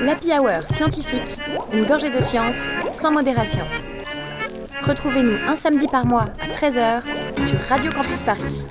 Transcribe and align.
L'Happy 0.00 0.28
Hour 0.32 0.62
scientifique, 0.68 1.38
une 1.72 1.86
gorgée 1.86 2.10
de 2.10 2.20
science 2.20 2.70
sans 2.90 3.10
modération. 3.10 3.62
Retrouvez-nous 4.86 5.36
un 5.48 5.56
samedi 5.56 5.88
par 5.88 6.04
mois 6.04 6.26
à 6.40 6.48
13h 6.52 7.00
sur 7.48 7.58
Radio 7.68 7.90
Campus 7.90 8.22
Paris. 8.22 8.66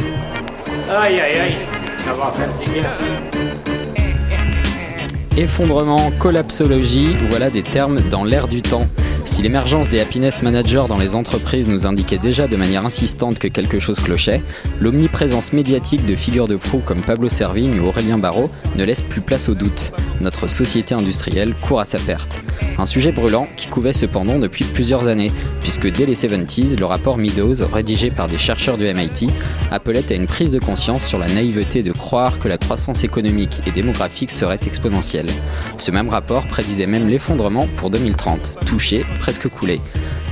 Aïe 0.90 1.20
aïe 1.20 1.40
aïe, 1.40 1.56
ça 2.04 2.14
va 2.14 2.32
Effondrement, 5.36 6.12
collapsologie, 6.20 7.18
voilà 7.30 7.50
des 7.50 7.64
termes 7.64 8.00
dans 8.10 8.24
l'air 8.24 8.48
du 8.48 8.62
temps. 8.62 8.88
Si 9.26 9.42
l'émergence 9.42 9.90
des 9.90 10.00
happiness 10.00 10.44
managers 10.44 10.86
dans 10.88 11.00
les 11.00 11.16
entreprises 11.16 11.68
nous 11.68 11.88
indiquait 11.88 12.20
déjà 12.20 12.48
de 12.48 12.56
manière 12.56 12.86
insistante 12.86 13.40
que 13.40 13.48
quelque 13.48 13.80
chose 13.80 14.00
clochait, 14.00 14.44
l'omniprésence 14.80 15.52
médiatique 15.52 16.06
de 16.06 16.16
figures 16.16 16.48
de 16.48 16.56
proue 16.56 16.80
comme 16.80 17.02
Pablo 17.02 17.28
Servigne 17.28 17.80
ou 17.80 17.88
Aurélien 17.88 18.20
Barraud 18.20 18.50
ne 18.76 18.84
laisse 18.84 19.02
plus 19.02 19.22
place 19.22 19.50
au 19.50 19.56
doute. 19.56 19.92
Notre 20.22 20.48
société 20.48 20.94
industrielle 20.94 21.56
court 21.56 21.80
à 21.80 21.86
sa 21.86 21.98
perte. 21.98 22.44
Un 22.78 22.86
sujet 22.86 23.12
brûlant 23.12 23.48
qui 23.58 23.68
couvait 23.68 23.94
cependant 23.94 24.38
depuis 24.38 24.64
plusieurs 24.64 25.08
années, 25.08 25.32
puisque 25.66 25.92
dès 25.92 26.06
les 26.06 26.14
70s, 26.14 26.78
le 26.78 26.86
rapport 26.86 27.18
Meadows, 27.18 27.66
rédigé 27.74 28.12
par 28.12 28.28
des 28.28 28.38
chercheurs 28.38 28.78
du 28.78 28.84
MIT, 28.84 29.32
appelait 29.72 30.12
à 30.12 30.14
une 30.14 30.28
prise 30.28 30.52
de 30.52 30.60
conscience 30.60 31.04
sur 31.04 31.18
la 31.18 31.28
naïveté 31.28 31.82
de 31.82 31.92
croire 31.92 32.38
que 32.38 32.48
la 32.48 32.60
croissance 32.60 33.04
économique 33.04 33.62
et 33.66 33.72
démographique 33.72 34.30
serait 34.30 34.60
exponentielle. 34.68 35.26
Ce 35.80 35.90
même 35.90 36.10
rapport 36.10 36.46
prédisait 36.46 36.86
même 36.86 37.08
l'effondrement 37.08 37.68
pour 37.78 37.90
2030, 37.90 38.60
touché 38.68 39.08
presque 39.20 39.48
coulé. 39.48 39.82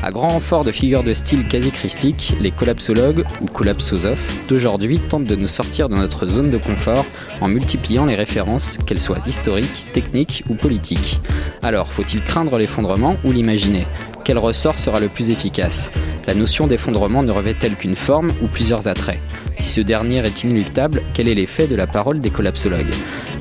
À 0.03 0.11
grand 0.11 0.27
renfort 0.27 0.65
de 0.65 0.71
figures 0.71 1.03
de 1.03 1.13
style 1.13 1.47
quasi 1.47 1.71
christique, 1.71 2.35
les 2.39 2.51
collapsologues 2.51 3.25
ou 3.41 3.45
collapsosophes 3.45 4.37
d'aujourd'hui 4.47 4.99
tentent 4.99 5.25
de 5.25 5.35
nous 5.35 5.47
sortir 5.47 5.89
de 5.89 5.95
notre 5.95 6.27
zone 6.27 6.51
de 6.51 6.57
confort 6.57 7.05
en 7.41 7.47
multipliant 7.47 8.05
les 8.05 8.15
références, 8.15 8.77
qu'elles 8.85 9.01
soient 9.01 9.21
historiques, 9.25 9.87
techniques 9.93 10.43
ou 10.47 10.53
politiques. 10.53 11.21
Alors, 11.63 11.91
faut-il 11.91 12.21
craindre 12.21 12.57
l'effondrement 12.57 13.15
ou 13.23 13.31
l'imaginer? 13.31 13.87
Quel 14.23 14.37
ressort 14.37 14.79
sera 14.79 15.01
le 15.01 15.09
plus 15.09 15.31
efficace 15.31 15.91
La 16.27 16.33
notion 16.33 16.65
d'effondrement 16.65 17.23
ne 17.23 17.31
revêt-elle 17.31 17.75
qu'une 17.75 17.97
forme 17.97 18.29
ou 18.41 18.47
plusieurs 18.47 18.87
attraits? 18.87 19.19
Si 19.55 19.69
ce 19.69 19.81
dernier 19.81 20.25
est 20.25 20.43
inéluctable, 20.43 21.01
quel 21.13 21.27
est 21.27 21.35
l'effet 21.35 21.67
de 21.67 21.75
la 21.75 21.87
parole 21.87 22.21
des 22.21 22.29
collapsologues? 22.29 22.93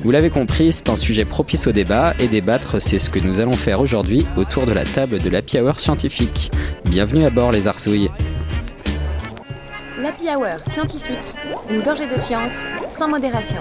Vous 0.03 0.11
l'avez 0.11 0.29
compris, 0.29 0.73
c'est 0.73 0.89
un 0.89 0.97
sujet 0.97 1.23
propice 1.23 1.67
au 1.67 1.71
débat 1.71 2.13
et 2.19 2.27
débattre, 2.27 2.81
c'est 2.81 2.99
ce 2.99 3.09
que 3.09 3.19
nous 3.19 3.39
allons 3.39 3.53
faire 3.53 3.79
aujourd'hui 3.79 4.25
autour 4.35 4.65
de 4.65 4.73
la 4.73 4.83
table 4.83 5.19
de 5.19 5.29
l'Happy 5.29 5.57
Hour 5.59 5.79
scientifique. 5.79 6.51
Bienvenue 6.85 7.23
à 7.23 7.29
bord 7.29 7.51
les 7.51 7.69
arsouilles. 7.69 8.09
L'Happy 9.97 10.25
Hour 10.27 10.59
scientifique, 10.67 11.33
une 11.69 11.81
gorgée 11.81 12.07
de 12.07 12.17
science 12.17 12.65
sans 12.89 13.07
modération. 13.07 13.59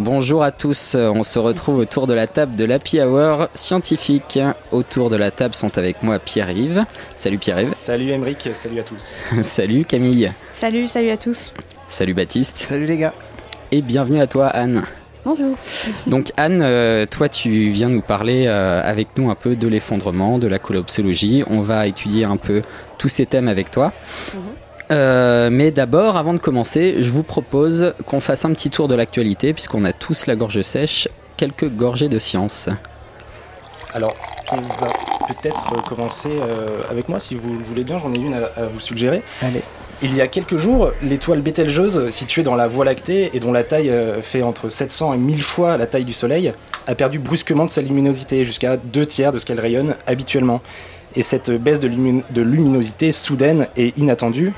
Bonjour 0.00 0.42
à 0.42 0.50
tous, 0.50 0.94
on 0.94 1.22
se 1.22 1.38
retrouve 1.38 1.76
autour 1.76 2.06
de 2.06 2.14
la 2.14 2.26
table 2.26 2.56
de 2.56 2.64
l'Happy 2.64 3.02
Hour 3.02 3.48
scientifique. 3.52 4.38
Autour 4.72 5.10
de 5.10 5.16
la 5.16 5.30
table 5.30 5.54
sont 5.54 5.76
avec 5.76 6.02
moi 6.02 6.18
Pierre-Yves. 6.18 6.86
Salut 7.16 7.36
Pierre-Yves. 7.36 7.74
Salut 7.74 8.10
Emeric, 8.10 8.48
salut 8.54 8.80
à 8.80 8.82
tous. 8.82 9.18
salut 9.42 9.84
Camille. 9.84 10.32
Salut, 10.52 10.86
salut 10.86 11.10
à 11.10 11.18
tous. 11.18 11.52
Salut 11.86 12.14
Baptiste. 12.14 12.56
Salut 12.56 12.86
les 12.86 12.96
gars. 12.96 13.12
Et 13.72 13.82
bienvenue 13.82 14.20
à 14.20 14.26
toi 14.26 14.46
Anne. 14.46 14.84
Bonjour. 15.22 15.54
Donc 16.06 16.32
Anne, 16.38 16.62
euh, 16.62 17.04
toi 17.04 17.28
tu 17.28 17.68
viens 17.68 17.90
nous 17.90 18.00
parler 18.00 18.46
euh, 18.46 18.80
avec 18.82 19.08
nous 19.18 19.28
un 19.28 19.34
peu 19.34 19.54
de 19.54 19.68
l'effondrement, 19.68 20.38
de 20.38 20.48
la 20.48 20.58
collapsologie. 20.58 21.44
On 21.46 21.60
va 21.60 21.86
étudier 21.86 22.24
un 22.24 22.38
peu 22.38 22.62
tous 22.96 23.08
ces 23.10 23.26
thèmes 23.26 23.48
avec 23.48 23.70
toi. 23.70 23.92
Euh, 24.90 25.50
mais 25.52 25.70
d'abord, 25.70 26.16
avant 26.16 26.34
de 26.34 26.38
commencer, 26.38 26.96
je 27.02 27.10
vous 27.10 27.22
propose 27.22 27.94
qu'on 28.06 28.20
fasse 28.20 28.44
un 28.44 28.52
petit 28.52 28.70
tour 28.70 28.88
de 28.88 28.94
l'actualité, 28.94 29.52
puisqu'on 29.52 29.84
a 29.84 29.92
tous 29.92 30.26
la 30.26 30.34
gorge 30.36 30.62
sèche, 30.62 31.08
quelques 31.36 31.68
gorgées 31.68 32.08
de 32.08 32.18
science. 32.18 32.68
Alors, 33.94 34.14
on 34.52 34.56
va 34.56 34.86
peut-être 35.28 35.82
commencer 35.84 36.30
euh, 36.30 36.80
avec 36.90 37.08
moi, 37.08 37.20
si 37.20 37.34
vous 37.36 37.56
le 37.56 37.64
voulez 37.64 37.84
bien, 37.84 37.98
j'en 37.98 38.12
ai 38.12 38.18
une 38.18 38.34
à, 38.34 38.50
à 38.60 38.66
vous 38.66 38.80
suggérer. 38.80 39.22
Allez. 39.42 39.62
Il 40.02 40.16
y 40.16 40.22
a 40.22 40.28
quelques 40.28 40.56
jours, 40.56 40.90
l'étoile 41.02 41.42
Bételgeuse, 41.42 42.08
située 42.10 42.42
dans 42.42 42.54
la 42.56 42.66
Voie 42.68 42.84
lactée 42.86 43.30
et 43.34 43.38
dont 43.40 43.52
la 43.52 43.62
taille 43.64 43.90
euh, 43.90 44.22
fait 44.22 44.42
entre 44.42 44.68
700 44.70 45.12
et 45.14 45.18
1000 45.18 45.42
fois 45.42 45.76
la 45.76 45.86
taille 45.86 46.04
du 46.06 46.14
Soleil, 46.14 46.52
a 46.86 46.94
perdu 46.94 47.18
brusquement 47.18 47.66
de 47.66 47.70
sa 47.70 47.82
luminosité, 47.82 48.44
jusqu'à 48.44 48.76
deux 48.76 49.06
tiers 49.06 49.30
de 49.30 49.38
ce 49.38 49.44
qu'elle 49.46 49.60
rayonne 49.60 49.94
habituellement. 50.06 50.62
Et 51.16 51.22
cette 51.22 51.50
baisse 51.50 51.80
de, 51.80 51.88
lumin- 51.88 52.22
de 52.30 52.42
luminosité 52.42 53.12
soudaine 53.12 53.66
et 53.76 53.92
inattendue, 53.96 54.52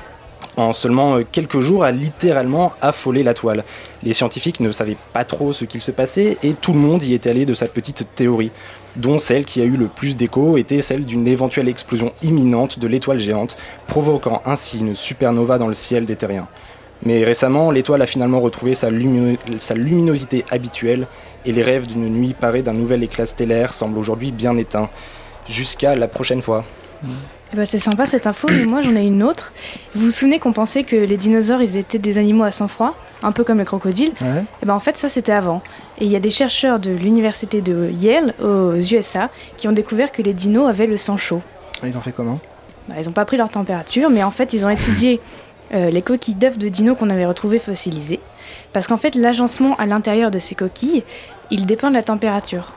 en 0.57 0.73
seulement 0.73 1.17
euh, 1.17 1.23
quelques 1.29 1.59
jours, 1.59 1.83
a 1.83 1.91
littéralement 1.91 2.73
affolé 2.81 3.23
la 3.23 3.33
toile. 3.33 3.63
Les 4.03 4.13
scientifiques 4.13 4.59
ne 4.59 4.71
savaient 4.71 4.97
pas 5.13 5.23
trop 5.25 5.53
ce 5.53 5.65
qu'il 5.65 5.81
se 5.81 5.91
passait 5.91 6.37
et 6.43 6.53
tout 6.53 6.73
le 6.73 6.79
monde 6.79 7.03
y 7.03 7.13
est 7.13 7.27
allé 7.27 7.45
de 7.45 7.53
sa 7.53 7.67
petite 7.67 8.07
théorie 8.15 8.51
dont 8.95 9.17
celle 9.17 9.43
qui 9.43 9.59
a 9.61 9.65
eu 9.65 9.75
le 9.75 9.87
plus 9.87 10.15
d'écho 10.15 10.55
était 10.57 10.83
celle 10.83 11.05
d'une 11.05 11.27
éventuelle 11.27 11.67
explosion 11.67 12.13
imminente 12.21 12.77
de 12.77 12.87
l'étoile 12.87 13.19
géante, 13.19 13.57
provoquant 13.87 14.43
ainsi 14.45 14.79
une 14.79 14.93
supernova 14.93 15.57
dans 15.57 15.67
le 15.67 15.73
ciel 15.73 16.05
des 16.05 16.15
terriens. 16.15 16.47
Mais 17.01 17.23
récemment, 17.23 17.71
l'étoile 17.71 18.03
a 18.03 18.05
finalement 18.05 18.39
retrouvé 18.39 18.75
sa, 18.75 18.91
lumino- 18.91 19.37
sa 19.57 19.73
luminosité 19.73 20.45
habituelle, 20.51 21.07
et 21.45 21.51
les 21.51 21.63
rêves 21.63 21.87
d'une 21.87 22.07
nuit 22.07 22.35
parée 22.39 22.61
d'un 22.61 22.73
nouvel 22.73 23.03
éclat 23.03 23.25
stellaire 23.25 23.73
semblent 23.73 23.97
aujourd'hui 23.97 24.31
bien 24.31 24.55
éteints. 24.57 24.89
Jusqu'à 25.49 25.95
la 25.95 26.07
prochaine 26.07 26.41
fois. 26.41 26.63
Eh 27.53 27.55
ben, 27.55 27.65
c'est 27.65 27.77
sympa 27.77 28.07
cette 28.07 28.25
info, 28.25 28.47
mais 28.49 28.65
moi 28.65 28.81
j'en 28.81 28.95
ai 28.95 29.05
une 29.05 29.21
autre. 29.21 29.53
Vous 29.93 30.07
vous 30.07 30.11
souvenez 30.11 30.39
qu'on 30.39 30.53
pensait 30.53 30.83
que 30.83 30.95
les 30.95 31.17
dinosaures 31.17 31.61
ils 31.61 31.77
étaient 31.77 31.99
des 31.99 32.17
animaux 32.17 32.43
à 32.43 32.49
sang-froid, 32.51 32.95
un 33.21 33.31
peu 33.31 33.43
comme 33.43 33.59
les 33.59 33.65
crocodiles 33.65 34.11
Ouais. 34.21 34.43
Eh 34.63 34.65
ben, 34.65 34.73
en 34.73 34.79
fait 34.79 34.97
ça 34.97 35.07
c'était 35.07 35.31
avant. 35.33 35.61
Et 35.99 36.05
il 36.05 36.11
y 36.11 36.15
a 36.15 36.19
des 36.19 36.31
chercheurs 36.31 36.79
de 36.79 36.89
l'université 36.89 37.61
de 37.61 37.91
Yale 37.91 38.33
aux 38.43 38.73
USA 38.79 39.29
qui 39.57 39.67
ont 39.67 39.71
découvert 39.71 40.11
que 40.11 40.23
les 40.23 40.33
dinos 40.33 40.67
avaient 40.67 40.87
le 40.87 40.97
sang 40.97 41.15
chaud. 41.15 41.41
Ils 41.85 41.95
ont 41.95 42.01
fait 42.01 42.11
comment? 42.11 42.39
Bah, 42.87 42.95
ils 42.99 43.05
n'ont 43.05 43.11
pas 43.11 43.25
pris 43.25 43.37
leur 43.37 43.49
température, 43.49 44.09
mais 44.09 44.23
en 44.23 44.31
fait 44.31 44.53
ils 44.53 44.65
ont 44.65 44.69
étudié 44.69 45.21
euh, 45.73 45.91
les 45.91 46.01
coquilles 46.01 46.35
d'œufs 46.35 46.57
de 46.57 46.69
dinos 46.69 46.97
qu'on 46.97 47.11
avait 47.11 47.25
retrouvées 47.25 47.59
fossilisées. 47.59 48.19
Parce 48.73 48.87
qu'en 48.87 48.97
fait 48.97 49.13
l'agencement 49.13 49.75
à 49.77 49.85
l'intérieur 49.85 50.31
de 50.31 50.39
ces 50.39 50.55
coquilles, 50.55 51.03
il 51.51 51.67
dépend 51.67 51.89
de 51.89 51.95
la 51.95 52.03
température. 52.03 52.73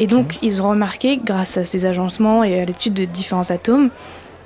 Et 0.00 0.06
donc, 0.06 0.38
ils 0.42 0.62
ont 0.62 0.68
remarqué, 0.70 1.18
grâce 1.22 1.56
à 1.56 1.64
ces 1.64 1.86
agencements 1.86 2.44
et 2.44 2.60
à 2.60 2.64
l'étude 2.64 2.94
de 2.94 3.04
différents 3.04 3.50
atomes, 3.50 3.90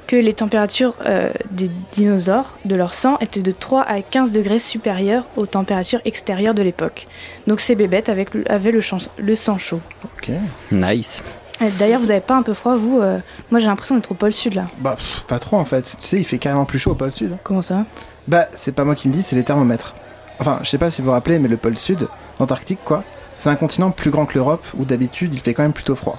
que 0.06 0.16
les 0.16 0.32
températures 0.34 0.94
euh, 1.04 1.30
des 1.50 1.68
dinosaures, 1.92 2.56
de 2.64 2.74
leur 2.76 2.94
sang, 2.94 3.18
étaient 3.20 3.42
de 3.42 3.50
3 3.50 3.82
à 3.82 4.00
15 4.02 4.30
degrés 4.30 4.58
supérieures 4.60 5.26
aux 5.36 5.46
températures 5.46 6.00
extérieures 6.04 6.54
de 6.54 6.62
l'époque. 6.62 7.08
Donc, 7.46 7.60
ces 7.60 7.74
bébêtes 7.74 8.08
avec 8.08 8.32
le- 8.34 8.50
avaient 8.50 8.70
le, 8.70 8.80
chan- 8.80 8.98
le 9.18 9.34
sang 9.34 9.58
chaud. 9.58 9.80
Ok. 10.04 10.30
Nice. 10.70 11.22
Et 11.60 11.70
D'ailleurs, 11.78 12.00
vous 12.00 12.10
avez 12.10 12.20
pas 12.20 12.36
un 12.36 12.42
peu 12.42 12.54
froid, 12.54 12.76
vous 12.76 13.00
euh, 13.00 13.18
Moi, 13.50 13.58
j'ai 13.60 13.66
l'impression 13.66 13.96
d'être 13.96 14.12
au 14.12 14.14
pôle 14.14 14.32
sud, 14.32 14.54
là. 14.54 14.64
Bah, 14.78 14.94
pff, 14.96 15.24
pas 15.26 15.38
trop 15.38 15.56
en 15.56 15.64
fait. 15.64 15.96
Tu 16.00 16.06
sais, 16.06 16.18
il 16.18 16.24
fait 16.24 16.38
carrément 16.38 16.66
plus 16.66 16.78
chaud 16.78 16.92
au 16.92 16.94
pôle 16.94 17.10
sud. 17.10 17.36
Comment 17.42 17.62
ça? 17.62 17.84
Bah, 18.28 18.46
c'est 18.54 18.72
pas 18.72 18.84
moi 18.84 18.94
qui 18.94 19.08
le 19.08 19.14
dis, 19.14 19.22
c'est 19.22 19.34
les 19.36 19.42
thermomètres. 19.44 19.94
Enfin, 20.38 20.60
je 20.62 20.68
sais 20.68 20.78
pas 20.78 20.90
si 20.90 21.00
vous 21.00 21.06
vous 21.06 21.12
rappelez, 21.12 21.38
mais 21.38 21.48
le 21.48 21.56
pôle 21.56 21.78
sud, 21.78 22.08
l'Antarctique 22.38 22.80
quoi, 22.84 23.02
c'est 23.36 23.50
un 23.50 23.56
continent 23.56 23.90
plus 23.90 24.10
grand 24.10 24.26
que 24.26 24.34
l'Europe 24.34 24.64
où 24.78 24.84
d'habitude 24.84 25.34
il 25.34 25.40
fait 25.40 25.54
quand 25.54 25.62
même 25.62 25.72
plutôt 25.72 25.94
froid. 25.94 26.18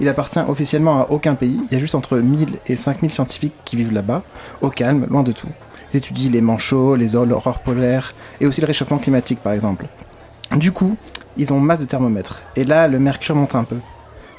Il 0.00 0.08
appartient 0.08 0.40
officiellement 0.46 1.00
à 1.00 1.06
aucun 1.10 1.34
pays, 1.34 1.60
il 1.68 1.72
y 1.72 1.76
a 1.76 1.80
juste 1.80 1.94
entre 1.94 2.18
1000 2.18 2.58
et 2.66 2.76
5000 2.76 3.10
scientifiques 3.10 3.54
qui 3.64 3.76
vivent 3.76 3.92
là-bas, 3.92 4.22
au 4.60 4.70
calme, 4.70 5.06
loin 5.08 5.22
de 5.22 5.32
tout. 5.32 5.48
Ils 5.92 5.96
étudient 5.96 6.30
les 6.30 6.40
manchots, 6.40 6.94
les 6.94 7.16
aurores 7.16 7.60
polaires, 7.60 8.14
et 8.40 8.46
aussi 8.46 8.60
le 8.60 8.66
réchauffement 8.66 8.98
climatique 8.98 9.40
par 9.40 9.52
exemple. 9.52 9.86
Du 10.56 10.72
coup, 10.72 10.96
ils 11.36 11.52
ont 11.52 11.60
masse 11.60 11.80
de 11.80 11.86
thermomètres, 11.86 12.42
et 12.54 12.64
là 12.64 12.86
le 12.86 12.98
mercure 12.98 13.34
monte 13.34 13.54
un 13.54 13.64
peu. 13.64 13.76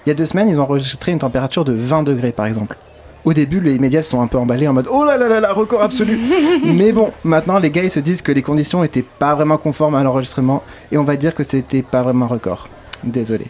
Il 0.06 0.10
y 0.10 0.12
a 0.12 0.16
deux 0.16 0.26
semaines, 0.26 0.50
ils 0.50 0.60
ont 0.60 0.64
enregistré 0.64 1.12
une 1.12 1.20
température 1.20 1.66
de 1.66 1.74
20 1.74 2.04
degrés 2.04 2.32
par 2.32 2.46
exemple. 2.46 2.78
Au 3.26 3.34
début, 3.34 3.60
les 3.60 3.78
médias 3.80 4.02
se 4.02 4.12
sont 4.12 4.22
un 4.22 4.28
peu 4.28 4.38
emballés 4.38 4.68
en 4.68 4.74
mode 4.74 4.88
Oh 4.92 5.04
là 5.04 5.18
là 5.18 5.28
là 5.28 5.40
là, 5.40 5.52
record 5.54 5.82
absolu 5.82 6.18
Mais 6.66 6.92
bon, 6.94 7.12
maintenant 7.24 7.60
les 7.60 7.70
gars 7.70 7.84
ils 7.84 7.92
se 7.92 8.00
disent 8.00 8.22
que 8.22 8.32
les 8.32 8.42
conditions 8.42 8.84
étaient 8.84 9.04
pas 9.04 9.36
vraiment 9.36 9.58
conformes 9.58 9.96
à 9.96 10.04
l'enregistrement 10.04 10.64
et 10.92 10.98
on 10.98 11.04
va 11.04 11.16
dire 11.18 11.36
que 11.36 11.44
c'était 11.44 11.82
pas 11.82 12.02
vraiment 12.02 12.26
un 12.26 12.30
record. 12.30 12.68
Désolé. 13.04 13.48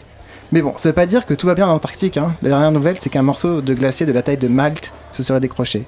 Mais 0.52 0.62
bon, 0.62 0.74
ça 0.76 0.88
veut 0.88 0.94
pas 0.94 1.06
dire 1.06 1.24
que 1.26 1.34
tout 1.34 1.46
va 1.46 1.54
bien 1.54 1.68
en 1.68 1.74
Antarctique. 1.74 2.16
Hein. 2.16 2.34
La 2.42 2.48
dernière 2.48 2.72
nouvelle, 2.72 2.96
c'est 2.98 3.08
qu'un 3.10 3.22
morceau 3.22 3.60
de 3.60 3.72
glacier 3.74 4.04
de 4.06 4.10
la 4.12 4.22
taille 4.22 4.36
de 4.36 4.48
Malte 4.48 4.92
se 5.12 5.22
serait 5.22 5.38
décroché. 5.40 5.86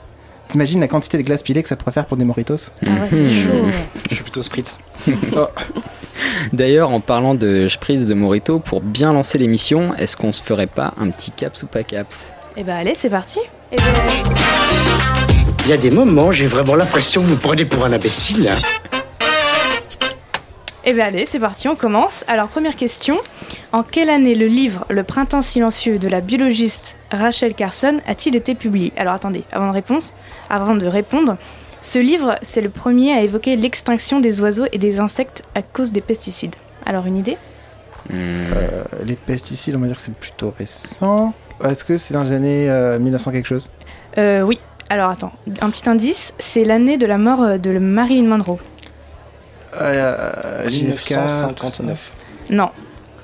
T'imagines 0.48 0.80
la 0.80 0.86
quantité 0.88 1.18
de 1.18 1.22
glace 1.22 1.42
pilée 1.42 1.62
que 1.62 1.68
ça 1.68 1.74
pourrait 1.76 1.92
faire 1.92 2.06
pour 2.06 2.16
des 2.16 2.24
moritos? 2.24 2.54
Ah 2.86 2.90
ouais, 2.90 2.98
c'est 3.10 3.22
Mhm. 3.22 3.28
chaud. 3.28 3.66
Je 4.10 4.14
suis 4.14 4.22
plutôt 4.22 4.42
spritz. 4.42 4.78
D'ailleurs, 6.52 6.90
en 6.90 7.00
parlant 7.00 7.34
de 7.34 7.68
spritz 7.68 8.06
de 8.06 8.14
Morito, 8.14 8.58
pour 8.58 8.80
bien 8.80 9.10
lancer 9.10 9.38
l'émission, 9.38 9.94
est-ce 9.96 10.16
qu'on 10.16 10.32
se 10.32 10.42
ferait 10.42 10.66
pas 10.66 10.92
un 10.98 11.10
petit 11.10 11.30
caps 11.30 11.62
ou 11.62 11.66
pas 11.66 11.82
caps? 11.82 12.32
Eh 12.56 12.64
ben, 12.64 12.76
allez, 12.76 12.94
c'est 12.94 13.10
parti. 13.10 13.40
Ben, 13.76 13.82
Il 15.64 15.68
y 15.68 15.72
a 15.72 15.76
des 15.76 15.90
moments, 15.90 16.32
j'ai 16.32 16.46
vraiment 16.46 16.74
l'impression 16.74 17.22
que 17.22 17.26
vous 17.26 17.34
me 17.34 17.38
prenez 17.38 17.64
pour 17.64 17.84
un 17.84 17.92
imbécile. 17.92 18.50
Eh 20.84 20.92
bien 20.92 21.04
allez, 21.06 21.26
c'est 21.26 21.38
parti, 21.38 21.68
on 21.68 21.76
commence. 21.76 22.24
Alors 22.26 22.48
première 22.48 22.76
question, 22.76 23.18
en 23.70 23.82
quelle 23.82 24.10
année 24.10 24.34
le 24.34 24.46
livre 24.46 24.84
Le 24.90 25.04
printemps 25.04 25.42
silencieux 25.42 25.98
de 25.98 26.08
la 26.08 26.20
biologiste 26.20 26.96
Rachel 27.10 27.54
Carson 27.54 28.00
a-t-il 28.06 28.34
été 28.34 28.54
publié? 28.54 28.92
Alors 28.96 29.14
attendez, 29.14 29.44
avant 29.52 29.68
de, 29.68 29.74
réponse, 29.74 30.14
avant 30.50 30.74
de 30.74 30.86
répondre, 30.86 31.36
Ce 31.80 31.98
livre, 31.98 32.34
c'est 32.42 32.60
le 32.60 32.70
premier 32.70 33.12
à 33.12 33.22
évoquer 33.22 33.56
l'extinction 33.56 34.20
des 34.20 34.40
oiseaux 34.40 34.66
et 34.72 34.78
des 34.78 34.98
insectes 35.00 35.42
à 35.54 35.62
cause 35.62 35.92
des 35.92 36.00
pesticides. 36.00 36.56
Alors 36.84 37.06
une 37.06 37.16
idée? 37.16 37.38
Euh, 38.12 38.84
les 39.04 39.16
pesticides, 39.16 39.76
on 39.76 39.80
va 39.80 39.86
dire 39.86 39.96
que 39.96 40.02
c'est 40.02 40.14
plutôt 40.14 40.52
récent. 40.58 41.32
Est-ce 41.64 41.84
que 41.84 41.96
c'est 41.96 42.14
dans 42.14 42.22
les 42.22 42.32
années 42.32 42.68
euh, 42.70 42.98
1900 42.98 43.32
quelque 43.32 43.46
chose? 43.48 43.70
Euh, 44.18 44.42
Oui. 44.42 44.58
Alors 44.90 45.08
attends, 45.10 45.32
un 45.62 45.70
petit 45.70 45.88
indice, 45.88 46.34
c'est 46.38 46.64
l'année 46.64 46.98
de 46.98 47.06
la 47.06 47.16
mort 47.16 47.42
euh, 47.42 47.56
de 47.56 47.78
Marilyn 47.78 48.24
Monroe. 48.28 48.58
euh, 49.80 50.68
JFK, 50.68 51.10
1959. 51.12 52.12
Non. 52.50 52.68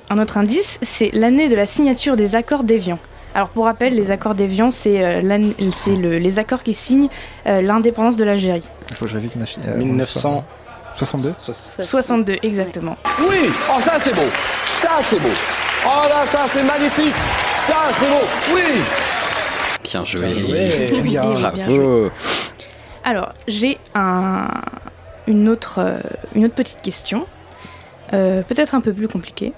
Un 0.09 0.17
autre 0.17 0.37
indice, 0.39 0.79
c'est 0.81 1.11
l'année 1.13 1.47
de 1.49 1.55
la 1.55 1.67
signature 1.67 2.15
des 2.15 2.35
accords 2.35 2.63
d'Évian. 2.63 2.97
Alors 3.35 3.49
pour 3.49 3.65
rappel, 3.65 3.93
les 3.93 4.09
accords 4.09 4.33
d'Évian, 4.33 4.71
c'est 4.71 5.03
euh, 5.03 5.21
l'année- 5.21 5.53
c'est 5.71 5.95
le- 5.95 6.17
les 6.17 6.39
accords 6.39 6.63
qui 6.63 6.73
signent 6.73 7.09
euh, 7.45 7.61
l'indépendance 7.61 8.17
de 8.17 8.23
l'Algérie. 8.23 8.67
Il 8.89 8.95
faut 8.95 9.05
que 9.05 9.11
je 9.11 9.15
révise 9.17 9.35
ma 9.35 9.45
fille. 9.45 9.61
euh, 9.67 9.75
1962. 9.77 10.43
62 10.95 11.83
62, 11.83 12.37
exactement. 12.41 12.97
Oui, 13.29 13.51
oh 13.69 13.79
ça 13.79 13.93
c'est 13.99 14.13
beau, 14.15 14.27
ça 14.73 14.89
c'est 15.03 15.21
beau. 15.21 15.29
Oh 15.85 16.07
là 16.09 16.25
ça 16.25 16.45
c'est 16.47 16.63
magnifique, 16.63 17.15
ça 17.57 17.75
c'est 17.93 18.09
beau, 18.09 18.55
oui. 18.55 18.61
Bien 19.83 20.03
joué. 20.05 20.21
Bien 20.21 20.33
joué. 20.33 20.89
Oui, 20.91 21.01
bien 21.01 21.21
joué. 21.23 21.41
Bravo. 21.41 22.11
Alors, 23.03 23.33
j'ai 23.47 23.77
un, 23.95 24.47
une, 25.27 25.49
autre, 25.49 25.79
euh, 25.79 25.99
une 26.35 26.45
autre 26.45 26.53
petite 26.53 26.81
question, 26.81 27.25
euh, 28.13 28.43
peut-être 28.43 28.75
un 28.75 28.81
peu 28.81 28.93
plus 28.93 29.07
compliquée. 29.07 29.53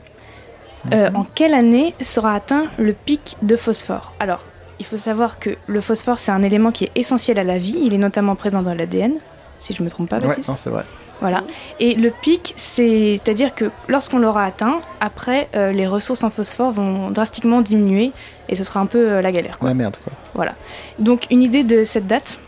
Euh, 0.93 1.09
en 1.13 1.23
quelle 1.23 1.53
année 1.53 1.93
sera 2.01 2.33
atteint 2.33 2.67
le 2.77 2.93
pic 2.93 3.35
de 3.41 3.55
phosphore? 3.55 4.13
Alors, 4.19 4.45
il 4.79 4.85
faut 4.85 4.97
savoir 4.97 5.37
que 5.37 5.51
le 5.67 5.81
phosphore, 5.81 6.19
c'est 6.19 6.31
un 6.31 6.43
élément 6.43 6.71
qui 6.71 6.85
est 6.85 6.91
essentiel 6.95 7.37
à 7.37 7.43
la 7.43 7.57
vie. 7.57 7.79
Il 7.83 7.93
est 7.93 7.99
notamment 7.99 8.35
présent 8.35 8.61
dans 8.61 8.73
l'ADN, 8.73 9.13
si 9.59 9.73
je 9.73 9.81
ne 9.81 9.85
me 9.85 9.91
trompe 9.91 10.09
pas, 10.09 10.19
non, 10.19 10.55
c'est 10.55 10.69
vrai. 10.69 10.85
Voilà. 11.21 11.43
Et 11.79 11.93
le 11.93 12.09
pic, 12.09 12.53
c'est-à-dire 12.57 13.53
que 13.55 13.65
lorsqu'on 13.87 14.17
l'aura 14.19 14.43
atteint, 14.43 14.81
après, 14.99 15.47
euh, 15.55 15.71
les 15.71 15.85
ressources 15.87 16.23
en 16.23 16.31
phosphore 16.31 16.71
vont 16.71 17.11
drastiquement 17.11 17.61
diminuer 17.61 18.11
et 18.49 18.55
ce 18.55 18.63
sera 18.63 18.79
un 18.79 18.87
peu 18.87 18.97
euh, 18.97 19.21
la 19.21 19.31
galère. 19.31 19.59
quoi. 19.59 19.69
La 19.69 19.75
merde, 19.75 19.97
quoi. 20.03 20.11
Voilà. 20.33 20.55
Donc, 20.97 21.27
une 21.29 21.43
idée 21.43 21.63
de 21.63 21.83
cette 21.83 22.07
date? 22.07 22.39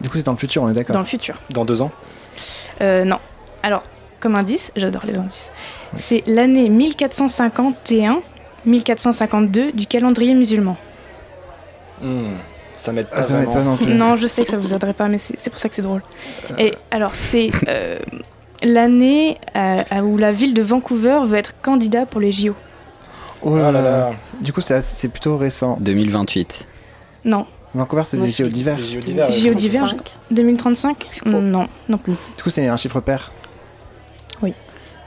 Du 0.00 0.10
coup, 0.10 0.18
c'est 0.18 0.26
dans 0.26 0.32
le 0.32 0.38
futur, 0.38 0.62
on 0.62 0.68
est 0.68 0.74
d'accord. 0.74 0.92
dans 0.92 1.00
le 1.00 1.06
futur 1.06 1.36
Dans 1.50 1.64
deux 1.64 1.80
ans. 1.80 1.90
Euh, 2.82 3.04
non. 3.04 3.18
Alors, 3.62 3.82
comme 4.20 4.34
indice, 4.36 4.70
j'adore 4.76 5.06
les 5.06 5.16
indices. 5.16 5.50
C'est 5.94 6.22
l'année 6.26 6.68
1451-1452 8.66 9.72
du 9.74 9.86
calendrier 9.86 10.34
musulman. 10.34 10.76
Hmm, 12.02 12.34
Ça 12.74 12.92
m'aide 12.92 13.06
pas 13.08 13.16
Ah, 13.18 13.22
ça 13.22 13.34
pas 13.42 13.62
non 13.62 13.76
plus. 13.76 13.94
Non, 13.94 14.16
je 14.16 14.26
sais 14.26 14.44
que 14.44 14.50
ça 14.50 14.58
vous 14.58 14.74
aiderait 14.74 14.92
pas, 14.94 15.08
mais 15.08 15.18
c'est 15.18 15.48
pour 15.50 15.58
ça 15.58 15.68
que 15.68 15.74
c'est 15.74 15.82
drôle. 15.82 16.02
Et 16.58 16.74
alors, 16.90 17.14
c'est 17.14 17.48
euh, 17.68 17.98
l'année 18.62 19.38
euh, 19.56 20.00
où 20.02 20.18
la 20.18 20.32
ville 20.32 20.54
de 20.54 20.62
Vancouver 20.62 21.20
veut 21.26 21.38
être 21.38 21.60
candidat 21.62 22.04
pour 22.04 22.20
les 22.20 22.32
JO. 22.32 22.54
Oh 23.42 23.56
là 23.56 23.68
Oh 23.68 23.72
là 23.72 23.80
là. 23.80 23.90
là. 23.90 24.10
Du 24.40 24.52
coup, 24.52 24.60
c'est 24.60 25.08
plutôt 25.08 25.36
récent. 25.36 25.76
2028. 25.80 26.66
Non. 27.24 27.46
Vancouver, 27.74 28.02
c'est 28.04 28.16
des 28.18 28.30
JO 28.30 28.48
d'hiver. 28.48 28.76
JO 28.78 29.00
d'hiver. 29.00 29.30
JO 29.30 29.48
euh, 29.50 29.54
d'hiver, 29.54 29.80
35. 29.86 30.14
2035 30.30 31.06
Je 31.10 31.16
sais 31.16 31.20
pas. 31.22 31.30
Non, 31.30 31.66
non 31.88 31.98
plus. 31.98 32.12
Du 32.36 32.42
coup, 32.42 32.50
c'est 32.50 32.66
un 32.68 32.76
chiffre 32.76 33.00
pair. 33.00 33.32
Oui. 34.42 34.54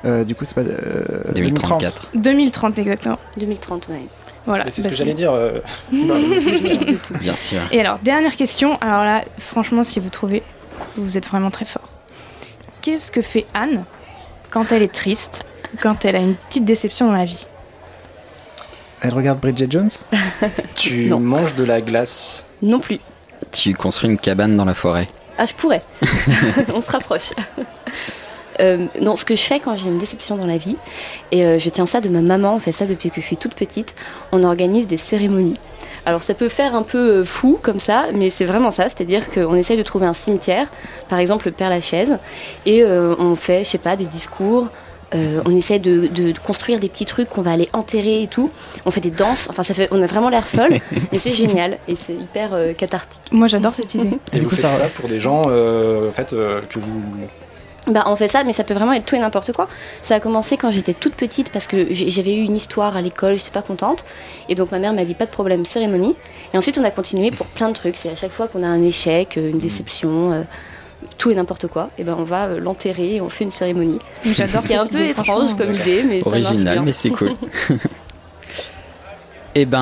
Euh, 0.05 0.23
du 0.23 0.35
coup, 0.35 0.45
c'est 0.45 0.53
pas. 0.55 0.61
euh, 0.61 1.31
2034. 1.33 2.09
2030 2.15 2.79
exactement. 2.79 3.19
2030, 3.37 3.87
ouais. 3.89 4.01
Voilà. 4.47 4.65
C'est 4.69 4.81
Bah, 4.81 4.85
ce 4.85 4.89
que 4.89 4.95
j'allais 4.97 5.13
dire. 5.13 5.31
euh, 5.33 5.59
Bien 7.21 7.35
sûr. 7.35 7.59
Et 7.71 7.79
alors, 7.79 7.99
dernière 7.99 8.35
question. 8.35 8.77
Alors 8.81 9.03
là, 9.03 9.23
franchement, 9.37 9.83
si 9.83 9.99
vous 9.99 10.09
trouvez, 10.09 10.41
vous 10.95 11.17
êtes 11.17 11.27
vraiment 11.27 11.51
très 11.51 11.65
fort. 11.65 11.83
Qu'est-ce 12.81 13.11
que 13.11 13.21
fait 13.21 13.45
Anne 13.53 13.83
quand 14.49 14.71
elle 14.71 14.81
est 14.81 14.91
triste, 14.93 15.43
quand 15.81 16.05
elle 16.05 16.15
a 16.15 16.19
une 16.19 16.35
petite 16.35 16.63
déception 16.65 17.07
dans 17.07 17.17
la 17.17 17.25
vie? 17.25 17.45
Elle 19.01 19.13
regarde 19.13 19.39
Bridget 19.39 19.67
Jones? 19.69 19.89
Tu 20.75 21.05
Non. 21.09 21.19
manges 21.19 21.53
de 21.55 21.63
la 21.63 21.81
glace. 21.81 22.45
Non 22.61 22.79
plus. 22.79 22.99
Tu 23.51 23.73
construis 23.75 24.09
une 24.09 24.17
cabane 24.17 24.55
dans 24.55 24.65
la 24.65 24.73
forêt. 24.73 25.07
Ah, 25.37 25.45
je 25.45 25.53
pourrais. 25.53 25.81
On 26.73 26.81
se 26.81 26.89
rapproche. 26.91 27.31
Euh, 28.59 28.85
non, 29.01 29.15
ce 29.15 29.23
que 29.25 29.35
je 29.35 29.41
fais 29.41 29.59
quand 29.59 29.75
j'ai 29.75 29.87
une 29.87 29.97
déception 29.97 30.35
dans 30.35 30.47
la 30.47 30.57
vie, 30.57 30.77
et 31.31 31.45
euh, 31.45 31.57
je 31.57 31.69
tiens 31.69 31.85
ça 31.85 32.01
de 32.01 32.09
ma 32.09 32.21
maman, 32.21 32.55
on 32.55 32.59
fait 32.59 32.71
ça 32.71 32.85
depuis 32.85 33.09
que 33.09 33.21
je 33.21 33.25
suis 33.25 33.37
toute 33.37 33.53
petite, 33.55 33.95
on 34.31 34.43
organise 34.43 34.87
des 34.87 34.97
cérémonies. 34.97 35.57
Alors 36.05 36.23
ça 36.23 36.33
peut 36.33 36.49
faire 36.49 36.73
un 36.73 36.83
peu 36.83 37.19
euh, 37.19 37.23
fou 37.23 37.59
comme 37.61 37.79
ça, 37.79 38.05
mais 38.13 38.29
c'est 38.29 38.45
vraiment 38.45 38.71
ça, 38.71 38.83
c'est-à-dire 38.85 39.29
qu'on 39.29 39.55
essaye 39.55 39.77
de 39.77 39.83
trouver 39.83 40.05
un 40.07 40.13
cimetière, 40.13 40.67
par 41.09 41.19
exemple 41.19 41.47
le 41.47 41.51
Père 41.51 41.69
Lachaise, 41.69 42.17
et 42.65 42.83
euh, 42.83 43.15
on 43.19 43.35
fait, 43.35 43.63
je 43.63 43.69
sais 43.69 43.77
pas, 43.77 43.95
des 43.95 44.05
discours, 44.05 44.69
euh, 45.15 45.41
on 45.45 45.55
essaie 45.55 45.79
de, 45.79 46.07
de- 46.07 46.31
de 46.33 46.39
construire 46.39 46.79
des 46.79 46.89
petits 46.89 47.05
trucs 47.05 47.29
qu'on 47.29 47.41
va 47.41 47.51
aller 47.51 47.69
enterrer 47.73 48.23
et 48.23 48.27
tout. 48.27 48.49
On 48.85 48.91
fait 48.91 48.99
des 49.01 49.11
danses, 49.11 49.47
enfin 49.49 49.63
ça 49.63 49.73
fait, 49.73 49.87
on 49.91 50.01
a 50.01 50.05
vraiment 50.05 50.27
l'air 50.29 50.45
folle, 50.47 50.79
mais 51.11 51.19
c'est 51.19 51.31
génial 51.31 51.77
et 51.87 51.95
c'est 51.95 52.13
hyper 52.15 52.53
euh, 52.53 52.73
cathartique. 52.73 53.21
Moi, 53.31 53.47
j'adore 53.47 53.73
cette 53.75 53.93
idée. 53.93 54.17
Et, 54.33 54.37
du 54.37 54.43
vous 54.43 54.49
coup, 54.49 54.55
faites 54.55 54.67
ça- 54.67 54.83
ça, 54.83 54.87
pour 54.89 55.07
des 55.07 55.19
gens 55.19 55.43
euh, 55.47 56.09
en 56.09 56.11
fait, 56.11 56.33
euh, 56.33 56.61
que 56.69 56.79
vous. 56.79 56.89
Bah, 57.87 58.03
on 58.07 58.15
fait 58.15 58.27
ça, 58.27 58.43
mais 58.43 58.53
ça 58.53 58.63
peut 58.63 58.73
vraiment 58.73 58.93
être 58.93 59.05
tout 59.05 59.15
et 59.15 59.19
n'importe 59.19 59.53
quoi. 59.53 59.67
Ça 60.01 60.15
a 60.15 60.19
commencé 60.19 60.57
quand 60.57 60.71
j'étais 60.71 60.93
toute 60.93 61.15
petite 61.15 61.51
parce 61.51 61.67
que 61.67 61.87
j'avais 61.91 62.35
eu 62.35 62.41
une 62.41 62.55
histoire 62.55 62.97
à 62.97 63.01
l'école, 63.01 63.35
j'étais 63.35 63.51
pas 63.51 63.61
contente. 63.61 64.05
Et 64.49 64.55
donc 64.55 64.71
ma 64.71 64.79
mère 64.79 64.93
m'a 64.93 65.05
dit 65.05 65.15
pas 65.15 65.25
de 65.25 65.31
problème, 65.31 65.65
cérémonie. 65.65 66.15
Et 66.53 66.57
ensuite 66.57 66.77
on 66.77 66.83
a 66.83 66.91
continué 66.91 67.31
pour 67.31 67.47
plein 67.47 67.69
de 67.69 67.73
trucs. 67.73 67.95
C'est 67.95 68.09
à 68.09 68.15
chaque 68.15 68.31
fois 68.31 68.47
qu'on 68.47 68.63
a 68.63 68.67
un 68.67 68.81
échec, 68.83 69.37
euh, 69.37 69.49
une 69.49 69.57
déception, 69.57 70.31
euh, 70.31 70.43
tout 71.17 71.31
et 71.31 71.35
n'importe 71.35 71.67
quoi, 71.67 71.89
et 71.97 72.03
ben 72.03 72.15
on 72.17 72.23
va 72.23 72.45
euh, 72.47 72.59
l'enterrer 72.59 73.15
et 73.15 73.21
on 73.21 73.29
fait 73.29 73.43
une 73.43 73.51
cérémonie. 73.51 73.99
J'adore 74.25 74.61
Ce 74.63 74.67
qui 74.67 74.73
est 74.73 74.77
un 74.77 74.85
peu 74.87 75.01
étrange 75.01 75.55
comme 75.55 75.73
idée, 75.73 76.03
mais 76.03 76.21
ça 76.21 76.29
marche 76.29 76.45
Original, 76.45 76.75
bien. 76.75 76.83
mais 76.83 76.93
c'est 76.93 77.09
cool. 77.09 77.33
Eh 79.55 79.65
ben, 79.65 79.79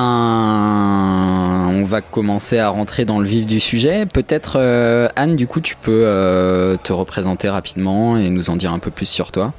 on 1.74 1.84
va 1.84 2.00
commencer 2.00 2.58
à 2.58 2.68
rentrer 2.68 3.04
dans 3.04 3.20
le 3.20 3.26
vif 3.26 3.46
du 3.46 3.60
sujet. 3.60 4.06
Peut-être, 4.06 4.56
euh, 4.58 5.08
Anne, 5.16 5.36
du 5.36 5.46
coup, 5.46 5.60
tu 5.60 5.76
peux 5.76 6.02
euh, 6.04 6.76
te 6.82 6.92
représenter 6.92 7.48
rapidement 7.48 8.16
et 8.16 8.30
nous 8.30 8.50
en 8.50 8.56
dire 8.56 8.72
un 8.72 8.78
peu 8.78 8.90
plus 8.90 9.06
sur 9.06 9.32
toi. 9.32 9.52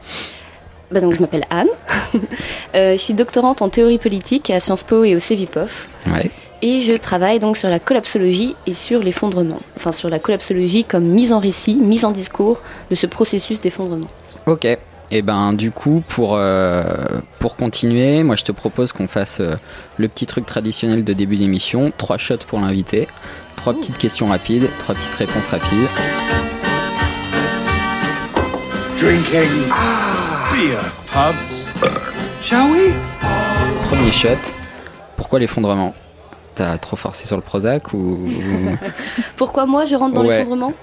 Bah 0.90 1.02
donc 1.02 1.14
je 1.14 1.22
m'appelle 1.22 1.46
Anne. 1.50 1.68
Euh, 2.76 2.92
je 2.92 2.98
suis 2.98 3.14
doctorante 3.14 3.62
en 3.62 3.70
théorie 3.70 3.98
politique 3.98 4.50
à 4.50 4.60
Sciences 4.60 4.84
Po 4.84 5.04
et 5.04 5.16
au 5.16 5.20
CEVIPOF. 5.20 5.88
Ouais. 6.14 6.30
Et 6.62 6.82
je 6.82 6.94
travaille 6.94 7.40
donc 7.40 7.58
sur 7.58 7.70
la 7.70 7.80
collapsologie 7.80 8.56
et 8.68 8.74
sur 8.74 9.00
l'effondrement. 9.00 9.60
Enfin 9.78 9.92
sur 9.94 10.10
la 10.10 10.20
collapsologie 10.20 10.84
comme 10.84 11.06
mise 11.06 11.34
en 11.34 11.40
récit, 11.40 11.76
mise 11.76 12.06
en 12.06 12.12
discours 12.12 12.62
de 12.92 12.96
ce 12.96 13.08
processus 13.08 13.62
d'effondrement. 13.62 14.10
Ok. 14.46 14.68
Et 15.10 15.22
ben, 15.22 15.54
du 15.54 15.72
coup, 15.72 16.04
pour, 16.08 16.36
euh, 16.36 16.84
pour 17.40 17.56
continuer, 17.56 18.24
moi, 18.24 18.36
je 18.36 18.44
te 18.44 18.52
propose 18.52 18.92
qu'on 18.92 19.08
fasse 19.08 19.40
euh, 19.40 19.56
le 19.98 20.08
petit 20.10 20.26
truc 20.26 20.46
traditionnel 20.46 21.04
de 21.06 21.14
début 21.14 21.38
d'émission. 21.38 21.92
Trois 21.98 22.18
shots 22.18 22.40
pour 22.46 22.60
l'invité. 22.60 23.08
Trois 23.56 23.74
petites 23.74 23.98
questions 23.98 24.28
rapides, 24.28 24.70
trois 24.80 24.96
petites 24.96 25.14
réponses 25.16 25.48
rapides. 25.48 25.88
Drinking. 29.00 29.50
Beer, 30.52 30.80
pubs. 31.14 31.68
Shall 32.44 32.70
we? 32.72 32.92
Premier 33.90 34.12
shot. 34.12 34.30
Pourquoi 35.16 35.40
l'effondrement? 35.40 35.94
T'as 36.56 36.78
trop 36.78 36.96
forcé 36.96 37.28
sur 37.28 37.36
le 37.36 37.42
Prozac 37.44 37.94
ou... 37.94 37.98
ou- 37.98 38.78
Pourquoi 39.38 39.66
moi 39.66 39.86
je 39.86 39.96
rentre 39.96 40.16
dans 40.16 40.26
Ouais. 40.26 40.40
l'effondrement? 40.40 40.74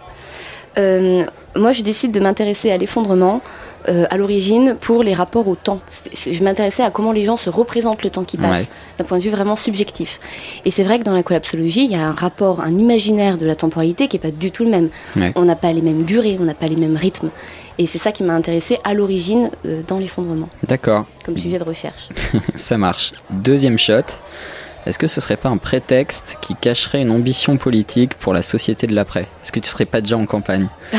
Euh, 0.78 1.18
Moi 1.56 1.72
je 1.72 1.82
décide 1.82 2.12
de 2.12 2.20
m'intéresser 2.20 2.70
à 2.70 2.76
l'effondrement 2.76 3.40
euh, 3.88 4.04
à 4.10 4.16
l'origine 4.16 4.76
pour 4.80 5.02
les 5.02 5.14
rapports 5.14 5.46
au 5.48 5.54
temps. 5.56 5.80
Je 6.14 6.42
m'intéressais 6.44 6.82
à 6.82 6.90
comment 6.90 7.12
les 7.12 7.24
gens 7.24 7.36
se 7.36 7.50
représentent 7.50 8.02
le 8.02 8.10
temps 8.10 8.24
qui 8.24 8.36
passe 8.36 8.60
Ouais. 8.62 8.66
d'un 8.98 9.04
point 9.04 9.18
de 9.18 9.22
vue 9.22 9.30
vraiment 9.30 9.56
subjectif. 9.56 10.20
Et 10.64 10.70
c'est 10.70 10.82
vrai 10.82 10.98
que 10.98 11.04
dans 11.04 11.12
la 11.12 11.22
collapsologie, 11.22 11.84
il 11.84 11.90
y 11.90 11.96
a 11.96 12.06
un 12.06 12.12
rapport, 12.12 12.60
un 12.60 12.76
imaginaire 12.78 13.36
de 13.38 13.46
la 13.46 13.56
temporalité 13.56 14.08
qui 14.08 14.16
est 14.16 14.20
pas 14.20 14.30
du 14.30 14.50
tout 14.50 14.64
le 14.64 14.70
même. 14.70 14.88
Ouais. 15.16 15.32
On 15.36 15.44
n'a 15.44 15.56
pas 15.56 15.72
les 15.72 15.82
mêmes 15.82 16.04
durées, 16.04 16.36
on 16.40 16.44
n'a 16.44 16.54
pas 16.54 16.66
les 16.66 16.76
mêmes 16.76 16.96
rythmes. 16.96 17.30
Et 17.78 17.86
c'est 17.86 17.98
ça 17.98 18.12
qui 18.12 18.22
m'a 18.22 18.34
intéressé 18.34 18.78
à 18.84 18.94
l'origine 18.94 19.50
euh, 19.66 19.82
dans 19.86 19.98
l'effondrement, 19.98 20.48
D'accord, 20.68 21.06
comme 21.24 21.36
sujet 21.36 21.58
de 21.58 21.64
recherche. 21.64 22.08
ça 22.54 22.78
marche. 22.78 23.10
Deuxième 23.30 23.78
shot. 23.78 24.02
Est-ce 24.86 24.98
que 24.98 25.06
ce 25.06 25.20
serait 25.20 25.38
pas 25.38 25.48
un 25.48 25.56
prétexte 25.56 26.38
qui 26.42 26.54
cacherait 26.54 27.00
une 27.00 27.10
ambition 27.10 27.56
politique 27.56 28.14
pour 28.14 28.34
la 28.34 28.42
société 28.42 28.86
de 28.86 28.94
l'après? 28.94 29.28
Est-ce 29.42 29.50
que 29.50 29.60
tu 29.60 29.70
serais 29.70 29.86
pas 29.86 30.00
déjà 30.00 30.16
en 30.16 30.26
campagne? 30.26 30.68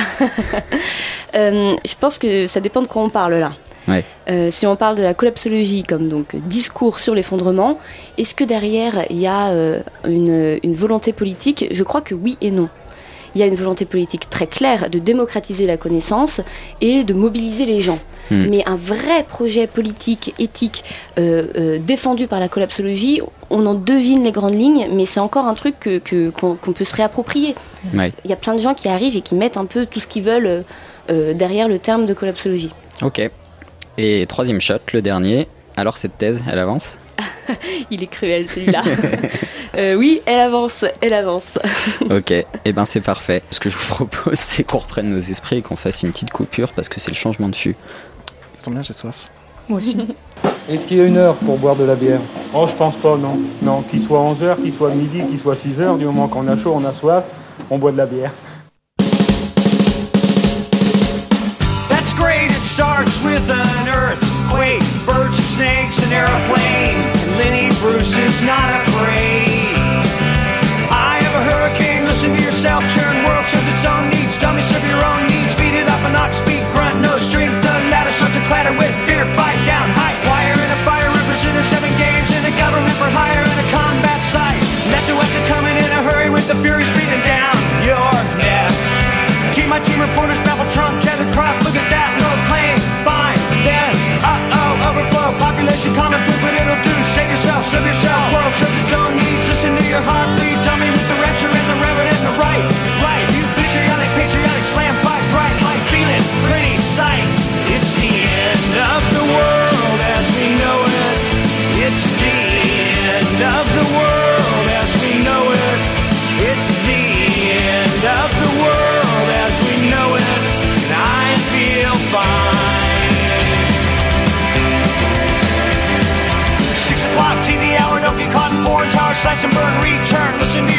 Euh, 1.33 1.73
je 1.85 1.95
pense 1.99 2.17
que 2.17 2.47
ça 2.47 2.61
dépend 2.61 2.81
de 2.81 2.87
quoi 2.87 3.01
on 3.01 3.09
parle 3.09 3.33
là. 3.33 3.51
Ouais. 3.89 4.05
Euh, 4.29 4.49
si 4.51 4.65
on 4.65 4.77
parle 4.77 4.95
de 4.95 5.03
la 5.03 5.13
collapsologie 5.13 5.83
comme 5.83 6.07
donc 6.07 6.33
discours 6.33 6.99
sur 6.99 7.13
l'effondrement, 7.13 7.77
est-ce 8.17 8.33
que 8.33 8.45
derrière 8.45 9.05
il 9.09 9.19
y 9.19 9.27
a 9.27 9.49
euh, 9.49 9.81
une, 10.07 10.57
une 10.63 10.73
volonté 10.73 11.11
politique? 11.11 11.67
Je 11.71 11.83
crois 11.83 11.99
que 11.99 12.15
oui 12.15 12.37
et 12.39 12.51
non. 12.51 12.69
Il 13.35 13.41
y 13.41 13.43
a 13.43 13.47
une 13.47 13.55
volonté 13.55 13.85
politique 13.85 14.29
très 14.29 14.47
claire 14.47 14.89
de 14.89 14.97
démocratiser 14.97 15.65
la 15.67 15.77
connaissance 15.77 16.41
et 16.81 17.03
de 17.03 17.13
mobiliser 17.13 17.65
les 17.65 17.81
gens. 17.81 17.99
Hmm. 18.31 18.47
Mais 18.49 18.63
un 18.67 18.75
vrai 18.75 19.23
projet 19.23 19.67
politique, 19.67 20.33
éthique, 20.39 20.83
euh, 21.19 21.47
euh, 21.57 21.77
défendu 21.79 22.25
par 22.25 22.39
la 22.39 22.47
collapsologie, 22.47 23.21
on 23.51 23.65
en 23.67 23.75
devine 23.75 24.23
les 24.23 24.31
grandes 24.31 24.55
lignes, 24.55 24.87
mais 24.91 25.05
c'est 25.05 25.19
encore 25.19 25.45
un 25.45 25.53
truc 25.53 25.75
que- 25.79 25.99
que- 25.99 26.29
qu'on 26.31 26.55
qu'on 26.55 26.71
peut 26.71 26.85
se 26.85 26.95
réapproprier. 26.95 27.53
Ouais. 27.93 28.11
Il 28.23 28.29
y 28.31 28.33
a 28.33 28.37
plein 28.37 28.55
de 28.55 28.59
gens 28.59 28.73
qui 28.73 28.87
arrivent 28.87 29.15
et 29.15 29.21
qui 29.21 29.35
mettent 29.35 29.57
un 29.57 29.65
peu 29.65 29.85
tout 29.85 29.99
ce 29.99 30.07
qu'ils 30.07 30.23
veulent 30.23 30.63
euh, 31.11 31.33
derrière 31.35 31.67
le 31.67 31.77
terme 31.77 32.05
de 32.07 32.13
collapsologie. 32.15 32.71
Ok. 33.03 33.29
Et 33.99 34.25
troisième 34.27 34.59
shot, 34.59 34.79
le 34.93 35.01
dernier. 35.03 35.47
Alors 35.77 35.97
cette 35.97 36.17
thèse, 36.17 36.41
elle 36.51 36.57
avance? 36.59 36.97
Il 37.91 38.03
est 38.03 38.07
cruel 38.07 38.49
celui-là. 38.49 38.81
Euh, 39.77 39.95
oui, 39.95 40.21
elle 40.25 40.39
avance, 40.39 40.85
elle 41.01 41.13
avance. 41.13 41.59
Ok, 42.09 42.31
et 42.31 42.71
ben 42.71 42.85
c'est 42.85 43.01
parfait. 43.01 43.43
Ce 43.51 43.59
que 43.59 43.69
je 43.69 43.77
vous 43.77 43.87
propose, 43.87 44.35
c'est 44.39 44.63
qu'on 44.63 44.77
reprenne 44.77 45.09
nos 45.09 45.19
esprits 45.19 45.57
et 45.57 45.61
qu'on 45.61 45.75
fasse 45.75 46.03
une 46.03 46.13
petite 46.13 46.29
coupure 46.29 46.71
parce 46.71 46.87
que 46.87 47.01
c'est 47.01 47.11
le 47.11 47.17
changement 47.17 47.49
de 47.49 47.55
fût. 47.57 47.75
Ça 48.53 48.63
tombe 48.63 48.75
bien, 48.75 48.83
j'ai 48.83 48.93
soif. 48.93 49.25
Moi 49.67 49.79
aussi. 49.79 49.97
Est-ce 50.69 50.87
qu'il 50.87 50.95
y 50.97 51.01
a 51.01 51.05
une 51.05 51.17
heure 51.17 51.35
pour 51.35 51.57
boire 51.57 51.75
de 51.75 51.83
la 51.83 51.95
bière? 51.95 52.21
Oh, 52.53 52.67
je 52.69 52.75
pense 52.75 52.95
pas, 52.95 53.17
non. 53.17 53.37
Non, 53.63 53.81
qu'il 53.81 54.01
soit 54.05 54.19
11h, 54.19 54.61
qu'il 54.61 54.73
soit 54.73 54.93
midi, 54.93 55.25
qu'il 55.27 55.37
soit 55.37 55.55
6h, 55.55 55.97
du 55.97 56.05
moment 56.05 56.29
qu'on 56.29 56.47
a 56.47 56.55
chaud, 56.55 56.73
on 56.79 56.85
a 56.85 56.93
soif, 56.93 57.25
on 57.69 57.77
boit 57.77 57.91
de 57.91 57.97
la 57.97 58.05
bière. 58.05 58.31
That's 61.89 62.13
great, 62.13 62.49
it 62.49 62.63
starts 62.63 63.21
with 63.25 63.43
an 63.49 63.87
earthquake, 63.89 64.79
birds 65.05 65.37
and 65.37 65.43
snakes, 65.43 65.99
an 66.05 66.13
airplane. 66.13 66.64
This 68.05 68.17
is 68.17 68.45
not 68.45 68.69
a 68.69 68.91
parade. 68.91 70.05
I 70.93 71.17
am 71.25 71.41
a 71.41 71.43
hurricane. 71.49 72.05
Listen 72.05 72.37
to 72.37 72.43
yourself. 72.43 72.83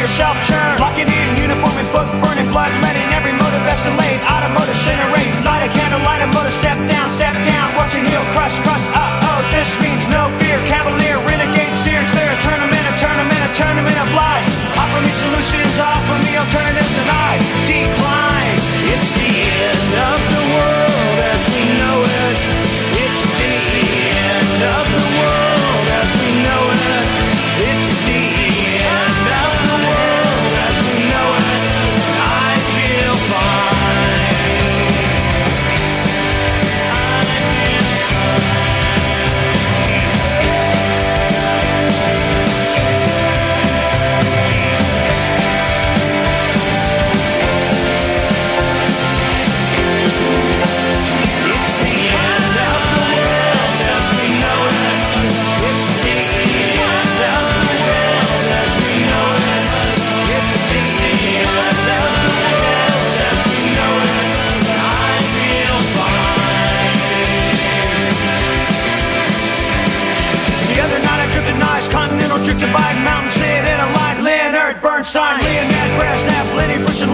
Yourself 0.07 0.39
churn. 0.47 0.79
Locking 0.79 1.11
in, 1.11 1.27
uniform 1.35 1.75
and 1.75 1.89
book, 1.91 2.07
burning 2.23 2.47
blood, 2.55 2.71
letting 2.79 3.03
every 3.11 3.35
motive 3.35 3.63
escalate, 3.67 4.23
automotive 4.23 4.71
incinerate, 4.71 5.31
light 5.43 5.67
a 5.67 5.69
candle, 5.75 5.99
light 6.07 6.23
a 6.23 6.27
motor, 6.31 6.51
step 6.51 6.79
down, 6.87 7.07
step 7.11 7.35
down, 7.43 7.67
watching 7.75 8.05
heel 8.07 8.23
crush, 8.31 8.55
crush, 8.63 8.85
uh-oh, 8.95 9.06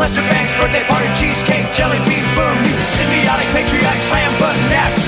Lesser 0.04 0.22
bangs, 0.24 0.52
birthday 0.60 0.84
party, 0.84 1.08
cheesecake, 1.16 1.64
jelly 1.72 1.98
bean, 2.00 2.26
boom. 2.36 2.58
Symbiotic, 2.92 3.48
patriotic, 3.54 4.02
slam 4.02 4.38
button 4.38 4.74
app. 4.74 5.03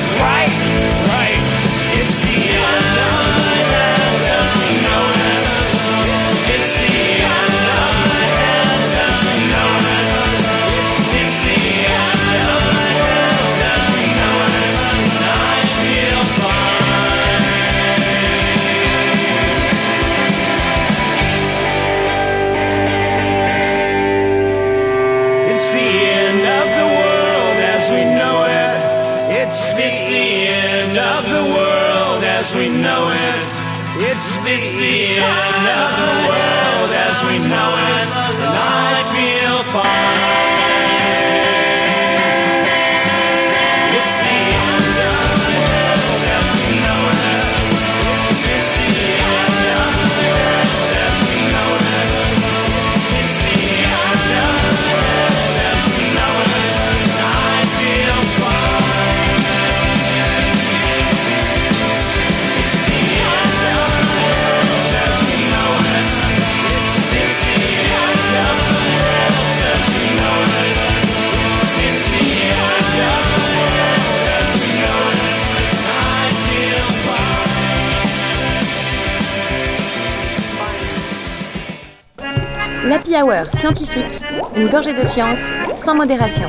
Hour 83.25 83.51
scientifique, 83.51 84.22
une 84.55 84.70
gorgée 84.70 84.94
de 84.94 85.03
science 85.03 85.55
sans 85.74 85.96
modération. 85.96 86.48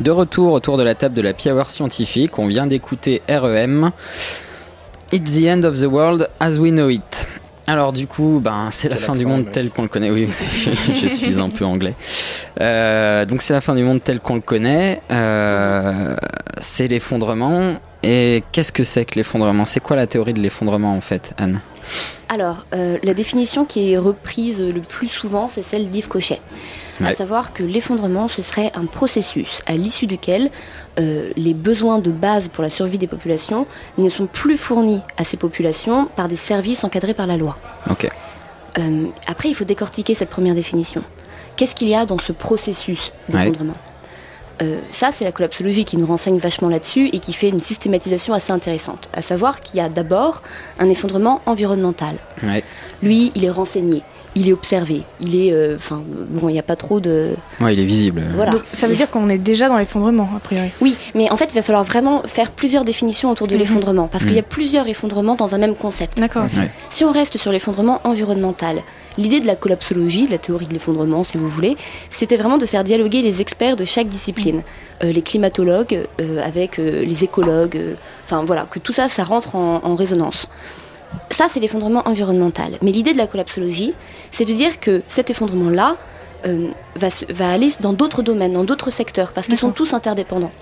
De 0.00 0.10
retour 0.10 0.52
autour 0.52 0.76
de 0.76 0.82
la 0.82 0.94
table 0.94 1.14
de 1.14 1.22
la 1.22 1.32
Hour 1.46 1.70
scientifique, 1.70 2.38
on 2.38 2.46
vient 2.46 2.66
d'écouter 2.66 3.22
REM. 3.26 3.90
It's 5.12 5.32
the 5.32 5.46
end 5.46 5.62
of 5.64 5.80
the 5.80 5.86
world 5.86 6.28
as 6.40 6.58
we 6.58 6.72
know 6.72 6.90
it. 6.90 7.26
Alors 7.66 7.94
du 7.94 8.06
coup, 8.06 8.38
ben, 8.44 8.68
c'est 8.70 8.90
la 8.90 8.96
fin 8.96 9.14
du 9.14 9.24
monde 9.24 9.46
tel 9.50 9.70
qu'on 9.70 9.82
le 9.82 9.88
connaît. 9.88 10.10
Oui, 10.10 10.28
je 10.30 11.08
suis 11.08 11.40
un 11.40 11.48
peu 11.48 11.64
anglais. 11.64 11.94
Euh, 12.60 13.24
donc 13.24 13.40
c'est 13.40 13.54
la 13.54 13.62
fin 13.62 13.74
du 13.74 13.82
monde 13.82 14.04
tel 14.04 14.20
qu'on 14.20 14.34
le 14.34 14.42
connaît. 14.42 15.00
Euh, 15.10 16.14
c'est 16.58 16.86
l'effondrement. 16.86 17.80
Et 18.08 18.44
qu'est-ce 18.52 18.70
que 18.70 18.84
c'est 18.84 19.04
que 19.04 19.16
l'effondrement? 19.16 19.64
C'est 19.66 19.80
quoi 19.80 19.96
la 19.96 20.06
théorie 20.06 20.32
de 20.32 20.38
l'effondrement 20.40 20.94
en 20.94 21.00
fait, 21.00 21.32
Anne? 21.38 21.60
Alors, 22.28 22.64
euh, 22.72 22.98
la 23.02 23.14
définition 23.14 23.64
qui 23.64 23.92
est 23.92 23.98
reprise 23.98 24.60
le 24.60 24.80
plus 24.80 25.08
souvent, 25.08 25.48
c'est 25.48 25.64
celle 25.64 25.88
d'Yves 25.90 26.06
Cochet. 26.06 26.40
À 27.00 27.04
Ouais. 27.06 27.12
savoir 27.12 27.52
que 27.52 27.62
l'effondrement, 27.64 28.28
ce 28.28 28.42
serait 28.42 28.70
un 28.74 28.86
processus 28.86 29.60
à 29.66 29.72
l'issue 29.76 30.06
duquel 30.06 30.50
euh, 31.00 31.30
les 31.36 31.52
besoins 31.52 31.98
de 31.98 32.10
base 32.12 32.48
pour 32.48 32.62
la 32.62 32.70
survie 32.70 32.96
des 32.98 33.06
populations 33.08 33.66
ne 33.98 34.08
sont 34.08 34.26
plus 34.26 34.56
fournis 34.56 35.02
à 35.16 35.24
ces 35.24 35.36
populations 35.36 36.06
par 36.16 36.28
des 36.28 36.36
services 36.36 36.84
encadrés 36.84 37.14
par 37.14 37.26
la 37.26 37.36
loi. 37.36 37.58
Ok. 37.90 38.08
Euh, 38.78 39.06
après, 39.26 39.48
il 39.48 39.54
faut 39.54 39.64
décortiquer 39.64 40.14
cette 40.14 40.30
première 40.30 40.54
définition. 40.54 41.02
Qu'est-ce 41.56 41.74
qu'il 41.74 41.88
y 41.88 41.94
a 41.94 42.06
dans 42.06 42.18
ce 42.18 42.32
processus 42.32 43.12
d'effondrement? 43.28 43.74
Euh, 44.62 44.80
Ça, 44.90 45.10
c'est 45.12 45.24
la 45.24 45.32
collapsologie 45.32 45.84
qui 45.84 45.96
nous 45.96 46.06
renseigne 46.06 46.38
vachement 46.38 46.68
là-dessus 46.68 47.08
et 47.12 47.18
qui 47.18 47.32
fait 47.32 47.48
une 47.48 47.60
systématisation 47.60 48.32
assez 48.34 48.52
intéressante. 48.52 49.08
À 49.12 49.22
savoir 49.22 49.60
qu'il 49.60 49.76
y 49.76 49.80
a 49.80 49.88
d'abord 49.88 50.42
un 50.78 50.88
effondrement 50.88 51.42
environnemental. 51.46 52.16
Ouais. 52.42 52.64
Lui, 53.02 53.32
il 53.34 53.44
est 53.44 53.50
renseigné, 53.50 54.02
il 54.36 54.48
est 54.48 54.52
observé, 54.52 55.02
il 55.20 55.34
est. 55.34 55.52
euh, 55.52 55.74
Enfin, 55.76 56.02
bon, 56.28 56.48
il 56.48 56.52
n'y 56.52 56.58
a 56.58 56.62
pas 56.62 56.76
trop 56.76 57.00
de. 57.00 57.34
Ouais, 57.60 57.72
il 57.74 57.80
est 57.80 57.84
visible. 57.84 58.22
Voilà. 58.34 58.52
Donc, 58.52 58.62
ça 58.72 58.86
veut 58.86 58.94
dire 58.94 59.10
qu'on 59.10 59.28
est 59.30 59.38
déjà 59.38 59.68
dans 59.68 59.78
l'effondrement, 59.78 60.28
a 60.36 60.38
priori. 60.40 60.70
Oui, 60.80 60.94
mais 61.16 61.28
en 61.32 61.36
fait, 61.36 61.46
il 61.52 61.54
va 61.54 61.62
falloir 61.62 61.82
vraiment 61.84 62.22
faire 62.26 62.52
plusieurs 62.52 62.84
définitions 62.84 63.30
autour 63.30 63.48
de 63.48 63.54
Mhm. 63.54 63.58
l'effondrement, 63.60 64.06
parce 64.06 64.22
Mhm. 64.24 64.28
qu'il 64.28 64.36
y 64.36 64.40
a 64.40 64.44
plusieurs 64.44 64.86
effondrements 64.88 65.34
dans 65.34 65.54
un 65.54 65.58
même 65.58 65.74
concept. 65.74 66.18
D'accord. 66.18 66.44
Ouais. 66.56 66.70
Si 66.90 67.04
on 67.04 67.10
reste 67.10 67.36
sur 67.38 67.50
l'effondrement 67.50 68.00
environnemental, 68.04 68.82
l'idée 69.18 69.40
de 69.40 69.46
la 69.46 69.56
collapsologie, 69.56 70.26
de 70.26 70.32
la 70.32 70.38
théorie 70.38 70.66
de 70.66 70.72
l'effondrement, 70.74 71.24
si 71.24 71.38
vous 71.38 71.48
voulez, 71.48 71.76
c'était 72.10 72.36
vraiment 72.36 72.58
de 72.58 72.66
faire 72.66 72.84
dialoguer 72.84 73.22
les 73.22 73.40
experts 73.40 73.76
de 73.76 73.84
chaque 73.84 74.08
discipline, 74.08 74.62
Euh, 75.04 75.12
les 75.12 75.20
climatologues 75.20 76.06
euh, 76.22 76.42
avec 76.42 76.78
euh, 76.78 77.04
les 77.04 77.22
écologues, 77.22 77.76
euh, 77.76 77.94
enfin 78.24 78.44
voilà, 78.46 78.64
que 78.70 78.78
tout 78.78 78.94
ça, 78.94 79.08
ça 79.10 79.24
rentre 79.24 79.54
en, 79.54 79.82
en 79.84 79.94
résonance. 79.94 80.48
Ça, 81.30 81.46
c'est 81.48 81.60
l'effondrement 81.60 82.02
environnemental. 82.06 82.78
Mais 82.82 82.92
l'idée 82.92 83.12
de 83.12 83.18
la 83.18 83.26
collapsologie, 83.26 83.94
c'est 84.30 84.44
de 84.44 84.52
dire 84.52 84.80
que 84.80 85.02
cet 85.06 85.30
effondrement-là 85.30 85.96
euh, 86.46 86.68
va, 86.94 87.50
aller 87.50 87.68
dans 87.80 87.92
d'autres 87.92 88.22
domaines, 88.22 88.52
dans 88.52 88.64
d'autres 88.64 88.90
secteurs, 88.90 89.32
parce 89.32 89.46
qu'ils 89.46 89.56
sont 89.56 89.70
tous 89.70 89.94
interdépendants. 89.94 90.52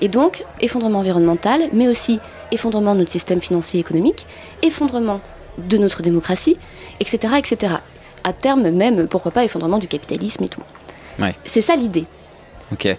Et 0.00 0.08
donc, 0.08 0.44
effondrement 0.60 1.00
environnemental, 1.00 1.62
mais 1.72 1.88
aussi 1.88 2.20
effondrement 2.50 2.94
de 2.94 3.00
notre 3.00 3.10
système 3.10 3.40
financier 3.40 3.78
et 3.78 3.80
économique, 3.80 4.26
effondrement 4.62 5.20
de 5.58 5.78
notre 5.78 6.02
démocratie, 6.02 6.56
etc., 7.00 7.34
etc. 7.38 7.74
À 8.24 8.32
terme 8.32 8.70
même, 8.70 9.06
pourquoi 9.08 9.30
pas, 9.30 9.44
effondrement 9.44 9.78
du 9.78 9.88
capitalisme 9.88 10.44
et 10.44 10.48
tout. 10.48 10.62
Ouais. 11.18 11.34
C'est 11.44 11.60
ça 11.60 11.76
l'idée. 11.76 12.06
Ok. 12.72 12.96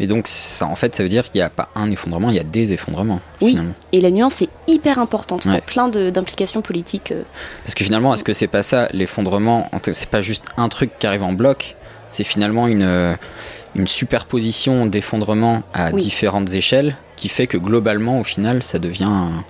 Et 0.00 0.06
donc, 0.08 0.26
ça, 0.26 0.66
en 0.66 0.74
fait, 0.74 0.94
ça 0.94 1.02
veut 1.04 1.08
dire 1.08 1.24
qu'il 1.30 1.38
n'y 1.38 1.42
a 1.44 1.50
pas 1.50 1.68
un 1.76 1.88
effondrement, 1.90 2.30
il 2.30 2.36
y 2.36 2.40
a 2.40 2.44
des 2.44 2.72
effondrements. 2.72 3.20
Oui. 3.40 3.50
Finalement. 3.50 3.74
Et 3.92 4.00
la 4.00 4.10
nuance 4.10 4.42
est 4.42 4.48
hyper 4.66 4.98
importante 4.98 5.44
Ouais. 5.46 5.52
pour 5.58 5.62
plein 5.62 5.88
d'implications 5.88 6.62
politiques. 6.62 7.12
euh. 7.12 7.22
Parce 7.62 7.74
que 7.76 7.84
finalement, 7.84 8.12
est-ce 8.12 8.24
que 8.24 8.32
c'est 8.32 8.48
pas 8.48 8.64
ça, 8.64 8.88
l'effondrement 8.92 9.70
C'est 9.92 10.08
pas 10.10 10.20
juste 10.22 10.46
un 10.56 10.68
truc 10.68 10.90
qui 10.98 11.06
arrive 11.06 11.22
en 11.22 11.32
bloc, 11.32 11.76
c'est 12.10 12.24
finalement 12.24 12.66
une, 12.66 12.82
euh, 12.82 13.14
une 13.76 13.86
superposition 13.86 14.86
d'effondrements 14.86 15.62
à 15.72 15.92
Oui. 15.92 16.02
différentes 16.02 16.52
échelles 16.54 16.96
qui 17.16 17.28
fait 17.28 17.46
que 17.46 17.56
globalement, 17.56 18.18
au 18.18 18.24
final, 18.24 18.62
ça 18.64 18.80
devient 18.80 19.04
un, 19.04 19.44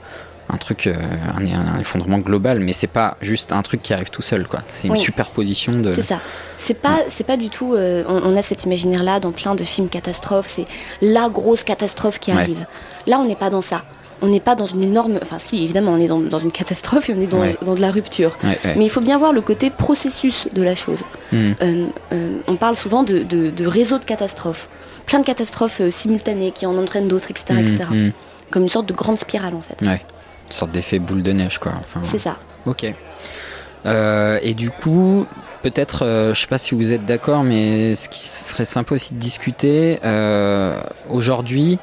un 0.52 0.56
truc, 0.56 0.86
euh, 0.86 0.94
un, 1.36 1.44
un 1.76 1.80
effondrement 1.80 2.18
global. 2.18 2.60
Mais 2.60 2.72
c'est 2.72 2.86
pas 2.86 3.16
juste 3.20 3.52
un 3.52 3.62
truc 3.62 3.82
qui 3.82 3.92
arrive 3.94 4.10
tout 4.10 4.22
seul, 4.22 4.46
quoi. 4.46 4.60
C'est 4.68 4.88
une 4.88 4.94
Oui. 4.94 5.00
superposition 5.00 5.72
de. 5.80 5.92
C'est 5.92 6.02
ça. 6.02 6.20
C'est 6.56 6.74
pas, 6.80 7.00
c'est 7.08 7.24
pas 7.26 7.36
du 7.36 7.48
tout. 7.50 7.74
euh, 7.74 8.04
on, 8.08 8.32
on 8.32 8.34
a 8.36 8.42
cet 8.42 8.64
imaginaire-là 8.64 9.20
dans 9.20 9.32
plein 9.32 9.54
de 9.54 9.64
films 9.64 9.88
catastrophes. 9.88 10.46
C'est 10.48 10.64
la 11.00 11.28
grosse 11.28 11.64
catastrophe 11.64 12.18
qui 12.18 12.30
Ouais. 12.32 12.38
arrive. 12.38 12.66
Là, 13.06 13.18
on 13.20 13.24
n'est 13.26 13.36
pas 13.36 13.50
dans 13.50 13.62
ça. 13.62 13.84
On 14.22 14.28
n'est 14.28 14.40
pas 14.40 14.54
dans 14.54 14.66
une 14.66 14.82
énorme. 14.82 15.18
Enfin, 15.22 15.38
si, 15.38 15.62
évidemment, 15.64 15.92
on 15.92 15.98
est 15.98 16.06
dans, 16.06 16.20
dans 16.20 16.38
une 16.38 16.52
catastrophe 16.52 17.10
et 17.10 17.14
on 17.14 17.20
est 17.20 17.26
dans, 17.26 17.40
Ouais. 17.40 17.58
dans 17.62 17.74
de 17.74 17.80
la 17.80 17.90
rupture. 17.90 18.38
Mais 18.76 18.84
il 18.84 18.88
faut 18.90 19.00
bien 19.02 19.18
voir 19.18 19.32
le 19.32 19.40
côté 19.40 19.70
processus 19.70 20.48
de 20.54 20.62
la 20.62 20.74
chose. 20.74 21.00
Hmm. 21.32 21.52
Euh, 21.62 22.38
on 22.46 22.56
parle 22.56 22.76
souvent 22.76 23.02
de, 23.02 23.18
de, 23.22 23.50
de 23.50 23.66
réseaux 23.66 23.98
de 23.98 24.04
catastrophes. 24.04 24.68
Plein 25.06 25.18
de 25.18 25.24
catastrophes 25.24 25.82
simultanées 25.90 26.52
qui 26.52 26.64
en 26.64 26.78
entraînent 26.78 27.08
d'autres, 27.08 27.30
etc., 27.30 27.54
etc. 27.60 27.76
hmm. 27.90 28.10
Comme 28.50 28.62
une 28.62 28.68
sorte 28.68 28.86
de 28.86 28.94
grande 28.94 29.18
spirale, 29.18 29.54
en 29.54 29.60
fait. 29.60 29.82
Une 30.46 30.52
sorte 30.52 30.70
d'effet 30.72 30.98
boule 30.98 31.22
de 31.22 31.32
neige, 31.32 31.58
quoi. 31.58 31.72
Enfin, 31.78 32.00
C'est 32.04 32.18
ça. 32.18 32.36
Ok. 32.66 32.86
Euh, 33.86 34.38
et 34.42 34.54
du 34.54 34.70
coup, 34.70 35.26
peut-être, 35.62 36.04
euh, 36.04 36.32
je 36.34 36.40
sais 36.40 36.46
pas 36.46 36.58
si 36.58 36.74
vous 36.74 36.92
êtes 36.92 37.04
d'accord, 37.04 37.42
mais 37.42 37.94
ce 37.94 38.08
qui 38.08 38.20
serait 38.20 38.64
sympa 38.64 38.94
aussi 38.94 39.14
de 39.14 39.18
discuter 39.18 39.98
euh, 40.04 40.80
aujourd'hui, 41.10 41.78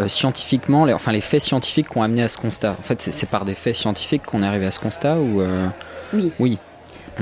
euh, 0.00 0.08
scientifiquement, 0.08 0.84
les, 0.84 0.92
enfin 0.92 1.12
les 1.12 1.20
faits 1.20 1.40
scientifiques 1.42 1.88
qui 1.90 1.98
ont 1.98 2.02
amené 2.02 2.22
à 2.24 2.28
ce 2.28 2.38
constat. 2.38 2.76
En 2.78 2.82
fait, 2.82 3.00
c'est 3.00 3.28
par 3.28 3.44
des 3.44 3.54
faits 3.54 3.76
scientifiques 3.76 4.26
qu'on 4.26 4.42
est 4.42 4.46
arrivé 4.46 4.66
à 4.66 4.70
ce 4.72 4.80
constat 4.80 5.18
ou 5.18 5.42
Oui. 6.12 6.32
Oui. 6.40 6.58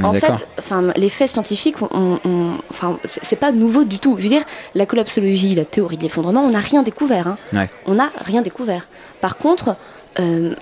En 0.02 0.14
fait, 0.14 0.33
enfin, 0.59 0.90
les 0.96 1.11
faits 1.11 1.28
scientifiques, 1.28 1.83
on, 1.83 2.18
on- 2.24 2.55
enfin, 2.70 2.98
c'est 3.05 3.22
c'est 3.22 3.37
pas 3.37 3.52
nouveau 3.52 3.85
du 3.85 3.98
tout. 3.98 4.16
Je 4.16 4.22
veux 4.22 4.31
dire, 4.31 4.42
la 4.74 4.87
collapsologie, 4.87 5.55
la 5.55 5.66
théorie 5.66 5.98
de 5.98 6.02
l'effondrement, 6.02 6.40
on 6.40 6.48
n'a 6.48 6.61
rien 6.61 6.83
découvert. 6.83 7.26
hein. 7.28 7.37
Ouais. 7.52 7.68
On 7.85 7.96
n'a 7.96 8.11
rien 8.24 8.40
découvert. 8.40 8.88
Par 9.20 9.37
contre, 9.37 9.76
euh, 10.18 10.55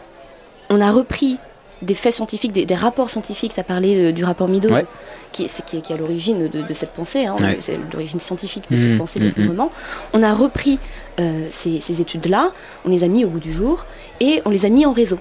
on 0.71 0.81
a 0.81 0.91
repris 0.91 1.39
des 1.83 1.95
faits 1.95 2.13
scientifiques, 2.13 2.53
des, 2.53 2.67
des 2.67 2.75
rapports 2.75 3.09
scientifiques. 3.09 3.55
Tu 3.55 3.61
as 3.61 3.65
parlé 3.65 3.97
euh, 3.97 4.13
du 4.13 4.23
rapport 4.23 4.49
Meadows, 4.49 4.71
Ouais. 4.73 4.85
qui, 5.33 5.45
est- 5.45 5.49
c'est- 5.49 5.65
qui, 5.65 5.79
est- 5.79 5.81
qui 5.81 5.93
est 5.93 5.95
à 5.97 5.99
l'origine 5.99 6.49
de, 6.49 6.61
de 6.63 6.75
cette 6.75 6.91
pensée, 6.91 7.25
hein, 7.27 7.37
Ouais. 7.41 7.57
c'est 7.61 7.79
l'origine 7.93 8.21
scientifique 8.21 8.65
de 8.71 8.77
cette 8.77 8.99
pensée 8.99 9.19
de 9.19 9.25
mhm. 9.25 9.33
l'effondrement. 9.37 9.71
On 10.13 10.23
a 10.23 10.35
repris 10.35 10.79
euh, 11.19 11.47
ces, 11.51 11.81
ces 11.81 12.01
études-là, 12.03 12.51
on 12.85 12.91
les 12.91 13.03
a 13.03 13.09
mis 13.09 13.25
au 13.25 13.29
goût 13.31 13.41
du 13.41 13.53
jour 13.53 13.87
et 14.21 14.43
on 14.45 14.51
les 14.51 14.67
a 14.67 14.69
mis 14.69 14.85
en 14.85 14.93
réseau. 14.93 15.19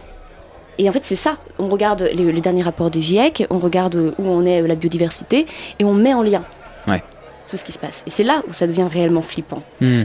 Et 0.77 0.87
en 0.89 0.91
fait, 0.91 1.03
c'est 1.03 1.15
ça. 1.15 1.37
On 1.59 1.67
regarde 1.69 2.09
les, 2.13 2.29
les 2.31 2.41
derniers 2.41 2.63
rapports 2.63 2.89
du 2.91 2.99
GIEC, 3.01 3.45
on 3.49 3.59
regarde 3.59 3.95
où 4.17 4.23
on 4.25 4.45
est 4.45 4.61
euh, 4.61 4.67
la 4.67 4.75
biodiversité, 4.75 5.45
et 5.79 5.83
on 5.85 5.93
met 5.93 6.13
en 6.13 6.23
lien 6.23 6.43
Ouais. 6.89 7.03
tout 7.49 7.55
ce 7.57 7.63
qui 7.63 7.71
se 7.71 7.79
passe. 7.79 8.03
Et 8.05 8.09
c'est 8.09 8.23
là 8.23 8.41
où 8.49 8.53
ça 8.53 8.67
devient 8.67 8.87
réellement 8.91 9.21
flippant. 9.21 9.63
Hmm. 9.79 10.03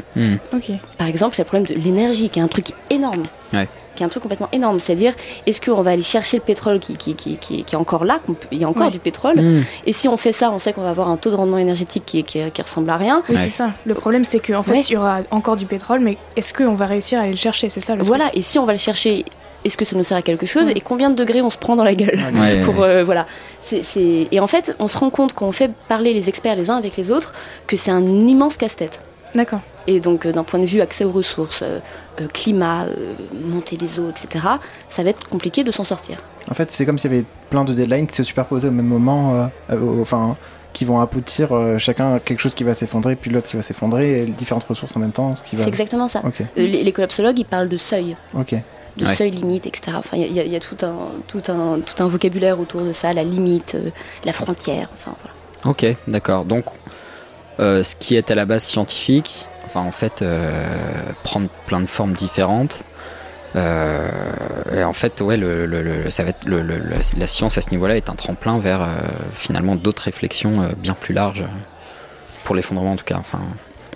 Ok. 0.52 0.70
Par 0.98 1.08
exemple, 1.08 1.34
il 1.34 1.38
y 1.38 1.40
a 1.40 1.44
le 1.44 1.48
problème 1.48 1.66
de 1.66 1.74
l'énergie, 1.82 2.28
qui 2.28 2.38
est 2.38 2.42
un 2.42 2.48
truc 2.48 2.66
énorme. 2.90 3.24
Ouais. 3.52 3.68
Qui 3.94 4.02
est 4.02 4.06
un 4.06 4.08
truc 4.08 4.22
complètement 4.22 4.48
énorme. 4.52 4.80
C'est-à-dire, 4.80 5.12
est-ce 5.46 5.60
qu'on 5.60 5.82
va 5.82 5.90
aller 5.92 6.02
chercher 6.02 6.38
le 6.38 6.42
pétrole 6.42 6.80
qui, 6.80 6.96
qui, 6.96 7.14
qui, 7.14 7.36
qui, 7.38 7.64
qui 7.64 7.74
est 7.74 7.78
encore 7.78 8.04
là 8.04 8.18
qu'on 8.24 8.34
Il 8.50 8.58
y 8.60 8.64
a 8.64 8.68
encore 8.68 8.90
du 8.90 8.98
pétrole. 8.98 9.40
Hmm. 9.40 9.62
Et 9.86 9.92
si 9.92 10.08
on 10.08 10.16
fait 10.16 10.32
ça, 10.32 10.50
on 10.50 10.58
sait 10.58 10.72
qu'on 10.72 10.82
va 10.82 10.90
avoir 10.90 11.08
un 11.08 11.16
taux 11.16 11.30
de 11.30 11.36
rendement 11.36 11.58
énergétique 11.58 12.04
qui, 12.06 12.24
qui, 12.24 12.50
qui 12.50 12.62
ressemble 12.62 12.90
à 12.90 12.96
rien. 12.96 13.22
Oui, 13.28 13.36
Ouais. 13.36 13.40
c'est 13.42 13.50
ça. 13.50 13.70
Le 13.84 13.94
problème, 13.94 14.24
c'est 14.24 14.40
qu'en 14.40 14.62
fait, 14.62 14.70
Ouais. 14.72 14.80
il 14.80 14.92
y 14.92 14.96
aura 14.96 15.18
encore 15.30 15.56
du 15.56 15.66
pétrole, 15.66 16.00
mais 16.00 16.18
est-ce 16.36 16.52
qu'on 16.54 16.74
va 16.74 16.86
réussir 16.86 17.18
à 17.18 17.22
aller 17.22 17.30
le 17.32 17.36
chercher? 17.36 17.68
C'est 17.68 17.80
ça 17.80 17.94
le 17.96 18.02
Voilà. 18.02 18.30
Et 18.34 18.42
si 18.42 18.58
on 18.58 18.64
va 18.64 18.72
le 18.72 18.78
chercher, 18.78 19.24
est-ce 19.64 19.76
que 19.76 19.84
ça 19.84 19.96
nous 19.96 20.04
sert 20.04 20.16
à 20.16 20.22
quelque 20.22 20.44
chose? 20.46 20.66
Ouais. 20.66 20.72
Et 20.76 20.80
combien 20.80 21.08
de 21.10 21.14
degrés 21.14 21.40
on 21.40 21.50
se 21.50 21.56
prend 21.58 21.74
dans 21.76 21.84
la 21.84 21.94
gueule? 21.94 22.18
Ouais, 22.34 22.60
pour 22.64 22.78
ouais. 22.80 22.88
euh, 22.88 23.04
voilà 23.04 23.26
c'est, 23.60 23.82
c'est- 23.82 24.28
et 24.30 24.40
en 24.40 24.46
fait 24.46 24.76
on 24.78 24.88
se 24.88 24.98
rend 24.98 25.08
compte 25.08 25.32
quand 25.32 25.46
on 25.46 25.52
fait 25.52 25.70
parler 25.88 26.12
les 26.12 26.28
experts 26.28 26.54
les 26.56 26.68
uns 26.68 26.76
avec 26.76 26.96
les 26.98 27.10
autres 27.10 27.32
que 27.66 27.76
c'est 27.76 27.90
un 27.90 28.04
immense 28.04 28.58
casse-tête. 28.58 29.02
D'accord. 29.34 29.60
Et 29.86 30.00
donc 30.00 30.26
euh, 30.26 30.32
d'un 30.32 30.44
point 30.44 30.60
de 30.60 30.66
vue 30.66 30.80
accès 30.80 31.04
aux 31.04 31.12
ressources 31.12 31.62
euh, 31.62 31.78
euh, 32.20 32.26
climat 32.28 32.84
euh, 32.84 33.14
montée 33.44 33.76
des 33.76 33.98
eaux 33.98 34.08
etc 34.10 34.46
ça 34.88 35.02
va 35.02 35.10
être 35.10 35.26
compliqué 35.28 35.64
de 35.64 35.70
s'en 35.72 35.84
sortir 35.84 36.18
En 36.50 36.54
fait, 36.54 36.70
c'est 36.72 36.84
comme 36.86 36.98
s'il 36.98 37.10
y 37.12 37.14
avait 37.16 37.24
plein 37.50 37.64
de 37.64 37.72
deadlines 37.72 38.06
qui 38.06 38.16
se 38.16 38.22
superposaient 38.22 38.68
au 38.68 38.72
même 38.72 38.86
moment, 38.86 39.34
euh, 39.34 39.46
euh, 39.74 40.00
enfin, 40.02 40.36
qui 40.72 40.84
vont 40.84 41.00
aboutir 41.00 41.52
euh, 41.52 41.78
chacun 41.78 42.14
à 42.16 42.20
quelque 42.20 42.40
chose 42.40 42.54
qui 42.54 42.64
va 42.64 42.74
s'effondrer, 42.74 43.16
puis 43.16 43.30
l'autre 43.30 43.48
qui 43.48 43.56
va 43.56 43.62
s'effondrer, 43.62 44.22
et 44.22 44.26
différentes 44.26 44.64
ressources 44.64 44.94
en 44.96 45.00
même 45.00 45.12
temps, 45.12 45.34
ce 45.36 45.42
qui 45.44 45.56
va. 45.56 45.62
c'est 45.62 45.68
exactement 45.70 46.08
ça 46.08 46.20
Euh, 46.24 46.30
les, 46.56 46.82
les 46.84 46.92
collapsologues 46.92 47.38
ils 47.38 47.44
parlent 47.46 47.68
de 47.68 47.78
seuil 47.78 48.16
ok. 48.34 48.54
de 48.96 49.06
Ouais. 49.06 49.14
seuil 49.14 49.30
limite 49.30 49.66
etc 49.66 49.96
enfin 49.96 50.16
il 50.16 50.26
y 50.26 50.32
y, 50.34 50.40
a- 50.40 50.44
il 50.44 50.52
y 50.52 50.56
a 50.56 50.60
tout 50.60 50.76
un 50.82 50.96
tout 51.28 51.42
un 51.50 51.80
tout 51.80 52.02
un 52.02 52.08
vocabulaire 52.08 52.58
autour 52.60 52.82
de 52.82 52.92
ça 52.92 53.12
la 53.14 53.24
limite 53.24 53.74
euh, 53.76 53.90
la 54.24 54.32
frontière 54.32 54.88
enfin 54.94 55.14
voilà 55.22 55.34
Ok, 55.66 55.86
d'accord. 56.06 56.44
Donc, 56.44 56.66
euh, 57.58 57.82
ce 57.82 57.96
qui 57.96 58.16
est 58.16 58.30
à 58.30 58.34
la 58.34 58.44
base 58.44 58.64
scientifique, 58.64 59.46
enfin 59.74 59.86
en 59.86 59.92
fait, 59.92 60.22
euh, 60.22 60.50
prendre 61.22 61.48
plein 61.66 61.80
de 61.80 61.86
formes 61.86 62.12
différentes. 62.12 62.84
Euh, 63.56 64.08
et 64.74 64.82
en 64.84 64.92
fait, 64.92 65.20
ouais, 65.20 65.36
le, 65.36 65.66
le- 65.66 65.82
le- 65.82 66.10
ça 66.10 66.24
va 66.24 66.30
être 66.30 66.44
le- 66.46 66.62
la, 66.62 67.26
science 67.26 67.56
à 67.58 67.62
ce 67.62 67.70
niveau-là 67.70 67.96
est 67.96 68.10
un 68.10 68.14
tremplin 68.14 68.58
vers 68.58 68.82
euh, 68.82 68.86
finalement 69.32 69.76
d'autres 69.76 70.02
réflexions 70.02 70.70
bien 70.78 70.94
plus 70.94 71.14
larges 71.14 71.44
pour 72.44 72.54
l'effondrement 72.54 72.92
en 72.92 72.96
tout 72.96 73.04
cas. 73.04 73.16
Enfin, 73.18 73.38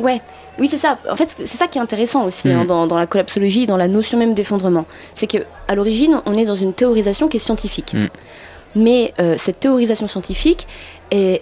Ouais, 0.01 0.21
oui, 0.61 0.69
c'est 0.69 0.77
ça. 0.79 0.97
En 1.11 1.17
fait, 1.17 1.29
c'est 1.29 1.47
ça 1.47 1.67
qui 1.67 1.79
est 1.79 1.81
intéressant 1.81 2.25
aussi 2.25 2.53
hein, 2.53 2.65
dans, 2.65 2.87
dans 2.87 2.99
la 2.99 3.07
collapsologie, 3.09 3.67
dans 3.67 3.77
la 3.77 3.89
notion 3.89 4.17
même 4.17 4.33
d'effondrement. 4.35 4.85
C'est 5.17 5.27
que 5.27 5.39
à 5.67 5.75
l'origine, 5.75 6.21
on 6.25 6.35
est 6.35 6.45
dans 6.45 6.55
une 6.55 6.73
théorisation 6.73 7.27
qui 7.27 7.39
est 7.39 7.41
scientifique. 7.41 7.95
Mhm. 7.95 8.09
Mais 8.77 9.13
cette 9.39 9.59
théorisation 9.59 10.07
scientifique, 10.07 10.69
est, 11.11 11.41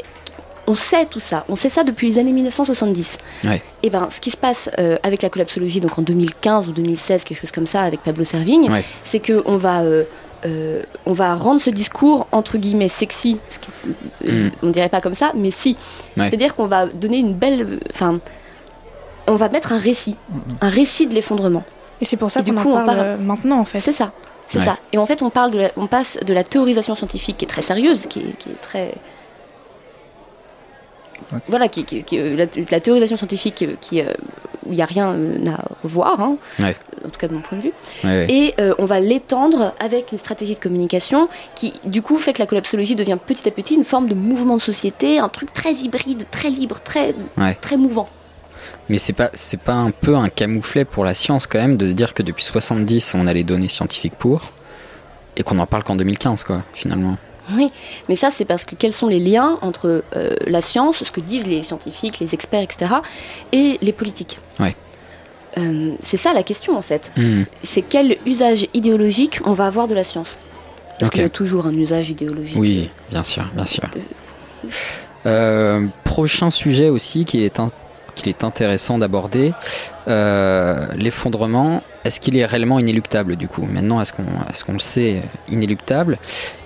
on 0.67 0.75
sait 0.75 1.07
tout 1.07 1.21
ça. 1.21 1.45
On 1.49 1.55
sait 1.55 1.69
ça 1.69 1.85
depuis 1.85 2.09
les 2.09 2.19
années 2.19 2.33
1970. 2.33 3.19
Ouais. 3.45 3.63
Et 3.83 3.91
ben, 3.91 4.09
ce 4.11 4.21
qui 4.21 4.31
se 4.31 4.37
passe 4.37 4.71
euh, 4.79 4.97
avec 5.03 5.23
la 5.23 5.31
collapsologie, 5.31 5.81
donc 5.81 5.99
en 5.99 6.03
2015 6.03 6.69
ou 6.69 6.73
2016, 6.73 7.25
quelque 7.25 7.39
chose 7.41 7.53
comme 7.53 7.67
ça, 7.67 7.83
avec 7.83 8.03
Pablo 8.03 8.25
Servigne, 8.25 8.71
Ouais. 8.71 8.85
c'est 9.03 9.21
que 9.21 9.43
on 9.47 9.57
va 9.57 9.81
euh, 9.83 10.05
euh, 10.45 10.83
on 11.07 11.13
va 11.13 11.35
rendre 11.35 11.61
ce 11.61 11.71
discours 11.71 12.27
entre 12.31 12.59
guillemets 12.59 12.89
sexy, 12.89 13.41
ce 13.49 13.59
qui, 13.59 13.71
euh, 14.27 14.49
Mm. 14.49 14.53
on 14.63 14.71
dirait 14.71 14.89
pas 14.91 15.01
comme 15.01 15.15
ça, 15.15 15.33
mais 15.35 15.51
si. 15.51 15.77
Ouais. 16.17 16.25
C'est-à-dire 16.25 16.55
qu'on 16.55 16.67
va 16.67 16.87
donner 16.87 17.17
une 17.19 17.33
belle, 17.33 17.81
enfin, 17.91 18.21
on 19.27 19.35
va 19.35 19.49
mettre 19.49 19.73
un 19.73 19.79
récit, 19.79 20.17
un 20.61 20.69
récit 20.69 21.07
de 21.07 21.15
l'effondrement. 21.15 21.65
Et 22.01 22.05
c'est 22.05 22.17
pour 22.17 22.31
ça 22.31 22.43
qu'on 22.43 22.57
en 22.57 22.63
coup, 22.63 22.71
on 22.71 22.85
parle 22.85 22.97
parle- 22.99 23.21
maintenant 23.21 23.59
en 23.61 23.65
fait. 23.65 23.79
C'est 23.79 23.93
ça, 23.93 24.13
c'est 24.47 24.59
Ouais. 24.59 24.65
ça. 24.65 24.77
Et 24.93 24.99
en 24.99 25.07
fait, 25.07 25.23
on 25.23 25.31
parle 25.31 25.51
de, 25.51 25.59
la- 25.59 25.71
on 25.77 25.87
passe 25.87 26.19
de 26.25 26.35
la 26.35 26.45
théorisation 26.45 26.95
scientifique 26.95 27.39
qui 27.39 27.45
est 27.45 27.49
très 27.49 27.63
sérieuse, 27.63 28.07
qui 28.07 28.21
est, 28.21 28.37
qui 28.39 28.51
est 28.51 28.61
très 28.61 28.95
Voilà, 31.49 31.69
qui, 31.69 31.85
qui- 31.85 32.03
qui- 32.03 32.19
euh, 32.19 32.37
la, 32.37 32.47
la 32.71 32.81
théorisation 32.81 33.17
scientifique 33.17 33.63
euh, 33.63 33.75
qui, 33.81 34.01
euh, 34.01 34.07
où 34.67 34.73
il 34.73 34.77
n'y 34.77 34.83
a 34.83 34.87
rien 34.87 35.15
à 35.47 35.65
revoir, 35.83 36.21
hein, 36.21 36.37
Ouais. 36.61 36.75
en 37.05 37.09
tout 37.09 37.19
cas 37.19 37.29
de 37.29 37.35
mon 37.35 37.41
point 37.41 37.57
de 37.59 37.63
vue. 37.63 37.73
Ouais, 38.05 38.11
ouais. 38.11 38.27
Et 38.29 38.55
euh, 38.61 38.75
on 38.79 38.85
va 38.85 38.99
l'étendre 39.01 39.75
avec 39.79 40.11
une 40.13 40.19
stratégie 40.19 40.55
de 40.55 40.61
communication 40.61 41.29
qui, 41.55 41.75
du 41.85 42.03
coup, 42.03 42.19
fait 42.19 42.33
que 42.33 42.41
la 42.41 42.47
collapsologie 42.47 42.97
devient 42.97 43.19
petit 43.25 43.49
à 43.49 43.53
petit 43.53 43.75
une 43.75 43.85
forme 43.85 44.09
de 44.09 44.15
mouvement 44.15 44.57
de 44.57 44.63
société, 44.63 45.19
un 45.19 45.29
truc 45.29 45.53
très 45.53 45.73
hybride, 45.73 46.25
très 46.31 46.51
libre, 46.51 46.81
très, 46.83 47.15
très 47.61 47.77
mouvant. 47.77 48.09
Mais 48.89 48.99
c'est 48.99 49.13
pas 49.13 49.31
c'est 49.35 49.61
pas 49.61 49.75
un 49.75 49.91
peu 49.91 50.17
un 50.17 50.29
camouflet 50.29 50.85
pour 50.85 51.05
la 51.05 51.15
science 51.15 51.47
quand 51.47 51.59
même 51.59 51.77
de 51.77 51.89
se 51.89 51.93
dire 51.93 52.15
que 52.15 52.23
depuis 52.23 52.43
70 52.43 53.15
on 53.15 53.27
a 53.27 53.33
les 53.33 53.45
données 53.45 53.69
scientifiques 53.69 54.15
pour 54.17 54.53
et 55.37 55.43
qu'on 55.45 55.59
en 55.59 55.67
parle 55.67 55.85
qu'en 55.85 55.95
2015 55.97 56.43
quoi 56.45 56.63
finalement. 56.73 57.17
Oui, 57.55 57.69
mais 58.09 58.17
ça, 58.17 58.31
c'est 58.31 58.45
parce 58.45 58.65
que 58.65 58.75
quels 58.75 58.93
sont 58.93 59.09
les 59.09 59.21
liens 59.21 59.59
entre 59.63 60.03
euh, 60.17 60.35
la 60.47 60.61
science, 60.61 61.05
ce 61.05 61.11
que 61.11 61.21
disent 61.21 61.47
les 61.47 61.63
scientifiques, 61.63 62.19
les 62.19 62.35
experts, 62.35 62.63
etc., 62.63 62.87
et 63.53 63.79
les 63.81 63.93
politiques 63.93 64.41
Ouais. 64.59 64.75
Euh, 65.59 65.93
C'est 66.01 66.17
ça 66.17 66.33
la 66.33 66.43
question, 66.43 66.77
en 66.77 66.83
fait. 66.83 67.13
Hmm. 67.17 67.45
C'est 67.63 67.83
quel 67.83 68.19
usage 68.27 68.67
idéologique 68.75 69.41
on 69.45 69.53
va 69.53 69.67
avoir 69.67 69.89
de 69.89 69.95
la 69.95 70.05
science 70.05 70.39
Parce 70.99 71.11
qu'il 71.11 71.23
y 71.23 71.27
a 71.27 71.31
toujours 71.31 71.67
un 71.67 71.75
usage 71.75 72.11
idéologique. 72.11 72.59
Oui, 72.59 72.91
bien 73.11 73.23
sûr, 73.23 73.45
bien 73.55 73.67
sûr. 73.67 73.85
Euh, 75.25 75.87
prochain 76.05 76.51
sujet 76.51 76.89
aussi 76.89 77.25
qu'il 77.25 77.43
est, 77.43 77.61
qu'il 78.15 78.29
est 78.29 78.45
intéressant 78.45 78.99
d'aborder, 78.99 79.53
l'effondrement. 80.07 81.83
Est-ce 82.07 82.21
qu'il 82.21 82.37
est 82.37 82.45
réellement 82.47 82.79
inéluctable 82.79 83.35
du 83.35 83.49
coup? 83.49 83.63
Maintenant, 83.67 84.01
est-ce 84.01 84.13
qu'on 84.13 84.23
est 84.23 84.63
qu'on 84.65 84.73
le 84.75 84.79
sait 84.79 85.23
inéluctable? 85.49 86.19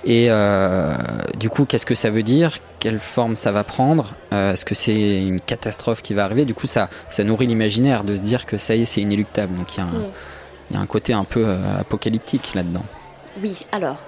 Et 0.05 0.27
euh, 0.29 0.95
du 1.39 1.49
coup, 1.49 1.65
qu'est-ce 1.65 1.87
que 1.87 1.95
ça 1.95 2.11
veut 2.11 2.23
dire? 2.23 2.59
Quelle 2.79 2.99
forme 2.99 3.37
ça 3.37 3.51
va 3.51 3.65
prendre? 3.65 4.15
Euh, 4.35 4.53
Est-ce 4.53 4.67
que 4.67 4.75
c'est 4.75 5.23
une 5.27 5.41
catastrophe 5.41 6.03
qui 6.03 6.13
va 6.13 6.25
arriver? 6.25 6.45
Du 6.45 6.53
coup, 6.53 6.67
ça, 6.67 6.91
ça 7.09 7.25
nourrit 7.25 7.47
l'imaginaire 7.47 8.05
de 8.05 8.15
se 8.17 8.21
dire 8.21 8.45
que 8.45 8.59
ça 8.59 8.75
y 8.77 8.83
est, 8.83 8.85
c'est 8.85 9.01
inéluctable. 9.01 9.55
Donc 9.57 9.75
il 9.77 9.79
y, 9.79 9.83
a 9.83 9.87
un- 9.87 9.91
Mm. 9.93 10.05
y 10.73 10.77
a 10.77 10.81
un 10.81 10.87
côté 10.87 11.15
un 11.15 11.25
peu 11.25 11.43
euh, 11.47 11.81
apocalyptique 11.81 12.53
là-dedans. 12.55 12.85
Oui, 13.43 13.61
alors, 13.73 14.03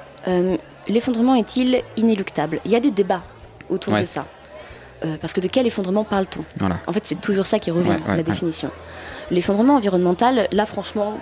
l'effondrement 0.88 1.34
est-il 1.34 1.82
inéluctable? 1.96 2.60
Il 2.66 2.70
y 2.70 2.76
a 2.76 2.80
des 2.80 2.90
débats 2.90 3.22
autour 3.70 3.94
Ouais. 3.94 4.02
de 4.02 4.06
ça. 4.06 4.26
Euh, 5.04 5.16
parce 5.20 5.32
que 5.32 5.40
de 5.40 5.48
quel 5.48 5.66
effondrement 5.66 6.04
parle-t-on 6.04 6.44
Voilà. 6.58 6.78
En 6.86 6.92
fait, 6.92 7.04
c'est 7.04 7.20
toujours 7.20 7.46
ça 7.46 7.58
qui 7.58 7.70
revient, 7.70 7.88
Ouais, 7.90 7.94
ouais, 7.96 8.02
la 8.08 8.14
ouais. 8.16 8.22
définition. 8.22 8.70
L'effondrement 9.30 9.74
environnemental, 9.76 10.46
là, 10.52 10.66
franchement, 10.66 11.18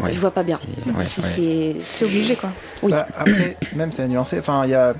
Ouais. 0.00 0.12
je 0.12 0.18
vois 0.18 0.30
pas 0.30 0.42
bien. 0.42 0.58
C'est- 1.02 1.76
obligé 2.04 2.34
quoi. 2.36 2.50
Oui. 2.82 2.90
Bah, 2.92 3.06
après, 3.16 3.56
même 3.76 3.92
c'est 3.92 4.02
à 4.02 4.08
nuancer. 4.08 4.38
Enfin, 4.38 4.62
il 4.64 4.70
y 4.70 4.74
a 4.74 4.94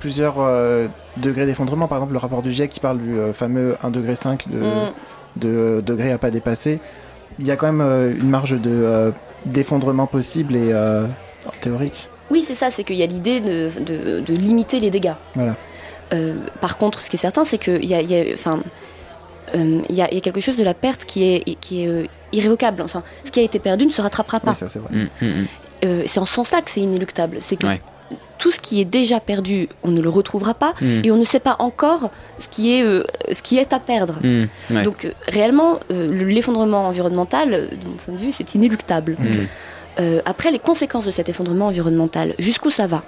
plusieurs 0.00 0.34
euh, 0.38 0.86
degrés 1.16 1.46
d'effondrement. 1.46 1.88
Par 1.88 1.98
exemple, 1.98 2.12
le 2.12 2.18
rapport 2.18 2.42
du 2.42 2.52
GIEC 2.52 2.70
qui 2.70 2.80
parle 2.80 2.98
du 2.98 3.18
euh, 3.18 3.32
fameux 3.32 3.76
1,5 3.82 3.90
degré 3.90 4.14
de, 4.50 4.58
Mm. 4.58 4.92
de 5.36 5.82
degrés 5.84 6.12
à 6.12 6.18
pas 6.18 6.30
dépasser. 6.30 6.78
Il 7.38 7.46
y 7.46 7.50
a 7.50 7.56
quand 7.56 7.66
même 7.66 7.80
euh, 7.80 8.12
une 8.14 8.28
marge 8.28 8.52
de 8.60 8.70
euh, 8.70 9.10
d'effondrement 9.46 10.06
possible 10.06 10.54
et 10.56 10.72
euh, 10.72 11.06
théorique. 11.60 12.08
Oui, 12.30 12.42
c'est 12.42 12.54
ça, 12.54 12.70
c'est 12.70 12.84
qu'il 12.84 12.96
y 12.96 13.02
a 13.02 13.06
l'idée 13.06 13.40
de, 13.40 13.68
de- 13.80 14.20
de 14.20 14.32
limiter 14.34 14.78
les 14.80 14.90
dégâts. 14.90 15.14
Voilà. 15.34 15.56
Euh, 16.12 16.34
par 16.60 16.76
contre, 16.76 17.00
ce 17.00 17.08
qui 17.10 17.16
est 17.16 17.18
certain, 17.18 17.44
c'est 17.44 17.58
qu'il 17.58 17.84
y 17.84 17.94
a, 17.94 18.00
il 18.00 18.10
y, 18.10 18.16
a, 18.16 18.24
enfin, 18.34 18.60
euh, 19.54 19.80
il 19.88 19.94
y, 19.96 20.02
a, 20.02 20.08
il 20.10 20.14
y 20.14 20.18
a 20.18 20.20
quelque 20.20 20.40
chose 20.40 20.56
de 20.56 20.64
la 20.64 20.74
perte 20.74 21.04
qui 21.06 21.24
est, 21.24 21.58
qui 21.60 21.82
est 21.84 21.88
euh, 21.88 22.04
irrévocable. 22.32 22.82
Enfin, 22.82 23.02
ce 23.24 23.30
qui 23.30 23.40
a 23.40 23.42
été 23.42 23.58
perdu 23.58 23.86
ne 23.86 23.90
se 23.90 24.00
rattrapera 24.02 24.40
pas. 24.40 24.50
Oui, 24.52 24.56
ça 24.56 24.68
c'est 24.68 24.78
vrai. 24.78 24.90
Mm, 24.92 25.08
mm, 25.22 25.26
mm. 25.26 25.46
Euh, 25.84 26.02
c'est 26.06 26.20
en 26.20 26.24
ce 26.26 26.34
sens-là 26.34 26.60
que 26.62 26.70
c'est 26.70 26.80
inéluctable. 26.80 27.38
C'est 27.40 27.56
que 27.56 27.66
Ouais. 27.66 27.80
tout 28.38 28.50
ce 28.52 28.60
qui 28.60 28.80
est 28.80 28.84
déjà 28.84 29.20
perdu, 29.20 29.68
on 29.82 29.90
ne 29.90 30.00
le 30.02 30.08
retrouvera 30.08 30.54
pas, 30.54 30.74
Mm. 30.80 31.02
et 31.04 31.10
on 31.10 31.16
ne 31.16 31.24
sait 31.24 31.40
pas 31.40 31.56
encore 31.58 32.10
ce 32.38 32.48
qui 32.48 32.74
est, 32.74 32.82
euh, 32.82 33.04
ce 33.32 33.42
qui 33.42 33.56
est 33.58 33.72
à 33.72 33.80
perdre. 33.80 34.14
Mm, 34.22 34.44
ouais. 34.70 34.82
Donc 34.82 35.10
réellement, 35.28 35.78
euh, 35.90 36.10
le- 36.10 36.26
l'effondrement 36.26 36.86
environnemental, 36.88 37.50
de 37.70 37.88
mon 37.88 37.94
point 37.96 38.14
de 38.14 38.18
vue, 38.18 38.32
c'est 38.32 38.54
inéluctable. 38.54 39.16
Après, 40.26 40.50
les 40.50 40.58
conséquences 40.58 41.06
de 41.06 41.10
cet 41.12 41.28
effondrement 41.28 41.66
environnemental, 41.68 42.34
jusqu'où 42.38 42.70
ça 42.70 42.86
va? 42.86 43.02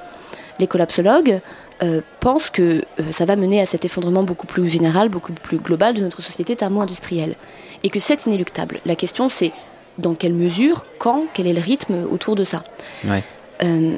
Les 0.60 0.66
collapsologues 0.68 1.40
euh, 1.82 2.00
pensent 2.20 2.50
que 2.50 2.82
euh, 3.00 3.02
ça 3.10 3.24
va 3.24 3.36
mener 3.36 3.60
à 3.60 3.66
cet 3.66 3.84
effondrement 3.84 4.22
beaucoup 4.22 4.46
plus 4.46 4.68
général, 4.68 5.08
beaucoup 5.08 5.32
plus 5.32 5.58
global 5.58 5.94
de 5.94 6.00
notre 6.00 6.22
société 6.22 6.56
thermo-industrielle. 6.56 7.36
Et 7.84 7.90
que 7.90 8.00
c'est 8.00 8.24
inéluctable. 8.26 8.80
La 8.86 8.96
question, 8.96 9.28
c'est 9.28 9.52
dans 9.98 10.14
quelle 10.14 10.34
mesure, 10.34 10.86
quand, 10.98 11.24
quel 11.34 11.46
est 11.46 11.52
le 11.52 11.60
rythme 11.60 12.06
autour 12.10 12.34
de 12.34 12.44
ça 12.44 12.64
Ouais. 13.06 13.22
Euh, 13.62 13.96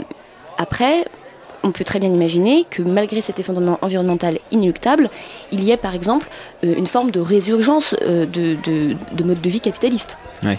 Après, 0.58 1.04
on 1.62 1.72
peut 1.72 1.84
très 1.84 1.98
bien 1.98 2.10
imaginer 2.10 2.64
que 2.68 2.82
malgré 2.82 3.20
cet 3.20 3.38
effondrement 3.40 3.78
environnemental 3.82 4.38
inéluctable, 4.50 5.10
il 5.52 5.62
y 5.62 5.70
ait 5.70 5.76
par 5.76 5.94
exemple 5.94 6.28
euh, 6.64 6.74
une 6.76 6.86
forme 6.86 7.10
de 7.10 7.20
résurgence 7.20 7.96
euh, 8.02 8.26
de, 8.26 8.56
de, 8.64 8.96
de 9.12 9.24
mode 9.24 9.40
de 9.40 9.50
vie 9.50 9.60
capitaliste. 9.60 10.18
Ouais. 10.42 10.58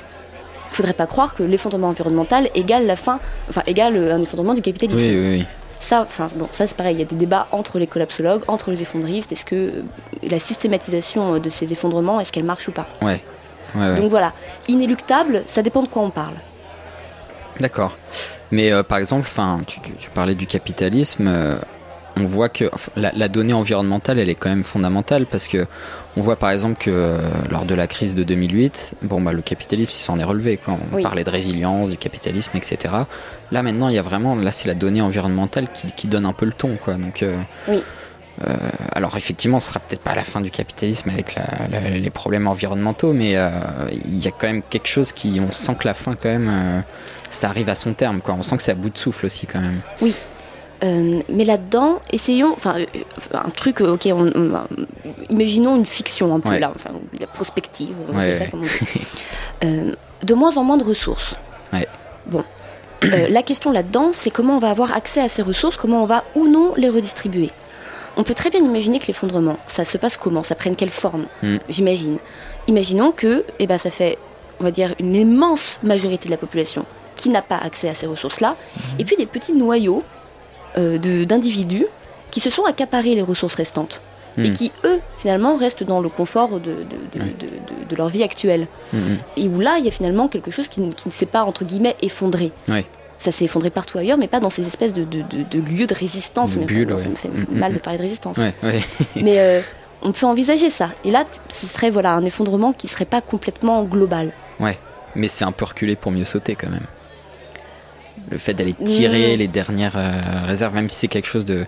Faudrait 0.72 0.94
pas 0.94 1.08
croire 1.08 1.36
que 1.36 1.44
l'effondrement 1.44 1.88
environnemental 1.88 2.50
égale 2.54 2.86
la 2.86 2.96
fin, 2.96 3.20
enfin 3.50 3.64
égale 3.66 3.98
un 4.12 4.22
effondrement 4.22 4.54
du 4.54 4.62
capitalisme. 4.62 5.10
Oui, 5.10 5.16
oui, 5.16 5.38
oui. 5.40 5.46
Ça, 5.80 6.02
enfin 6.02 6.28
bon, 6.36 6.50
ça 6.52 6.68
c'est 6.68 6.76
pareil. 6.76 6.96
Il 6.96 7.00
y 7.00 7.04
a 7.04 7.06
des 7.06 7.16
débats 7.16 7.48
entre 7.52 7.80
les 7.80 7.88
collapsologues, 7.88 8.44
entre 8.48 8.70
les 8.72 8.82
effondristes. 8.82 9.32
Est-ce 9.32 9.46
que 9.46 9.56
euh, 9.56 9.82
la 10.30 10.40
systématisation 10.40 11.36
euh, 11.36 11.40
de 11.40 11.50
ces 11.50 11.72
effondrements, 11.72 12.20
est-ce 12.20 12.32
qu'elle 12.34 12.44
marche 12.44 12.68
ou 12.68 12.72
pas? 12.74 12.88
Ouais. 13.02 13.22
Ouais, 13.76 13.82
ouais. 13.90 13.96
Donc 13.96 14.10
voilà, 14.10 14.34
inéluctable, 14.68 15.44
ça 15.48 15.62
dépend 15.62 15.82
de 15.84 15.88
quoi 15.88 16.02
on 16.02 16.10
parle. 16.10 16.34
D'accord. 17.60 17.98
Mais 18.52 18.72
euh, 18.72 18.84
par 18.84 18.98
exemple, 18.98 19.28
enfin, 19.30 19.62
tu, 19.68 19.80
tu- 19.82 19.94
tu 19.94 20.10
parlais 20.10 20.36
du 20.36 20.48
capitalisme. 20.48 21.28
euh, 21.28 21.58
on 22.18 22.26
voit 22.26 22.50
que 22.50 22.70
enfin, 22.74 22.92
la, 22.96 23.12
la 23.14 23.28
donnée 23.30 23.54
environnementale, 23.54 24.20
elle 24.20 24.30
est 24.30 24.36
quand 24.36 24.50
même 24.50 24.64
fondamentale 24.64 25.26
parce 25.26 25.48
que 25.48 25.66
on 26.18 26.22
voit 26.22 26.36
par 26.36 26.52
exemple 26.52 26.78
que 26.82 26.90
euh, 26.92 27.20
lors 27.50 27.66
de 27.66 27.74
la 27.76 27.88
crise 27.88 28.14
de 28.16 28.24
2008, 28.24 28.96
bon 29.04 29.22
bah 29.22 29.32
le 29.32 29.42
capitalisme 29.42 29.92
il 29.92 30.04
s'en 30.04 30.20
est 30.20 30.24
relevé. 30.24 30.58
Quoi. 30.58 30.78
On 30.92 30.96
Oui. 30.98 31.04
parlait 31.04 31.24
de 31.24 31.30
résilience, 31.30 31.90
du 31.90 31.98
capitalisme, 31.98 32.58
etc. 32.58 32.94
Là 33.52 33.64
maintenant, 33.64 33.88
il 33.90 33.96
y 33.96 34.00
a 34.00 34.02
vraiment, 34.02 34.36
là 34.36 34.52
c'est 34.52 34.68
la 34.68 34.74
donnée 34.74 35.02
environnementale 35.02 35.68
qui, 35.72 35.88
qui 35.94 36.08
donne 36.08 36.26
un 36.26 36.34
peu 36.34 36.46
le 36.46 36.52
ton, 36.54 36.76
quoi. 36.78 36.96
Donc 36.96 37.24
euh, 37.24 37.38
Oui. 37.68 37.82
euh, 38.48 38.54
alors 38.94 39.16
effectivement, 39.16 39.60
ce 39.62 39.70
sera 39.70 39.80
peut-être 39.80 40.02
pas 40.02 40.16
la 40.16 40.24
fin 40.24 40.42
du 40.42 40.52
capitalisme 40.52 41.10
avec 41.12 41.36
la- 41.36 41.68
la- 41.80 41.90
les 41.90 42.10
problèmes 42.10 42.48
environnementaux, 42.48 43.14
mais 43.14 43.38
il 44.06 44.18
y 44.20 44.28
a 44.28 44.32
quand 44.32 44.48
même 44.48 44.62
quelque 44.64 44.88
chose 44.88 45.12
qui, 45.14 45.40
on 45.40 45.52
sent 45.54 45.76
que 45.80 45.88
la 45.88 45.94
fin 45.94 46.16
quand 46.16 46.30
même, 46.30 46.84
ça 47.30 47.48
arrive 47.50 47.70
à 47.70 47.76
son 47.76 47.94
terme, 47.94 48.20
quoi. 48.22 48.34
On 48.38 48.42
sent 48.42 48.58
que 48.58 48.64
c'est 48.64 48.72
à 48.72 48.76
bout 48.76 48.90
de 48.90 48.98
souffle 48.98 49.26
aussi 49.28 49.46
quand 49.48 49.62
même. 49.62 49.80
Euh, 50.84 51.20
mais 51.28 51.44
là-dedans, 51.44 52.00
essayons, 52.14 52.54
enfin, 52.54 52.76
euh, 52.80 52.86
un 53.34 53.50
truc, 53.50 53.82
euh, 53.82 53.94
ok, 53.96 54.08
on- 54.14 54.32
on- 54.34 54.52
imaginons 55.30 55.76
une 55.76 55.86
fiction 55.86 56.34
un 56.34 56.40
peu 56.40 56.50
Ouais. 56.50 56.60
là, 56.60 56.72
enfin, 56.74 56.92
la 57.20 57.28
prospective, 57.28 57.96
on 58.08 58.18
Ouais, 58.18 58.34
ça 58.34 58.48
comme 58.48 58.62
on 58.62 58.64
dit. 58.64 58.70
Euh, 59.66 59.94
de 60.24 60.34
moins 60.34 60.56
en 60.56 60.64
moins 60.64 60.78
de 60.78 60.86
ressources. 60.86 61.36
Ouais. 61.74 61.86
Bon. 62.28 62.46
Euh, 63.04 63.28
la 63.30 63.44
question 63.44 63.72
là-dedans, 63.74 64.12
c'est 64.14 64.30
comment 64.30 64.56
on 64.56 64.60
va 64.60 64.70
avoir 64.70 64.96
accès 64.96 65.20
à 65.22 65.28
ces 65.28 65.42
ressources, 65.42 65.76
comment 65.76 66.02
on 66.02 66.06
va 66.06 66.24
ou 66.36 66.48
non 66.48 66.74
les 66.78 66.88
redistribuer. 66.90 67.50
On 68.16 68.24
peut 68.24 68.34
très 68.34 68.50
bien 68.50 68.62
imaginer 68.62 69.00
que 69.00 69.08
l'effondrement, 69.08 69.58
ça 69.68 69.84
se 69.84 69.98
passe 69.98 70.16
comment, 70.16 70.44
ça 70.44 70.56
prenne 70.56 70.76
quelle 70.78 70.90
forme, 70.92 71.26
Mm. 71.44 71.58
j'imagine. 71.68 72.18
Imaginons 72.68 73.12
que, 73.12 73.44
eh 73.60 73.68
ben, 73.68 73.78
ça 73.78 73.90
fait, 73.90 74.18
on 74.62 74.64
va 74.64 74.72
dire, 74.72 74.96
une 75.00 75.16
immense 75.16 75.80
majorité 75.84 76.28
de 76.28 76.32
la 76.32 76.38
population 76.38 76.86
qui 77.18 77.30
n'a 77.30 77.42
pas 77.42 77.58
accès 77.58 77.90
à 77.90 77.94
ces 77.94 78.08
ressources-là, 78.08 78.56
et 78.98 79.04
puis 79.04 79.18
des 79.18 79.26
petits 79.26 79.54
noyaux 79.54 80.04
d'individus 80.78 81.86
qui 82.32 82.40
se 82.40 82.50
sont 82.50 82.64
accaparés 82.66 83.16
les 83.16 83.22
ressources 83.22 83.56
restantes 83.56 84.02
et 84.38 84.52
Mm. 84.52 84.54
qui, 84.54 84.72
eux, 84.86 85.00
finalement, 85.18 85.58
restent 85.58 85.84
dans 85.84 86.00
le 86.00 86.08
confort 86.10 86.60
de, 86.60 86.72
de, 86.72 86.72
de- 87.16 87.22
Ouais. 87.22 87.34
leur 87.98 88.08
vie 88.10 88.24
actuelle. 88.24 88.68
Mm, 88.94 88.98
mm. 88.98 89.18
Et 89.38 89.48
où 89.48 89.60
là, 89.60 89.78
il 89.80 89.86
y 89.86 89.88
a 89.88 89.92
finalement 89.92 90.28
quelque 90.28 90.52
chose 90.52 90.68
qui, 90.68 90.82
ne- 90.82 90.92
qui 90.92 91.08
ne 91.08 91.12
s'est 91.12 91.26
pas, 91.26 91.44
entre 91.44 91.66
guillemets, 91.66 91.96
effondré. 92.02 92.52
Ouais. 92.68 92.86
Ça 93.18 93.32
s'est 93.34 93.46
effondré 93.46 93.70
partout 93.70 93.98
ailleurs, 93.98 94.18
mais 94.18 94.28
pas 94.28 94.40
dans 94.40 94.50
ces 94.52 94.66
espèces 94.66 94.94
de, 94.94 95.04
de- 95.04 95.24
de- 95.24 95.44
de 95.44 95.60
lieux 95.60 95.88
de 95.88 95.96
résistance. 95.96 96.56
Mais 96.56 96.66
Ça 96.68 96.74
ouais. 96.74 96.86
me 97.10 97.16
fait 97.16 97.30
mal 97.52 97.74
de 97.74 97.80
parler 97.80 97.98
de 97.98 98.04
résistance. 98.04 98.38
Ouais, 98.38 98.54
ouais. 98.64 98.80
Mais 99.22 99.40
euh, 99.40 99.62
on 100.04 100.12
peut 100.14 100.26
envisager 100.28 100.70
ça. 100.70 100.92
Et 101.04 101.12
là, 101.12 101.26
ce 101.50 101.66
serait 101.66 101.90
voilà, 101.90 102.14
un 102.14 102.24
effondrement 102.24 102.72
qui 102.72 102.88
serait 102.88 103.04
pas 103.06 103.20
complètement 103.22 103.84
global. 103.84 104.32
Mais 105.16 105.28
c'est 105.28 105.44
un 105.44 105.52
peu 105.52 105.66
reculé 105.66 105.96
pour 105.96 106.12
mieux 106.12 106.24
sauter 106.24 106.54
quand 106.56 106.70
même. 106.70 106.86
Le 108.32 108.38
fait 108.38 108.54
d'aller 108.54 108.74
tirer 108.74 109.36
Mm. 109.36 109.40
les 109.40 109.48
dernières 109.48 109.98
euh, 109.98 110.46
réserves, 110.46 110.74
même 110.76 110.90
si 110.90 110.98
c'est 110.98 111.08
quelque 111.08 111.28
chose 111.28 111.46
de. 111.46 111.66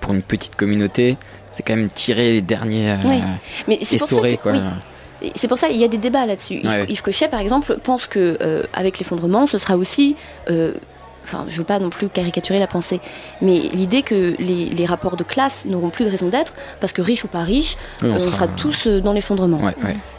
Pour 0.00 0.14
une 0.14 0.22
petite 0.22 0.56
communauté, 0.56 1.16
c'est 1.52 1.62
quand 1.62 1.76
même 1.76 1.88
tirer 1.88 2.32
les 2.32 2.42
derniers. 2.42 2.90
euh, 2.90 2.96
Oui. 3.04 3.22
Mais 3.68 3.78
c'est 3.82 3.98
pour 3.98 4.08
ça 4.08 4.20
que- 4.30 4.34
quoi. 4.36 4.52
oui. 4.52 5.32
C'est 5.36 5.46
pour 5.46 5.58
ça 5.58 5.68
qu'il 5.68 5.76
y 5.76 5.84
a 5.84 5.88
des 5.88 5.98
débats 5.98 6.26
là-dessus. 6.26 6.54
Yves, 6.56 6.66
Ouais. 6.66 6.84
Yves 6.88 7.02
Cochet, 7.02 7.28
par 7.28 7.38
exemple, 7.38 7.78
pense 7.84 8.08
que 8.08 8.36
euh, 8.40 8.64
avec 8.72 8.98
l'effondrement, 8.98 9.46
ce 9.46 9.58
sera 9.58 9.76
aussi 9.76 10.16
euh, 10.50 10.72
enfin, 11.24 11.44
je 11.46 11.56
veux 11.58 11.62
pas 11.62 11.78
non 11.78 11.88
plus 11.90 12.08
caricaturer 12.08 12.58
la 12.58 12.66
pensée, 12.66 13.00
mais 13.40 13.60
l'idée 13.72 14.02
que 14.02 14.34
les, 14.40 14.70
les 14.70 14.84
rapports 14.86 15.16
de 15.16 15.22
classe 15.22 15.66
n'auront 15.66 15.90
plus 15.90 16.04
de 16.04 16.10
raison 16.10 16.26
d'être 16.26 16.52
parce 16.80 16.92
que 16.92 17.00
riche 17.00 17.22
ou 17.22 17.28
pas 17.28 17.44
riche, 17.44 17.76
Oui, 18.02 18.08
on 18.10 18.14
on, 18.14 18.18
sera- 18.18 18.32
sera 18.32 18.48
tous 18.48 18.88
dans 18.88 19.12
l'effondrement. 19.12 19.58
Ouais. 19.60 19.74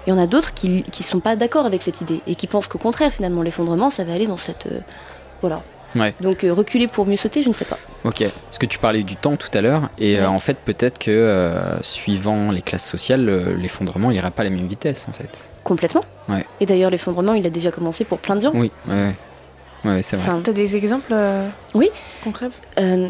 Il 0.08 0.12
y 0.12 0.14
en 0.14 0.18
a 0.18 0.28
d'autres 0.28 0.54
qui 0.54 0.84
qui 0.84 1.04
sont 1.04 1.20
pas 1.20 1.36
d'accord 1.36 1.66
avec 1.66 1.82
cette 1.82 2.00
idée 2.00 2.22
et 2.26 2.36
qui 2.36 2.48
pensent 2.48 2.70
qu'au 2.70 2.78
contraire, 2.78 3.12
finalement, 3.12 3.42
l'effondrement, 3.42 3.90
ça 3.90 4.06
va 4.06 4.14
aller 4.14 4.28
dans 4.28 4.38
cette 4.38 4.70
voilà. 5.44 5.62
Ouais. 5.96 6.16
Donc 6.22 6.44
euh, 6.44 6.52
reculer 6.54 6.88
pour 6.88 7.06
mieux 7.06 7.18
sauter, 7.18 7.44
je 7.44 7.50
ne 7.50 7.54
sais 7.54 7.66
pas. 7.66 7.78
Ok, 8.04 8.24
parce 8.46 8.58
que 8.58 8.66
tu 8.66 8.80
parlais 8.80 9.04
du 9.04 9.16
temps 9.16 9.36
tout 9.36 9.50
à 9.54 9.62
l'heure, 9.62 9.90
et 10.00 10.20
euh, 10.20 10.28
en 10.28 10.40
fait 10.40 10.58
peut-être 10.58 10.98
que 10.98 11.12
euh, 11.12 11.80
suivant 11.84 12.52
les 12.52 12.64
classes 12.64 12.88
sociales, 12.90 13.54
l'effondrement 13.58 14.10
il 14.10 14.18
ira 14.18 14.32
pas 14.32 14.42
à 14.42 14.46
la 14.46 14.50
même 14.50 14.66
vitesse 14.68 15.06
en 15.08 15.14
fait. 15.14 15.30
Complètement. 15.64 16.02
Ouais. 16.28 16.46
Et 16.60 16.66
d'ailleurs, 16.66 16.90
l'effondrement, 16.90 17.34
il 17.36 17.46
a 17.46 17.50
déjà 17.50 17.72
commencé 17.72 18.04
pour 18.04 18.18
plein 18.20 18.36
de 18.36 18.42
gens. 18.42 18.52
Oui, 18.54 18.70
ouais, 18.90 19.16
ouais. 19.86 20.02
C'est 20.02 20.18
vrai. 20.18 20.28
Enfin, 20.28 20.42
T'as 20.44 20.52
des 20.52 20.76
exemples 20.76 21.12
euh, 21.14 21.48
Oui. 21.74 21.90
concrets? 22.24 22.50
Euh, 22.80 23.10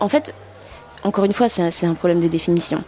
en 0.00 0.08
fait, 0.08 0.34
encore 1.04 1.24
une 1.26 1.32
fois, 1.32 1.48
c'est 1.48 1.62
un, 1.62 1.70
c'est 1.70 1.86
un 1.86 1.94
problème 1.94 2.18
de 2.20 2.26
définition. 2.26 2.82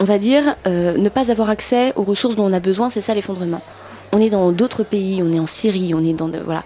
On 0.00 0.04
va 0.04 0.18
dire 0.18 0.56
euh, 0.66 0.98
ne 0.98 1.08
pas 1.08 1.30
avoir 1.30 1.48
accès 1.48 1.94
aux 1.96 2.02
ressources 2.02 2.36
dont 2.36 2.44
on 2.44 2.52
a 2.52 2.60
besoin, 2.60 2.90
c'est 2.90 3.00
ça 3.00 3.14
l'effondrement. 3.14 3.62
On 4.12 4.20
est 4.20 4.30
dans 4.30 4.52
d'autres 4.52 4.84
pays, 4.84 5.22
on 5.22 5.32
est 5.32 5.38
en 5.40 5.46
Syrie, 5.46 5.92
on 5.94 6.04
est 6.04 6.12
dans 6.14 6.28
de- 6.28 6.38
voilà 6.38 6.62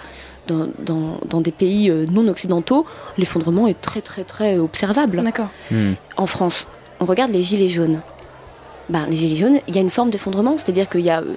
dans, 0.46 0.66
dans- 0.80 1.18
dans 1.28 1.40
des 1.40 1.52
pays 1.52 1.90
euh, 1.90 2.06
non 2.10 2.26
occidentaux, 2.28 2.84
l'effondrement 3.18 3.66
est 3.68 3.80
très 3.80 4.00
très 4.02 4.24
très 4.24 4.58
observable. 4.58 5.22
D'accord. 5.22 5.48
En 6.16 6.26
France, 6.26 6.66
on 6.98 7.04
regarde 7.04 7.30
les 7.30 7.42
gilets 7.42 7.68
jaunes. 7.68 8.00
Ben, 8.88 9.06
les 9.08 9.14
gilets 9.16 9.36
jaunes, 9.36 9.60
il 9.68 9.74
y 9.76 9.78
a 9.78 9.80
une 9.80 9.90
forme 9.90 10.10
d'effondrement, 10.10 10.56
c'est-à-dire 10.58 10.88
qu'il 10.88 11.02
y 11.02 11.10
a 11.10 11.20
euh, 11.20 11.34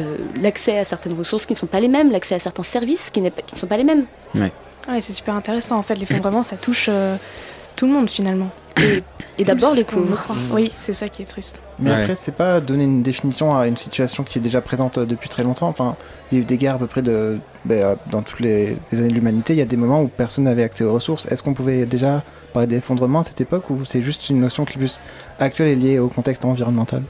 euh, 0.00 0.16
l'accès 0.40 0.78
à 0.78 0.84
certaines 0.84 1.16
ressources 1.16 1.46
qui 1.46 1.52
ne 1.52 1.58
sont 1.58 1.66
pas 1.66 1.78
les 1.80 1.88
mêmes, 1.88 2.10
l'accès 2.10 2.34
à 2.34 2.38
certains 2.40 2.64
services 2.64 3.10
qui, 3.10 3.20
qui 3.22 3.54
ne 3.54 3.58
sont 3.60 3.66
pas 3.68 3.76
les 3.76 3.84
mêmes. 3.84 4.06
Ouais, 4.34 5.00
c'est 5.00 5.12
super 5.12 5.34
intéressant. 5.34 5.78
En 5.78 5.82
fait, 5.82 5.94
l'effondrement, 5.96 6.42
ça 6.42 6.56
touche 6.56 6.86
euh, 6.90 7.16
tout 7.76 7.86
le 7.86 7.92
monde 7.92 8.10
finalement. 8.10 8.48
Et, 8.78 9.02
Et 9.38 9.44
d'abord 9.44 9.74
les 9.74 9.84
pauvres. 9.84 10.16
croit. 10.20 10.36
Oui, 10.52 10.72
c'est 10.76 10.92
ça 10.92 11.08
qui 11.08 11.22
est 11.22 11.26
triste. 11.26 11.60
Mais 11.78 11.90
Ouais. 11.90 12.00
après, 12.02 12.14
c'est 12.14 12.34
pas 12.34 12.60
donner 12.60 12.84
une 12.84 13.02
définition 13.02 13.54
à 13.56 13.66
une 13.66 13.76
situation 13.76 14.24
qui 14.24 14.38
est 14.38 14.40
déjà 14.40 14.60
présente 14.62 14.96
euh, 14.98 15.04
depuis 15.04 15.28
très 15.28 15.42
longtemps. 15.42 15.68
Enfin, 15.68 15.96
il 16.30 16.38
y 16.38 16.40
a 16.40 16.42
eu 16.42 16.44
des 16.46 16.56
guerres 16.56 16.76
à 16.76 16.78
peu 16.78 16.86
près 16.86 17.02
de, 17.02 17.38
ben, 17.66 17.82
euh, 17.82 17.94
dans 18.10 18.22
toutes 18.22 18.40
les, 18.40 18.78
les 18.92 18.98
années 18.98 19.08
de 19.08 19.14
l'humanité. 19.14 19.52
Il 19.52 19.58
y 19.58 19.62
a 19.62 19.66
des 19.66 19.76
moments 19.76 20.00
où 20.00 20.08
personne 20.08 20.44
n'avait 20.44 20.62
accès 20.62 20.84
aux 20.84 20.92
ressources. 20.94 21.26
Est-ce 21.26 21.42
qu'on 21.42 21.52
pouvait 21.54 21.84
déjà 21.84 22.22
parler 22.54 22.66
d'effondrement 22.66 23.18
à 23.20 23.22
cette 23.24 23.40
époque 23.42 23.68
ou 23.68 23.84
c'est 23.84 24.00
juste 24.00 24.30
une 24.30 24.40
notion 24.40 24.64
qui 24.64 24.76
est 24.76 24.78
plus 24.78 25.00
actuelle 25.38 25.68
et 25.68 25.76
liée 25.76 25.98
au 25.98 26.08
contexte 26.08 26.44
environnemental? 26.46 27.02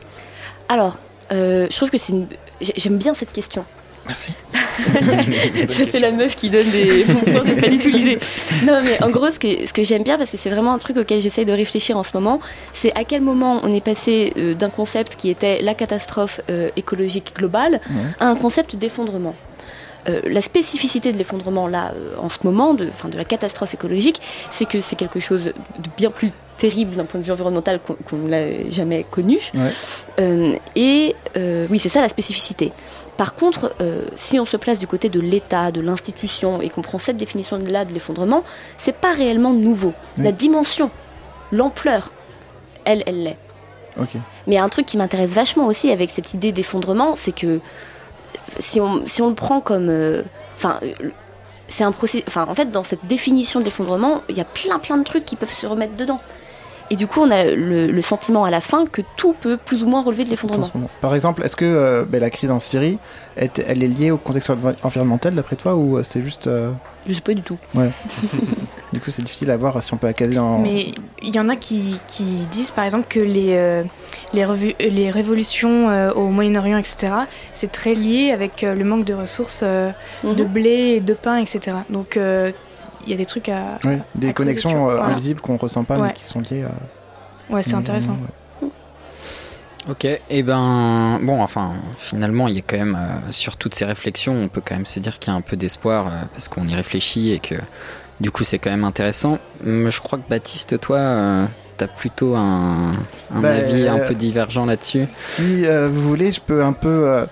Alors, 0.68 0.98
euh, 1.32 1.66
je 1.70 1.76
trouve 1.76 1.90
que 1.90 1.98
c'est 1.98 2.12
une... 2.12 2.26
j'ai- 2.60 2.72
J'aime 2.76 2.96
bien 2.98 3.14
cette 3.14 3.32
question. 3.32 3.64
Merci. 4.08 4.32
C'était 5.68 6.00
la 6.00 6.12
meuf 6.12 6.36
qui 6.36 6.50
donne 6.50 6.68
des 6.70 7.04
bons 7.04 7.20
points, 7.20 7.42
c'est 7.46 7.60
pas 7.60 7.68
du 7.68 7.78
tout 7.78 7.88
l'idée. 7.88 8.18
Non, 8.64 8.80
mais 8.84 9.02
en 9.02 9.10
gros, 9.10 9.30
ce 9.30 9.38
que, 9.38 9.66
ce 9.66 9.72
que 9.72 9.82
j'aime 9.82 10.02
bien, 10.02 10.18
parce 10.18 10.30
que 10.30 10.36
c'est 10.36 10.50
vraiment 10.50 10.72
un 10.72 10.78
truc 10.78 10.96
auquel 10.96 11.20
j'essaye 11.20 11.44
de 11.44 11.52
réfléchir 11.52 11.96
en 11.96 12.02
ce 12.02 12.10
moment, 12.14 12.40
c'est 12.72 12.92
à 12.96 13.04
quel 13.04 13.20
moment 13.20 13.60
on 13.62 13.72
est 13.72 13.80
passé 13.80 14.32
euh, 14.36 14.54
d'un 14.54 14.70
concept 14.70 15.16
qui 15.16 15.30
était 15.30 15.60
la 15.62 15.74
catastrophe 15.74 16.40
euh, 16.50 16.68
écologique 16.76 17.34
globale 17.36 17.80
Ouais. 17.90 18.02
à 18.20 18.26
un 18.28 18.36
concept 18.36 18.76
d'effondrement. 18.76 19.34
Euh, 20.08 20.20
la 20.24 20.40
spécificité 20.40 21.12
de 21.12 21.18
l'effondrement 21.18 21.66
là 21.66 21.92
euh, 21.96 22.14
en 22.18 22.28
ce 22.28 22.38
moment, 22.44 22.74
de, 22.74 22.86
enfin, 22.88 23.08
de 23.08 23.16
la 23.16 23.24
catastrophe 23.24 23.74
écologique, 23.74 24.20
c'est 24.50 24.66
que 24.66 24.80
c'est 24.80 24.94
quelque 24.96 25.18
chose 25.20 25.46
de 25.46 25.90
bien 25.96 26.10
plus 26.10 26.30
terrible 26.58 26.96
d'un 26.96 27.04
point 27.04 27.20
de 27.20 27.24
vue 27.24 27.32
environnemental 27.32 27.80
qu'on 27.80 28.16
ne 28.16 28.30
l'a 28.30 28.70
jamais 28.70 29.04
connu. 29.10 29.38
Ouais. 29.54 29.72
Euh, 30.20 30.54
et 30.76 31.14
euh, 31.36 31.66
oui, 31.70 31.78
c'est 31.78 31.88
ça 31.88 32.00
la 32.00 32.08
spécificité. 32.08 32.72
Par 33.16 33.34
contre, 33.34 33.74
euh, 33.80 34.04
si 34.14 34.38
on 34.38 34.44
se 34.46 34.56
place 34.56 34.78
du 34.78 34.86
côté 34.86 35.08
de 35.08 35.20
l'État, 35.20 35.70
de 35.70 35.80
l'institution, 35.80 36.60
et 36.60 36.68
qu'on 36.68 36.82
prend 36.82 36.98
cette 36.98 37.16
définition-là 37.16 37.84
de 37.84 37.92
l'effondrement, 37.92 38.44
c'est 38.76 38.96
pas 38.96 39.12
réellement 39.14 39.52
nouveau. 39.52 39.94
Oui. 40.18 40.24
La 40.24 40.32
dimension, 40.32 40.90
l'ampleur, 41.50 42.10
elle, 42.84 43.02
elle 43.06 43.22
l'est. 43.22 43.38
Ok. 43.98 44.10
Mais 44.46 44.58
un 44.58 44.68
truc 44.68 44.84
qui 44.84 44.98
m'intéresse 44.98 45.32
vachement 45.32 45.66
aussi 45.66 45.90
avec 45.90 46.10
cette 46.10 46.34
idée 46.34 46.52
d'effondrement, 46.52 47.14
c'est 47.16 47.32
que 47.32 47.60
si 48.58 48.80
on, 48.80 49.06
si 49.06 49.22
on 49.22 49.28
le 49.28 49.34
prend 49.34 49.60
comme. 49.60 49.88
euh, 49.88 50.22
Enfin. 50.56 50.78
euh, 50.82 50.92
c'est 51.68 51.82
un 51.84 51.90
Enfin, 52.28 52.46
en 52.48 52.54
fait, 52.54 52.70
dans 52.70 52.84
cette 52.84 53.06
définition 53.06 53.58
de 53.58 53.64
l'effondrement, 53.64 54.22
il 54.28 54.36
y 54.36 54.40
a 54.40 54.44
plein 54.44 54.78
plein 54.78 54.96
de 54.98 55.02
trucs 55.02 55.24
qui 55.24 55.34
peuvent 55.34 55.50
se 55.52 55.66
remettre 55.66 55.96
dedans. 55.96 56.20
Et 56.90 56.96
du 56.96 57.06
coup, 57.06 57.20
on 57.20 57.30
a 57.30 57.44
le, 57.44 57.88
le 57.90 58.00
sentiment 58.00 58.44
à 58.44 58.50
la 58.50 58.60
fin 58.60 58.86
que 58.86 59.02
tout 59.16 59.34
peut 59.40 59.56
plus 59.56 59.82
ou 59.82 59.86
moins 59.88 60.02
relever 60.04 60.24
de 60.24 60.30
l'effondrement. 60.30 60.70
Par 61.00 61.14
exemple, 61.14 61.42
est-ce 61.44 61.56
que 61.56 61.64
euh, 61.64 62.04
ben, 62.08 62.20
la 62.20 62.30
crise 62.30 62.50
en 62.50 62.58
Syrie, 62.60 62.98
est- 63.36 63.58
elle 63.66 63.82
est 63.82 63.88
liée 63.88 64.10
au 64.12 64.18
contexte 64.18 64.50
envi- 64.50 64.76
environnemental 64.84 65.34
d'après 65.34 65.56
toi 65.56 65.74
ou 65.74 65.96
euh, 65.98 66.02
c'est 66.04 66.22
juste. 66.22 66.46
euh, 66.46 66.70
Je 67.08 67.12
sais 67.14 67.20
pas 67.20 67.34
du 67.34 67.42
tout. 67.42 67.58
Ouais. 67.74 67.90
du 68.92 69.00
coup, 69.00 69.10
c'est 69.10 69.22
difficile 69.22 69.50
à 69.50 69.56
voir 69.56 69.82
si 69.82 69.92
on 69.94 69.96
peut 69.96 70.06
la 70.06 70.12
caser 70.12 70.34
dans. 70.36 70.58
Mais 70.58 70.92
il 71.22 71.34
y 71.34 71.40
en 71.40 71.48
a 71.48 71.56
qui, 71.56 72.00
qui 72.06 72.46
disent 72.52 72.70
par 72.70 72.84
exemple 72.84 73.06
que 73.08 73.20
les, 73.20 73.54
euh, 73.56 73.82
les, 74.32 75.10
révolutions 75.10 75.88
euh, 75.90 76.12
au 76.12 76.26
Moyen-Orient, 76.28 76.78
etc., 76.78 77.12
c'est 77.52 77.72
très 77.72 77.94
lié 77.94 78.30
avec 78.32 78.62
euh, 78.62 78.74
le 78.74 78.84
manque 78.84 79.04
de 79.04 79.14
ressources 79.14 79.60
euh, 79.64 79.90
de 80.24 80.44
blé, 80.44 80.94
et 80.96 81.00
de 81.00 81.14
pain, 81.14 81.38
etc. 81.38 81.78
Donc 81.90 82.16
euh, 82.16 82.52
y 83.10 83.14
a 83.14 83.16
des 83.16 83.26
trucs 83.26 83.48
à. 83.48 83.78
Oui, 83.84 83.90
des 83.94 83.96
à 83.96 83.98
creuser, 83.98 84.26
tu 84.28 84.32
connexions 84.34 84.84
vois. 84.84 84.92
euh, 84.92 84.96
Voilà. 84.98 85.12
invisibles 85.14 85.40
qu'on 85.40 85.56
ressent 85.56 85.84
pas 85.84 85.98
Ouais. 85.98 86.08
mais 86.08 86.12
qui 86.14 86.24
sont 86.24 86.40
liées 86.40 86.64
à. 86.64 87.52
Ouais, 87.52 87.62
c'est 87.62 87.74
intéressant. 87.74 88.12
Ouais. 88.12 88.68
Ok, 89.88 90.04
et 90.04 90.42
ben 90.42 91.20
bon, 91.22 91.40
enfin 91.40 91.74
finalement 91.96 92.48
il 92.48 92.56
y 92.56 92.58
a 92.58 92.62
quand 92.66 92.76
même 92.76 92.96
euh, 92.98 93.30
sur 93.30 93.56
toutes 93.56 93.74
ces 93.76 93.84
réflexions, 93.84 94.32
on 94.34 94.48
peut 94.48 94.60
quand 94.64 94.74
même 94.74 94.84
se 94.86 94.98
dire 94.98 95.20
qu'il 95.20 95.32
y 95.32 95.34
a 95.34 95.38
un 95.38 95.42
peu 95.42 95.56
d'espoir 95.56 96.08
euh, 96.08 96.10
parce 96.32 96.48
qu'on 96.48 96.66
y 96.66 96.74
réfléchit 96.74 97.30
et 97.30 97.38
que 97.38 97.54
du 98.18 98.32
coup 98.32 98.42
c'est 98.42 98.58
quand 98.58 98.70
même 98.70 98.82
intéressant. 98.82 99.38
Hum, 99.64 99.88
Je 99.88 100.00
crois 100.00 100.18
que 100.18 100.28
Baptiste, 100.28 100.80
toi, 100.80 100.96
euh, 100.98 101.46
t'as 101.76 101.86
plutôt 101.86 102.34
un, 102.34 102.90
un 103.32 103.40
Bah, 103.40 103.50
avis 103.52 103.86
un 103.86 103.98
euh, 104.00 104.08
peu 104.08 104.16
divergent 104.16 104.66
là-dessus? 104.66 105.04
Si 105.06 105.64
euh, 105.66 105.88
vous 105.88 106.02
voulez, 106.02 106.32
je 106.32 106.40
peux 106.40 106.64
un 106.64 106.72
peu 106.72 106.88
euh, 107.06 107.24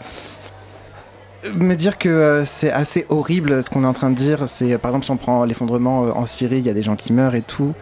me 1.53 1.75
dire 1.75 1.99
que 1.99 2.09
euh, 2.09 2.45
c'est 2.45 2.71
assez 2.71 3.07
horrible 3.09 3.63
ce 3.63 3.71
qu'on 3.71 3.85
est 3.85 3.87
en 3.87 3.93
train 3.93 4.11
de 4.11 4.17
dire. 4.17 4.49
C'est 4.49 4.79
par 4.79 4.91
exemple 4.91 5.05
si 5.05 5.11
on 5.11 5.17
prend 5.17 5.45
l'effondrement 5.45 6.05
euh, 6.05 6.11
en 6.13 6.27
Syrie, 6.27 6.59
il 6.59 6.67
y 6.67 6.71
a 6.71 6.75
des 6.75 6.83
gens 6.83 6.97
qui 6.97 7.13
meurent 7.13 7.35
et 7.35 7.43
tout. 7.43 7.75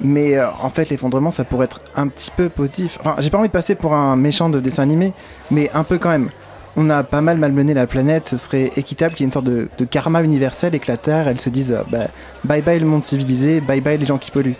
Mais 0.00 0.36
euh, 0.36 0.48
en 0.62 0.70
fait, 0.70 0.90
l'effondrement, 0.90 1.30
ça 1.30 1.44
pourrait 1.44 1.66
être 1.66 1.80
un 1.94 2.08
petit 2.08 2.30
peu 2.30 2.48
positif. 2.48 2.98
Enfin, 3.00 3.16
j'ai 3.18 3.30
pas 3.30 3.38
envie 3.38 3.48
de 3.48 3.52
passer 3.52 3.74
pour 3.74 3.94
un 3.94 4.16
méchant 4.16 4.48
de 4.48 4.60
dessin 4.60 4.82
animé, 4.82 5.12
mais 5.50 5.70
un 5.74 5.84
peu 5.84 5.98
quand 5.98 6.10
même. 6.10 6.30
On 6.76 6.90
a 6.90 7.04
pas 7.04 7.20
mal 7.20 7.38
malmené 7.38 7.72
la 7.72 7.86
planète, 7.86 8.26
ce 8.26 8.36
serait 8.36 8.72
équitable 8.76 9.14
qu'il 9.14 9.22
y 9.22 9.24
ait 9.24 9.28
une 9.28 9.32
sorte 9.32 9.44
de, 9.44 9.68
karma 9.88 10.22
universel 10.24 10.74
et 10.74 10.80
que 10.80 10.90
la 10.90 10.96
Terre, 10.96 11.28
elle 11.28 11.40
se 11.40 11.48
dise 11.48 11.78
bah, 11.88 12.08
bye 12.42 12.62
bye 12.62 12.80
le 12.80 12.86
monde 12.86 13.04
civilisé, 13.04 13.60
bye 13.60 13.80
bye 13.80 13.96
les 13.96 14.06
gens 14.06 14.18
qui 14.18 14.32
polluent. 14.32 14.56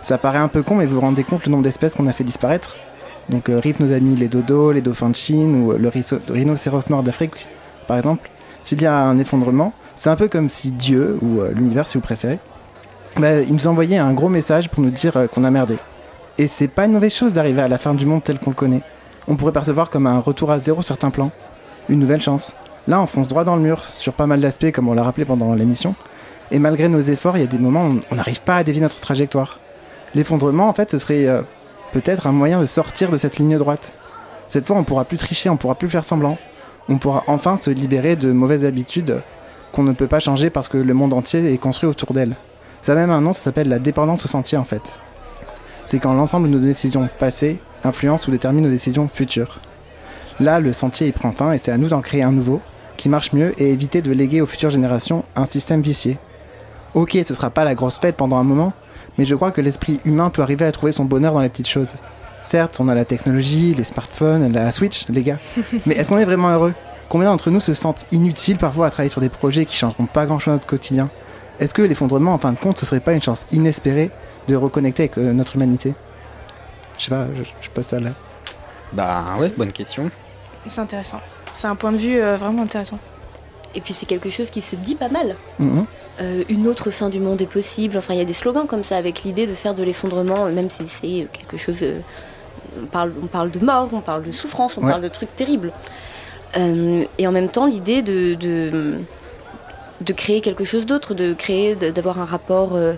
Ça 0.00 0.16
paraît 0.16 0.38
un 0.38 0.46
peu 0.46 0.62
con, 0.62 0.76
mais 0.76 0.86
vous 0.86 0.94
vous 0.94 1.00
rendez 1.00 1.24
compte 1.24 1.44
le 1.44 1.50
nombre 1.50 1.64
d'espèces 1.64 1.96
qu'on 1.96 2.06
a 2.06 2.12
fait 2.12 2.22
disparaître? 2.22 2.76
Donc, 3.28 3.48
euh, 3.48 3.58
RIP 3.58 3.80
nos 3.80 3.92
amis 3.92 4.14
les 4.14 4.28
dodos, 4.28 4.70
les 4.70 4.80
dauphins 4.80 5.10
de 5.10 5.16
Chine 5.16 5.64
ou 5.64 5.72
le 5.72 5.90
rhinocéros 6.28 6.88
noir 6.88 7.02
d'Afrique, 7.02 7.48
par 7.86 7.98
exemple. 7.98 8.30
S'il 8.64 8.82
y 8.82 8.86
a 8.86 8.96
un 8.96 9.18
effondrement, 9.18 9.72
c'est 9.94 10.10
un 10.10 10.16
peu 10.16 10.28
comme 10.28 10.48
si 10.48 10.72
Dieu, 10.72 11.18
ou 11.22 11.40
euh, 11.40 11.52
l'univers 11.54 11.86
si 11.86 11.98
vous 11.98 12.02
préférez, 12.02 12.38
bah, 13.16 13.40
il 13.40 13.54
nous 13.54 13.66
envoyait 13.66 13.96
un 13.96 14.12
gros 14.12 14.28
message 14.28 14.68
pour 14.68 14.82
nous 14.82 14.90
dire 14.90 15.16
euh, 15.16 15.26
qu'on 15.26 15.44
a 15.44 15.50
merdé. 15.50 15.78
Et 16.38 16.48
c'est 16.48 16.68
pas 16.68 16.84
une 16.84 16.92
mauvaise 16.92 17.14
chose 17.14 17.32
d'arriver 17.32 17.62
à 17.62 17.68
la 17.68 17.78
fin 17.78 17.94
du 17.94 18.04
monde 18.04 18.22
tel 18.22 18.38
qu'on 18.38 18.50
le 18.50 18.56
connaît. 18.56 18.82
On 19.26 19.36
pourrait 19.36 19.52
percevoir 19.52 19.88
comme 19.88 20.06
un 20.06 20.18
retour 20.18 20.50
à 20.50 20.58
zéro 20.58 20.82
certains 20.82 21.10
plans. 21.10 21.30
Une 21.88 21.98
nouvelle 21.98 22.20
chance. 22.20 22.54
Là, 22.88 23.00
on 23.00 23.06
fonce 23.06 23.28
droit 23.28 23.44
dans 23.44 23.56
le 23.56 23.62
mur, 23.62 23.84
sur 23.84 24.12
pas 24.12 24.26
mal 24.26 24.40
d'aspects, 24.40 24.70
comme 24.70 24.88
on 24.88 24.94
l'a 24.94 25.02
rappelé 25.02 25.24
pendant 25.24 25.54
l'émission. 25.54 25.94
Et 26.50 26.58
malgré 26.58 26.88
nos 26.88 27.00
efforts, 27.00 27.36
il 27.36 27.40
y 27.40 27.44
a 27.44 27.48
des 27.48 27.58
moments 27.58 27.86
où 27.86 28.00
on 28.10 28.14
n'arrive 28.14 28.42
pas 28.42 28.56
à 28.56 28.64
dévier 28.64 28.82
notre 28.82 29.00
trajectoire. 29.00 29.60
L'effondrement, 30.14 30.68
en 30.68 30.72
fait, 30.72 30.90
ce 30.90 30.98
serait 30.98 31.26
euh, 31.26 31.42
peut-être 31.92 32.26
un 32.26 32.32
moyen 32.32 32.60
de 32.60 32.66
sortir 32.66 33.10
de 33.10 33.16
cette 33.16 33.38
ligne 33.38 33.58
droite. 33.58 33.94
Cette 34.48 34.66
fois, 34.66 34.76
on 34.76 34.84
pourra 34.84 35.04
plus 35.04 35.16
tricher, 35.16 35.50
on 35.50 35.56
pourra 35.56 35.74
plus 35.74 35.88
faire 35.88 36.04
semblant. 36.04 36.38
On 36.88 36.98
pourra 36.98 37.24
enfin 37.26 37.56
se 37.56 37.70
libérer 37.70 38.16
de 38.16 38.32
mauvaises 38.32 38.64
habitudes 38.64 39.22
qu'on 39.72 39.82
ne 39.82 39.92
peut 39.92 40.06
pas 40.06 40.20
changer 40.20 40.50
parce 40.50 40.68
que 40.68 40.78
le 40.78 40.94
monde 40.94 41.12
entier 41.12 41.52
est 41.52 41.58
construit 41.58 41.88
autour 41.88 42.12
d'elle. 42.12 42.36
Ça 42.82 42.92
a 42.92 42.94
même 42.94 43.10
un 43.10 43.20
nom, 43.20 43.32
ça 43.32 43.42
s'appelle 43.42 43.68
la 43.68 43.78
dépendance 43.80 44.24
au 44.24 44.28
sentier 44.28 44.56
en 44.56 44.64
fait. 44.64 45.00
C'est 45.84 45.98
quand 45.98 46.14
l'ensemble 46.14 46.48
de 46.48 46.56
nos 46.56 46.64
décisions 46.64 47.08
passées 47.18 47.58
influencent 47.84 48.28
ou 48.28 48.30
déterminent 48.30 48.68
nos 48.68 48.72
décisions 48.72 49.08
futures. 49.08 49.60
Là, 50.38 50.60
le 50.60 50.72
sentier 50.72 51.08
il 51.08 51.12
prend 51.12 51.32
fin 51.32 51.52
et 51.52 51.58
c'est 51.58 51.72
à 51.72 51.78
nous 51.78 51.88
d'en 51.88 52.00
créer 52.00 52.22
un 52.22 52.32
nouveau 52.32 52.60
qui 52.96 53.08
marche 53.08 53.32
mieux 53.32 53.52
et 53.60 53.72
éviter 53.72 54.02
de 54.02 54.12
léguer 54.12 54.40
aux 54.40 54.46
futures 54.46 54.70
générations 54.70 55.24
un 55.34 55.46
système 55.46 55.82
vicié. 55.82 56.18
Ok, 56.94 57.18
ce 57.24 57.34
sera 57.34 57.50
pas 57.50 57.64
la 57.64 57.74
grosse 57.74 57.98
fête 57.98 58.16
pendant 58.16 58.36
un 58.36 58.44
moment, 58.44 58.72
mais 59.18 59.24
je 59.24 59.34
crois 59.34 59.50
que 59.50 59.60
l'esprit 59.60 60.00
humain 60.04 60.30
peut 60.30 60.42
arriver 60.42 60.64
à 60.64 60.72
trouver 60.72 60.92
son 60.92 61.04
bonheur 61.04 61.34
dans 61.34 61.42
les 61.42 61.48
petites 61.48 61.68
choses. 61.68 61.96
Certes, 62.46 62.78
on 62.78 62.86
a 62.86 62.94
la 62.94 63.04
technologie, 63.04 63.74
les 63.74 63.82
smartphones, 63.82 64.52
la 64.52 64.70
Switch, 64.70 65.08
les 65.08 65.24
gars, 65.24 65.38
mais 65.86 65.96
est-ce 65.96 66.10
qu'on 66.10 66.18
est 66.18 66.24
vraiment 66.24 66.48
heureux? 66.50 66.74
Combien 67.08 67.30
d'entre 67.30 67.50
nous 67.50 67.58
se 67.58 67.74
sentent 67.74 68.06
inutiles 68.12 68.56
parfois 68.56 68.86
à 68.86 68.90
travailler 68.90 69.10
sur 69.10 69.20
des 69.20 69.28
projets 69.28 69.66
qui 69.66 69.74
changeront 69.74 70.06
pas 70.06 70.26
grand-chose 70.26 70.52
à 70.52 70.54
notre 70.54 70.66
quotidien? 70.68 71.10
Est-ce 71.58 71.74
que 71.74 71.82
l'effondrement, 71.82 72.34
en 72.34 72.38
fin 72.38 72.52
de 72.52 72.56
compte, 72.58 72.78
ce 72.78 72.86
serait 72.86 73.00
pas 73.00 73.14
une 73.14 73.20
chance 73.20 73.46
inespérée 73.50 74.12
de 74.46 74.54
reconnecter 74.54 75.02
avec 75.02 75.18
euh, 75.18 75.32
notre 75.32 75.56
humanité? 75.56 75.94
Je 76.98 77.06
sais 77.06 77.10
pas, 77.10 77.26
je, 77.34 77.42
je 77.60 77.68
pose 77.68 77.84
ça 77.84 77.98
là. 77.98 78.10
Bah 78.92 79.24
ouais, 79.40 79.52
bonne 79.56 79.72
question. 79.72 80.08
C'est 80.68 80.80
intéressant. 80.80 81.18
C'est 81.52 81.66
un 81.66 81.74
point 81.74 81.90
de 81.90 81.96
vue 81.98 82.20
euh, 82.20 82.36
vraiment 82.36 82.62
intéressant. 82.62 83.00
Et 83.74 83.80
puis 83.80 83.92
c'est 83.92 84.06
quelque 84.06 84.30
chose 84.30 84.50
qui 84.50 84.60
se 84.60 84.76
dit 84.76 84.94
pas 84.94 85.08
mal. 85.08 85.34
Mhm. 85.58 85.84
euh, 86.20 86.44
une 86.48 86.68
autre 86.68 86.92
fin 86.92 87.08
du 87.08 87.18
monde 87.18 87.42
est 87.42 87.50
possible. 87.50 87.98
Enfin, 87.98 88.14
il 88.14 88.18
y 88.18 88.22
a 88.22 88.24
des 88.24 88.32
slogans 88.32 88.68
comme 88.68 88.84
ça 88.84 88.96
avec 88.98 89.24
l'idée 89.24 89.46
de 89.46 89.54
faire 89.54 89.74
de 89.74 89.82
l'effondrement, 89.82 90.48
même 90.48 90.70
si 90.70 90.86
c'est 90.86 91.26
quelque 91.32 91.56
chose. 91.56 91.84
On, 92.82 92.86
parle, 92.86 93.12
on 93.22 93.26
parle 93.26 93.50
de 93.50 93.58
mort, 93.58 93.88
on 93.92 94.00
parle 94.00 94.22
de 94.24 94.32
souffrance, 94.32 94.76
on 94.76 94.82
Ouais. 94.82 94.90
parle 94.90 95.02
de 95.02 95.08
trucs 95.08 95.34
terribles. 95.34 95.72
Euh, 96.56 97.04
et 97.18 97.26
en 97.26 97.32
même 97.32 97.48
temps, 97.48 97.66
l'idée 97.66 98.02
de, 98.02 98.34
de, 98.34 98.98
de 100.00 100.12
créer 100.12 100.40
quelque 100.40 100.64
chose 100.64 100.86
d'autre, 100.86 101.14
de 101.14 101.34
créer, 101.34 101.74
d'avoir 101.76 102.20
un 102.20 102.24
rapport 102.24 102.74
euh, 102.74 102.94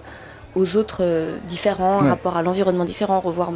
aux 0.55 0.77
autres 0.77 0.99
euh, 1.03 1.38
différent, 1.49 1.99
Ouais. 2.01 2.07
un 2.07 2.11
rapport 2.11 2.37
à 2.37 2.43
l'environnement 2.43 2.85
différent, 2.85 3.21
revoir, 3.21 3.51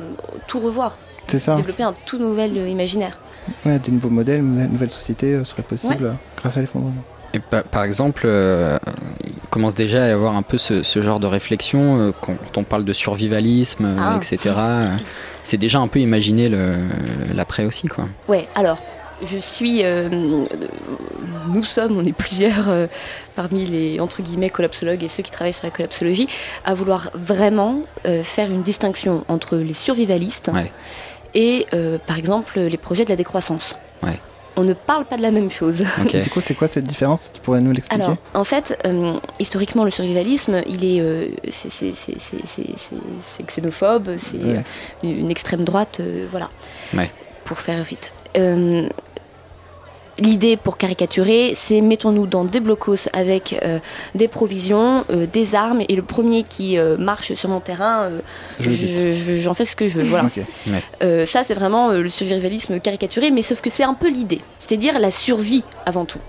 tout 0.47 0.61
revoir, 0.61 0.99
C'est 1.27 1.39
ça. 1.39 1.57
développer 1.57 1.83
un 1.83 1.93
tout 2.07 2.19
nouvel 2.19 2.57
euh, 2.59 2.69
imaginaire. 2.69 3.19
Ouais, 3.67 3.79
des 3.79 3.91
nouveaux 3.93 4.11
modèles, 4.11 4.39
une 4.41 4.69
nouvelle 4.69 4.91
société 4.91 5.43
serait 5.45 5.63
possible 5.63 6.15
grâce 6.37 6.57
à 6.57 6.61
l'effondrement. 6.61 7.03
Et 7.35 7.39
pa- 7.41 7.63
par 7.63 7.85
exemple, 7.85 8.23
euh, 8.27 8.79
il 9.25 9.33
commence 9.51 9.75
déjà 9.75 10.05
à 10.05 10.09
y 10.09 10.11
avoir 10.11 10.37
un 10.37 10.43
peu 10.43 10.59
ce, 10.59 10.83
ce 10.83 11.01
genre 11.01 11.19
de 11.21 11.27
réflexion 11.27 11.99
euh, 11.99 12.13
quand 12.21 12.37
on 12.57 12.65
parle 12.65 12.85
de 12.85 12.93
survivalisme, 12.93 13.85
euh, 13.87 13.97
Ah. 13.99 14.17
etc. 14.19 14.55
C'est 15.43 15.57
déjà 15.57 15.79
un 15.79 15.89
peu 15.89 15.99
imaginer 16.01 16.51
l'après 17.35 17.65
aussi, 17.65 17.89
quoi. 17.89 18.05
Ouais, 18.29 18.49
alors, 18.55 18.79
je 19.25 19.39
suis. 19.39 19.83
nous 21.53 21.63
sommes, 21.65 21.97
on 21.99 22.05
est 22.05 22.13
plusieurs 22.13 22.69
parmi 23.35 23.65
les 23.67 24.01
entre 24.01 24.23
guillemets 24.23 24.51
collapsologues 24.51 25.03
et 25.03 25.09
ceux 25.09 25.23
qui 25.23 25.31
travaillent 25.31 25.53
sur 25.53 25.65
la 25.65 25.71
collapsologie 25.71 26.29
à 26.65 26.75
vouloir 26.75 27.11
vraiment 27.15 27.83
faire 28.23 28.51
une 28.51 28.63
distinction 28.63 29.25
entre 29.29 29.57
les 29.57 29.75
survivalistes 29.75 30.51
Ouais. 30.53 30.71
et, 31.35 31.67
par 32.07 32.19
exemple, 32.19 32.61
les 32.61 32.77
projets 32.77 33.05
de 33.05 33.11
la 33.11 33.17
décroissance. 33.17 33.77
Ouais. 34.03 34.19
On 34.57 34.65
ne 34.65 34.75
parle 34.75 35.07
pas 35.07 35.17
de 35.17 35.23
la 35.23 35.31
même 35.31 35.51
chose. 35.51 35.83
Du 36.13 36.29
coup, 36.31 36.41
c'est 36.43 36.55
quoi 36.55 36.69
cette 36.69 36.85
différence? 36.85 37.31
Tu 37.33 37.41
pourrais 37.41 37.61
nous 37.63 37.73
l'expliquer? 37.73 38.03
Alors, 38.05 38.17
en 38.35 38.45
fait, 38.45 38.79
euh, 38.87 39.15
historiquement, 39.39 39.85
le 39.85 39.91
survivalisme, 39.91 40.63
il 40.67 40.85
est, 40.85 41.01
euh, 41.01 41.29
c'est- 41.51 41.71
c'est 41.71 41.93
c'est- 41.95 42.19
c'est- 42.19 42.45
c'est- 42.47 42.77
c'est- 42.77 42.97
c'est 43.21 43.47
xénophobe, 43.47 44.17
c'est 44.19 44.37
Ouais. 44.37 44.65
une, 45.03 45.17
une 45.21 45.31
extrême 45.31 45.65
droite, 45.65 46.01
euh, 46.01 46.27
voilà. 46.31 46.51
Ouais. 46.95 47.11
Pour 47.45 47.59
faire 47.59 47.83
vite. 47.83 48.13
L'idée, 50.19 50.59
pour 50.59 50.77
caricaturer, 50.77 51.53
c'est 51.55 51.81
mettons-nous 51.81 52.27
dans 52.27 52.45
des 52.45 52.61
blocos 52.61 53.09
avec 53.15 53.59
euh, 53.65 53.79
des 54.15 54.29
provisions, 54.29 55.05
euh, 55.11 55.27
des 55.27 55.55
armes, 55.55 55.81
et 55.89 55.97
le 55.97 56.03
premier 56.03 56.43
qui 56.43 56.77
euh, 56.77 56.99
marche 56.99 57.33
sur 57.35 57.49
mon 57.49 57.61
terrain, 57.61 58.03
euh, 58.03 58.21
Je 58.61 58.69
le 58.69 58.71
je- 58.77 59.11
je- 59.11 59.37
j'en 59.37 59.55
fais 59.55 59.65
ce 59.65 59.75
que 59.75 59.87
je 59.87 59.95
veux. 59.95 60.03
Voilà. 60.05 60.29
Euh, 61.03 61.25
ça, 61.25 61.45
c'est 61.45 61.55
vraiment 61.55 61.91
euh, 61.91 62.03
le 62.03 62.09
survivalisme 62.11 62.79
caricaturé, 62.79 63.31
mais 63.31 63.41
sauf 63.43 63.63
que 63.63 63.71
c'est 63.71 63.85
un 63.85 63.95
peu 63.95 64.11
l'idée, 64.11 64.41
c'est-à-dire 64.59 64.99
la 64.99 65.11
survie 65.11 65.65
avant 65.87 66.05
tout. 66.05 66.21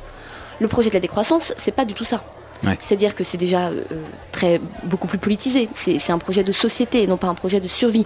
Le 0.61 0.67
projet 0.69 0.89
de 0.89 0.93
la 0.93 1.01
décroissance, 1.01 1.53
c'est 1.57 1.73
pas 1.75 1.83
du 1.83 1.93
tout 1.93 2.05
ça. 2.05 2.23
Ouais. 2.63 2.77
C'est-à-dire 2.79 3.13
que 3.13 3.23
c'est 3.23 3.37
déjà 3.37 3.67
euh, 3.69 3.83
très 4.31 4.61
beaucoup 4.85 5.07
plus 5.07 5.17
politisé. 5.17 5.67
C'est 5.73 5.99
c'est 5.99 6.11
un 6.13 6.17
projet 6.17 6.43
de 6.43 6.51
société, 6.53 7.05
non 7.07 7.17
pas 7.17 7.27
un 7.27 7.35
projet 7.35 7.59
de 7.59 7.67
survie. 7.67 8.05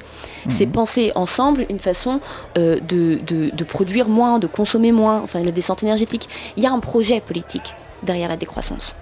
C'est 0.50 0.66
penser 0.66 1.12
ensemble 1.16 1.66
une 1.70 1.80
façon 1.80 2.20
euh, 2.58 2.80
de, 2.80 3.20
de- 3.26 3.50
de 3.56 3.64
produire 3.64 4.10
moins, 4.10 4.40
de 4.40 4.48
consommer 4.48 4.92
moins, 4.92 5.22
enfin 5.22 5.44
la 5.44 5.52
descente 5.52 5.84
énergétique. 5.84 6.28
Il 6.58 6.64
y 6.64 6.68
a 6.68 6.72
un 6.72 6.80
projet 6.80 7.22
politique 7.22 7.76
derrière 8.04 8.30
la 8.30 8.38
décroissance. 8.38 8.96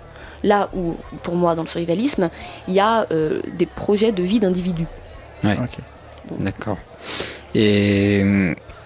Là 0.44 0.70
où, 0.76 0.96
pour 1.24 1.36
moi, 1.36 1.56
dans 1.56 1.64
le 1.64 1.68
survivalisme, 1.68 2.30
il 2.68 2.74
y 2.74 2.80
a 2.80 3.08
euh, 3.12 3.42
des 3.58 3.66
projets 3.66 4.12
de 4.12 4.24
vie 4.24 4.40
d'individus. 4.40 4.88
D'accord. 6.40 6.78
Et 7.54 8.24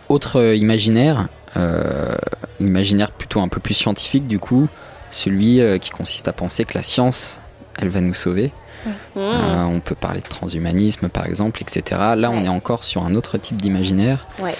autre 0.07 0.53
imaginaire, 0.55 1.27
euh, 1.57 2.15
imaginaire 2.59 3.11
plutôt 3.11 3.39
un 3.41 3.47
peu 3.47 3.59
plus 3.59 3.73
scientifique 3.73 4.27
du 4.27 4.39
coup, 4.39 4.67
celui 5.09 5.59
euh, 5.61 5.77
qui 5.77 5.89
consiste 5.89 6.27
à 6.27 6.33
penser 6.33 6.65
que 6.65 6.73
la 6.77 6.83
science, 6.83 7.41
elle 7.79 7.89
va 7.89 8.01
nous 8.01 8.13
sauver. 8.13 8.51
Mmh. 8.85 8.89
Euh, 9.17 9.63
on 9.65 9.79
peut 9.81 9.95
parler 9.95 10.21
de 10.21 10.27
transhumanisme 10.27 11.09
par 11.09 11.25
exemple, 11.25 11.61
etc. 11.61 11.99
Là, 12.15 12.31
on 12.31 12.43
est 12.43 12.49
encore 12.49 12.83
sur 12.83 13.03
un 13.03 13.13
autre 13.15 13.37
type 13.37 13.57
d'imaginaire. 13.57 14.25
Ouais. 14.41 14.55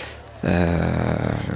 Euh, 0.45 0.77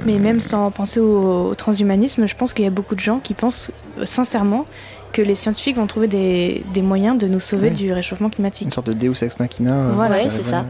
Mais 0.06 0.18
même 0.20 0.40
sans 0.42 0.70
penser 0.72 1.00
au, 1.00 1.50
au 1.50 1.56
transhumanisme, 1.56 2.26
je 2.28 2.36
pense 2.36 2.54
qu'il 2.54 2.66
y 2.66 2.68
a 2.68 2.72
beaucoup 2.72 2.96
de 2.96 3.00
gens 3.00 3.20
qui 3.20 3.34
pensent 3.34 3.72
sincèrement 4.04 4.66
que 5.14 5.22
les 5.22 5.36
scientifiques 5.36 5.76
vont 5.78 5.88
trouver 5.88 6.08
des, 6.08 6.64
des 6.74 6.82
moyens 6.82 7.18
de 7.18 7.28
nous 7.28 7.40
sauver 7.40 7.68
Ouais. 7.70 7.74
du 7.74 7.94
réchauffement 7.94 8.30
climatique. 8.30 8.66
Une 8.66 8.72
sorte 8.72 8.88
de 8.88 8.94
Deus 8.94 9.24
ex 9.24 9.40
machina. 9.40 9.72
euh, 9.74 9.92
Voilà. 9.94 10.16
Ouais, 10.16 10.30
c'est 10.30 10.44
ça. 10.44 10.66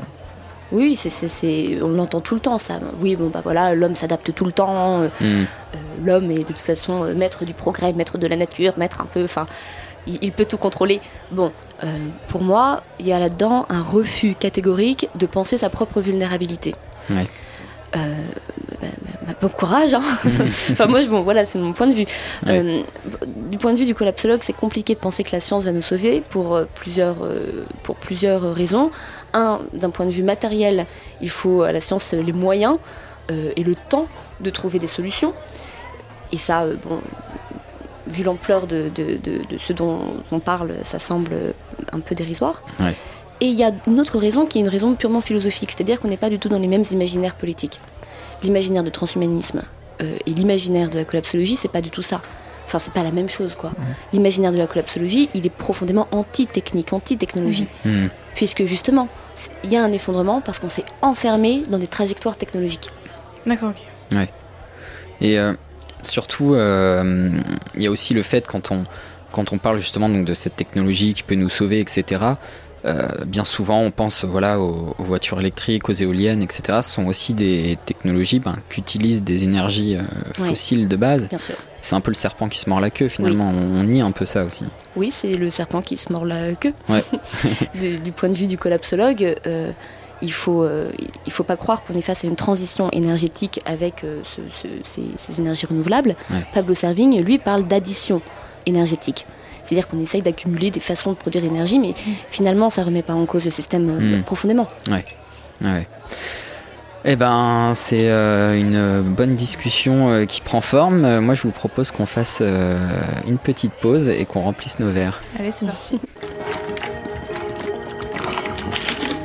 Oui, 0.74 0.96
c'est, 0.96 1.82
on 1.84 1.90
l'entend 1.90 2.20
tout 2.20 2.34
le 2.34 2.42
temps, 2.42 2.58
ça. 2.58 2.80
Oui, 3.00 3.16
bon, 3.16 3.30
bah 3.30 3.42
voilà, 3.44 3.76
l'homme 3.76 3.96
s'adapte 3.96 4.34
tout 4.34 4.44
le 4.44 4.52
temps. 4.52 5.02
euh, 5.02 5.08
hmm, 5.22 5.24
euh, 5.24 5.46
l'homme 6.04 6.32
est 6.32 6.40
de 6.40 6.44
toute 6.48 6.60
façon 6.60 7.06
euh, 7.06 7.14
maître 7.14 7.46
du 7.46 7.54
progrès, 7.54 7.94
maître 7.94 8.18
de 8.18 8.26
la 8.28 8.36
nature, 8.36 8.74
maître 8.78 9.00
un 9.00 9.06
peu. 9.06 9.24
Enfin, 9.24 9.46
il, 10.08 10.18
il 10.22 10.32
peut 10.32 10.46
tout 10.46 10.58
contrôler. 10.58 11.00
Bon, 11.32 11.52
euh, 11.84 11.98
pour 12.28 12.42
moi, 12.42 12.82
il 13.00 13.08
y 13.08 13.14
a 13.14 13.20
là-dedans 13.20 13.68
un 13.70 13.84
refus 13.84 14.34
catégorique 14.34 15.08
de 15.14 15.28
penser 15.28 15.60
sa 15.60 15.70
propre 15.70 16.02
vulnérabilité. 16.02 16.74
Ouais. 17.12 17.28
Euh, 17.96 18.16
bah, 18.82 18.88
bah, 19.04 19.12
bah, 19.26 19.34
bon 19.42 19.50
courage. 19.50 19.94
Hein. 19.94 20.02
enfin, 20.72 20.86
moi, 20.88 21.02
je- 21.02 21.08
bon, 21.08 21.22
voilà, 21.22 21.46
c'est 21.46 21.58
mon 21.60 21.74
point 21.74 21.88
de 21.88 21.94
vue. 21.94 22.06
Euh, 22.48 22.82
du 23.50 23.58
point 23.58 23.74
de 23.74 23.78
vue 23.78 23.86
du 23.86 23.96
collapsologue, 23.96 24.42
c'est 24.44 24.54
compliqué 24.54 24.94
de 24.94 25.00
penser 25.00 25.24
que 25.24 25.32
la 25.32 25.40
science 25.40 25.64
va 25.66 25.72
nous 25.72 25.82
sauver 25.82 26.22
pour 26.22 26.56
euh, 26.56 26.66
plusieurs, 26.76 27.18
euh, 27.24 27.66
pour 27.84 27.96
plusieurs 27.96 28.54
raisons. 28.54 28.92
Un, 29.34 29.60
d'un 29.74 29.90
point 29.90 30.06
de 30.06 30.12
vue 30.12 30.24
matériel, 30.24 30.86
il 31.22 31.30
faut 31.30 31.62
à 31.64 31.72
la 31.72 31.80
science 31.82 32.14
les 32.14 32.34
moyens 32.34 32.78
et 33.56 33.64
le 33.64 33.74
temps 33.76 34.08
de 34.42 34.50
trouver 34.50 34.80
des 34.80 34.88
solutions. 34.88 35.34
Et 36.34 36.38
ça, 36.38 36.66
bon, 36.66 37.00
vu 38.08 38.24
l'ampleur 38.24 38.68
de, 38.68 38.90
de- 38.94 39.18
de- 39.18 39.46
de 39.50 39.58
ce 39.58 39.72
dont 39.74 40.00
on 40.32 40.40
parle, 40.40 40.74
ça 40.82 41.00
semble 41.00 41.54
un 41.92 42.00
peu 42.02 42.16
dérisoire. 42.16 42.62
Et 43.42 43.48
il 43.48 43.54
y 43.56 43.64
a 43.64 43.72
une 43.88 44.00
autre 44.00 44.20
raison 44.20 44.46
qui 44.46 44.58
est 44.58 44.62
une 44.62 44.68
raison 44.70 44.94
purement 44.94 45.22
philosophique, 45.22 45.72
c'est-à-dire 45.72 46.00
qu'on 46.00 46.08
n'est 46.10 46.18
pas 46.18 46.30
du 46.30 46.38
tout 46.40 46.50
dans 46.50 46.60
les 46.60 46.68
mêmes 46.68 46.84
imaginaires 46.92 47.36
politiques. 47.36 47.80
L'imaginaire 48.44 48.84
de 48.84 48.90
transhumanisme 48.90 49.64
euh, 50.02 50.18
et 50.26 50.32
l'imaginaire 50.32 50.90
de 50.90 50.98
la 50.98 51.06
collapsologie, 51.06 51.56
c'est 51.56 51.72
pas 51.72 51.82
du 51.82 51.90
tout 51.90 52.02
ça. 52.02 52.22
Enfin, 52.66 52.80
c'est 52.80 52.94
pas 52.94 53.04
la 53.04 53.12
même 53.12 53.30
chose, 53.30 53.56
quoi. 53.56 53.72
L'imaginaire 54.14 54.52
de 54.52 54.58
la 54.58 54.68
collapsologie, 54.68 55.30
il 55.34 55.46
est 55.46 55.50
profondément 55.52 56.08
anti-technique, 56.12 56.94
anti-technologie. 56.94 57.68
hmm. 57.84 58.08
Puisque 58.36 58.64
justement, 58.66 59.10
il 59.64 59.72
y 59.72 59.76
a 59.76 59.84
un 59.84 59.92
effondrement 59.92 60.42
parce 60.42 60.60
qu'on 60.60 60.70
s'est 60.70 60.86
enfermé 61.02 61.64
dans 61.70 61.78
des 61.78 61.88
trajectoires 61.88 62.38
technologiques. 62.38 62.90
D'accord, 63.46 63.72
ok. 63.72 64.28
Et 65.22 65.40
euh, 65.40 65.54
surtout, 66.04 66.54
euh, 66.54 67.30
il 67.76 67.82
y 67.82 67.88
a 67.88 67.92
aussi 67.92 68.14
le 68.14 68.24
fait 68.24 68.48
quand 68.48 68.72
on 68.72 68.84
quand 69.32 69.52
on 69.52 69.58
parle 69.58 69.80
justement 69.80 70.08
donc 70.10 70.26
de 70.26 70.36
cette 70.36 70.56
technologie 70.56 71.14
qui 71.14 71.24
peut 71.24 71.36
nous 71.36 71.50
sauver, 71.50 71.80
etc. 71.80 72.24
euh, 72.86 73.08
bien 73.26 73.46
souvent, 73.46 73.80
on 73.80 73.92
pense 73.92 74.26
voilà 74.26 74.60
aux, 74.60 74.96
aux 74.98 75.04
voitures 75.04 75.40
électriques, 75.40 75.88
aux 75.90 75.94
éoliennes, 75.94 76.42
etc. 76.42 76.80
Ce 76.82 76.90
sont 76.92 77.06
aussi 77.06 77.34
des 77.34 77.78
technologies 77.86 78.40
ben, 78.40 78.56
qui 78.70 78.82
utilisent 78.82 79.24
des 79.24 79.44
énergies 79.46 79.96
euh, 79.96 80.02
fossiles 80.34 80.88
de 80.88 80.96
base. 80.96 81.30
Bien 81.30 81.38
sûr. 81.38 81.56
C'est 81.82 81.96
un 81.96 82.02
peu 82.02 82.12
le 82.12 82.16
serpent 82.16 82.48
qui 82.50 82.60
se 82.60 82.70
mord 82.70 82.80
la 82.80 82.90
queue 82.90 83.08
finalement. 83.10 83.52
On, 83.56 83.80
on 83.80 83.84
nie 83.84 84.02
un 84.02 84.12
peu 84.12 84.26
ça 84.26 84.44
aussi. 84.46 84.66
Oui, 84.96 85.12
c'est 85.12 85.34
le 85.34 85.50
serpent 85.50 85.82
qui 85.82 85.98
se 85.98 86.12
mord 86.12 86.26
la 86.26 86.56
queue. 86.56 86.74
Ouais. 86.90 87.04
du, 87.80 87.98
du 87.98 88.12
point 88.12 88.30
de 88.30 88.36
vue 88.36 88.48
du 88.48 88.58
collapsologue, 88.58 89.36
euh, 89.48 89.72
il 90.22 90.32
faut 90.32 90.64
euh, 90.64 90.92
il 91.26 91.32
faut 91.34 91.44
pas 91.44 91.58
croire 91.58 91.84
qu'on 91.84 91.94
est 91.96 92.02
face 92.02 92.24
à 92.24 92.28
une 92.28 92.36
transition 92.38 92.90
énergétique 92.92 93.60
avec 93.66 94.04
euh, 94.06 94.22
ce- 94.24 94.42
ce- 94.62 94.68
ces, 94.86 95.04
ces 95.18 95.40
énergies 95.42 95.66
renouvelables. 95.66 96.16
Ouais. 96.32 96.46
Pablo 96.54 96.74
Servigne, 96.74 97.22
lui, 97.22 97.38
parle 97.40 97.68
d'addition 97.68 98.22
énergétique. 98.66 99.26
C'est-à-dire 99.64 99.88
qu'on 99.88 100.00
essaye 100.00 100.22
d'accumuler 100.22 100.72
des 100.72 100.80
façons 100.80 101.12
de 101.12 101.16
produire 101.18 101.44
l'énergie, 101.44 101.80
mais 101.80 101.94
finalement, 102.30 102.70
ça 102.70 102.84
remet 102.84 103.02
pas 103.04 103.14
en 103.14 103.26
cause 103.26 103.46
le 103.46 103.52
système 103.52 103.90
euh, 103.90 104.20
Mm. 104.20 104.24
profondément. 104.24 104.68
Ouais. 104.92 105.06
Eh 107.06 107.16
ben, 107.18 107.74
c'est 107.76 108.10
euh, 108.10 108.58
une 108.58 109.02
bonne 109.14 109.36
discussion 109.36 110.10
euh, 110.10 110.26
qui 110.26 110.40
prend 110.42 110.62
forme. 110.62 111.04
Euh, 111.04 111.20
moi, 111.22 111.34
je 111.36 111.42
vous 111.44 111.52
propose 111.52 111.92
qu'on 111.92 112.06
fasse 112.06 112.40
euh, 112.42 112.78
une 113.28 113.38
petite 113.38 113.74
pause 113.74 114.08
et 114.10 114.24
qu'on 114.26 114.42
remplisse 114.42 114.80
nos 114.80 114.90
verres. 114.90 115.22
Allez, 115.40 115.52
c'est 115.52 115.66
parti. 115.66 116.00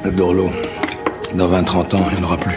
Le 0.05 0.11
Dorlo, 0.11 0.51
dans 1.35 1.49
20-30 1.49 1.97
ans, 1.97 2.07
il 2.11 2.19
n'y 2.19 2.25
en 2.25 2.27
aura 2.27 2.37
plus. 2.37 2.57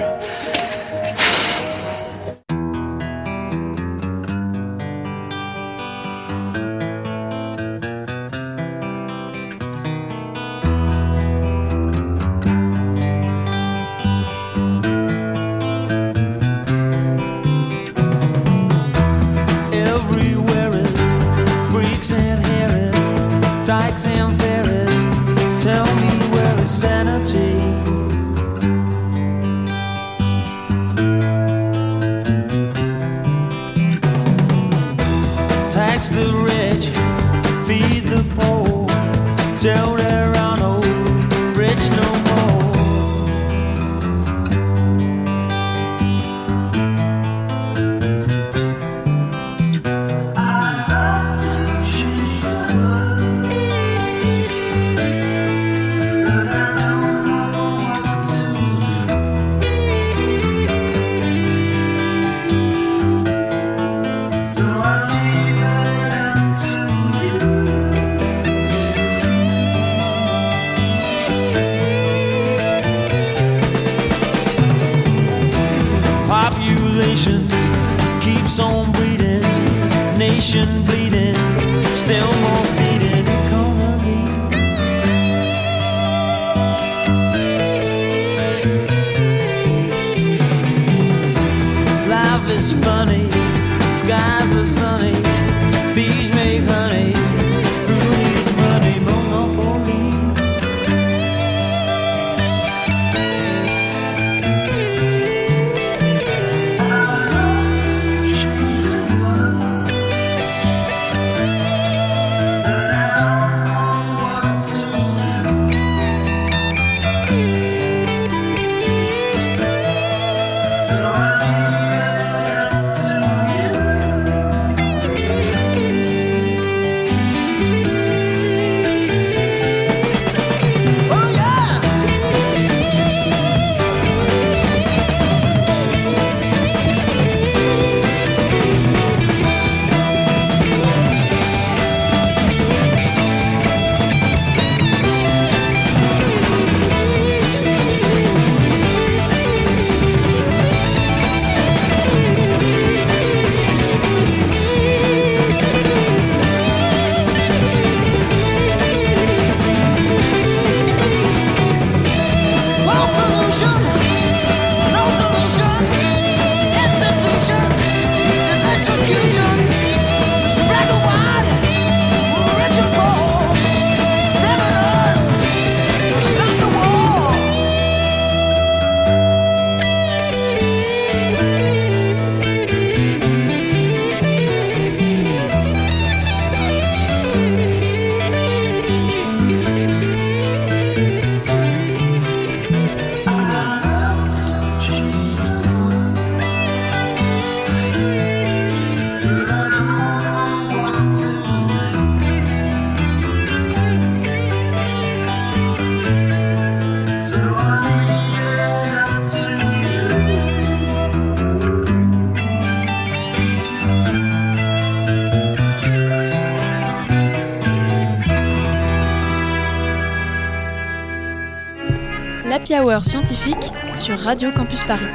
Scientifique 223.04 223.71
sur 223.93 224.17
Radio 224.17 224.52
Campus 224.52 224.83
Paris. 224.83 225.06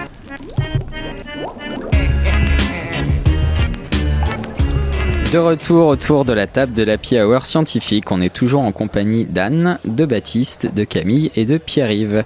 De 5.32 5.38
retour 5.38 5.88
autour 5.88 6.24
de 6.24 6.32
la 6.32 6.46
table 6.46 6.72
de 6.72 6.82
l'Happy 6.82 7.20
Hour 7.20 7.46
scientifique, 7.46 8.10
on 8.10 8.20
est 8.20 8.32
toujours 8.32 8.62
en 8.62 8.72
compagnie 8.72 9.24
d'Anne, 9.24 9.78
de 9.84 10.04
Baptiste, 10.04 10.72
de 10.74 10.84
Camille 10.84 11.30
et 11.36 11.44
de 11.44 11.58
Pierre-Yves. 11.58 12.24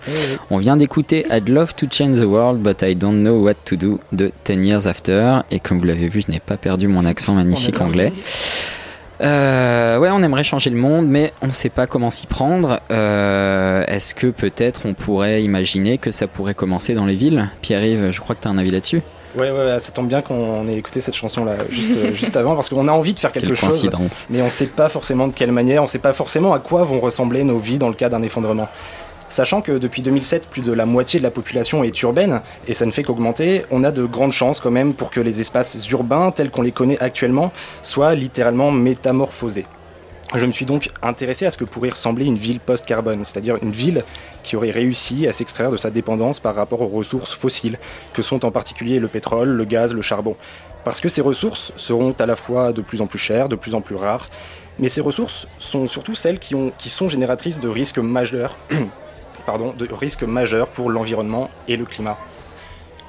On 0.50 0.58
vient 0.58 0.76
d'écouter 0.76 1.26
I'd 1.30 1.48
love 1.48 1.74
to 1.74 1.86
change 1.90 2.18
the 2.18 2.24
world 2.24 2.60
but 2.62 2.82
I 2.82 2.94
don't 2.94 3.22
know 3.22 3.42
what 3.42 3.54
to 3.64 3.76
do 3.76 4.00
de 4.12 4.32
10 4.44 4.64
Years 4.64 4.86
After 4.86 5.40
et 5.50 5.60
comme 5.60 5.78
vous 5.78 5.86
l'avez 5.86 6.08
vu, 6.08 6.22
je 6.26 6.30
n'ai 6.30 6.40
pas 6.40 6.56
perdu 6.56 6.88
mon 6.88 7.04
accent 7.04 7.34
magnifique 7.34 7.80
anglais. 7.80 8.12
Euh, 9.20 9.98
ouais, 9.98 10.10
on 10.10 10.22
aimerait 10.22 10.44
changer 10.44 10.70
le 10.70 10.76
monde, 10.76 11.06
mais 11.06 11.32
on 11.42 11.48
ne 11.48 11.52
sait 11.52 11.68
pas 11.68 11.86
comment 11.86 12.10
s'y 12.10 12.26
prendre. 12.26 12.80
Euh, 12.90 13.84
Est-ce 13.86 14.14
que 14.14 14.28
peut-être 14.28 14.82
on 14.86 14.94
pourrait 14.94 15.42
imaginer 15.42 15.98
que 15.98 16.10
ça 16.10 16.26
pourrait 16.26 16.54
commencer 16.54 16.94
dans 16.94 17.04
les 17.04 17.16
villes? 17.16 17.48
Pierre-Yves, 17.60 18.10
je 18.10 18.20
crois 18.20 18.34
que 18.34 18.42
tu 18.42 18.48
as 18.48 18.50
un 18.50 18.58
avis 18.58 18.70
là-dessus 18.70 19.02
Ouais, 19.36 19.50
ouais, 19.50 19.64
ouais, 19.64 19.78
ça 19.78 19.92
tombe 19.92 20.08
bien 20.08 20.22
qu'on 20.22 20.66
ait 20.66 20.76
écouté 20.76 21.00
cette 21.00 21.14
chanson-là 21.14 21.52
juste, 21.70 21.92
euh, 21.96 22.10
juste 22.10 22.36
avant, 22.36 22.56
parce 22.56 22.68
qu'on 22.68 22.88
a 22.88 22.92
envie 22.92 23.14
de 23.14 23.20
faire 23.20 23.30
quelque 23.30 23.46
Quelle 23.46 23.56
chose, 23.56 23.88
mais 24.28 24.42
on 24.42 24.50
sait 24.50 24.66
pas 24.66 24.88
forcément 24.88 25.28
de 25.28 25.32
quelle 25.32 25.52
manière, 25.52 25.84
on 25.84 25.86
sait 25.86 26.00
pas 26.00 26.12
forcément 26.12 26.52
à 26.52 26.58
quoi 26.58 26.82
vont 26.82 26.98
ressembler 26.98 27.44
nos 27.44 27.58
vies 27.58 27.78
dans 27.78 27.88
le 27.88 27.94
cas 27.94 28.08
d'un 28.08 28.22
effondrement. 28.22 28.68
Sachant 29.30 29.62
que 29.62 29.78
depuis 29.78 30.02
2007, 30.02 30.48
plus 30.50 30.60
de 30.60 30.72
la 30.72 30.86
moitié 30.86 31.20
de 31.20 31.24
la 31.24 31.30
population 31.30 31.84
est 31.84 32.02
urbaine, 32.02 32.42
et 32.66 32.74
ça 32.74 32.84
ne 32.84 32.90
fait 32.90 33.04
qu'augmenter, 33.04 33.62
on 33.70 33.84
a 33.84 33.92
de 33.92 34.04
grandes 34.04 34.32
chances 34.32 34.58
quand 34.58 34.72
même 34.72 34.92
pour 34.92 35.12
que 35.12 35.20
les 35.20 35.40
espaces 35.40 35.88
urbains, 35.88 36.32
tels 36.32 36.50
qu'on 36.50 36.62
les 36.62 36.72
connaît 36.72 36.98
actuellement, 36.98 37.52
soient 37.82 38.16
littéralement 38.16 38.72
métamorphosés. 38.72 39.66
Je 40.34 40.46
me 40.46 40.50
suis 40.50 40.66
donc 40.66 40.90
intéressé 41.00 41.46
à 41.46 41.52
ce 41.52 41.56
que 41.56 41.64
pourrait 41.64 41.90
ressembler 41.90 42.26
une 42.26 42.36
ville 42.36 42.58
post-carbone, 42.58 43.24
c'est-à-dire 43.24 43.56
une 43.62 43.70
ville 43.70 44.04
qui 44.42 44.56
aurait 44.56 44.72
réussi 44.72 45.28
à 45.28 45.32
s'extraire 45.32 45.70
de 45.70 45.76
sa 45.76 45.90
dépendance 45.90 46.40
par 46.40 46.56
rapport 46.56 46.82
aux 46.82 46.88
ressources 46.88 47.32
fossiles, 47.32 47.78
que 48.12 48.22
sont 48.22 48.44
en 48.44 48.50
particulier 48.50 48.98
le 48.98 49.06
pétrole, 49.06 49.50
le 49.50 49.64
gaz, 49.64 49.94
le 49.94 50.02
charbon. 50.02 50.36
Parce 50.84 50.98
que 50.98 51.08
ces 51.08 51.20
ressources 51.20 51.72
seront 51.76 52.16
à 52.18 52.26
la 52.26 52.34
fois 52.34 52.72
de 52.72 52.82
plus 52.82 53.00
en 53.00 53.06
plus 53.06 53.18
chères, 53.18 53.48
de 53.48 53.56
plus 53.56 53.76
en 53.76 53.80
plus 53.80 53.94
rares, 53.94 54.28
mais 54.80 54.88
ces 54.88 55.00
ressources 55.00 55.46
sont 55.60 55.86
surtout 55.86 56.16
celles 56.16 56.40
qui, 56.40 56.56
ont, 56.56 56.72
qui 56.78 56.90
sont 56.90 57.08
génératrices 57.08 57.60
de 57.60 57.68
risques 57.68 57.98
majeurs, 57.98 58.56
pardon, 59.44 59.74
de 59.76 59.88
risques 59.92 60.22
majeurs 60.22 60.68
pour 60.68 60.90
l'environnement 60.90 61.50
et 61.68 61.76
le 61.76 61.84
climat. 61.84 62.18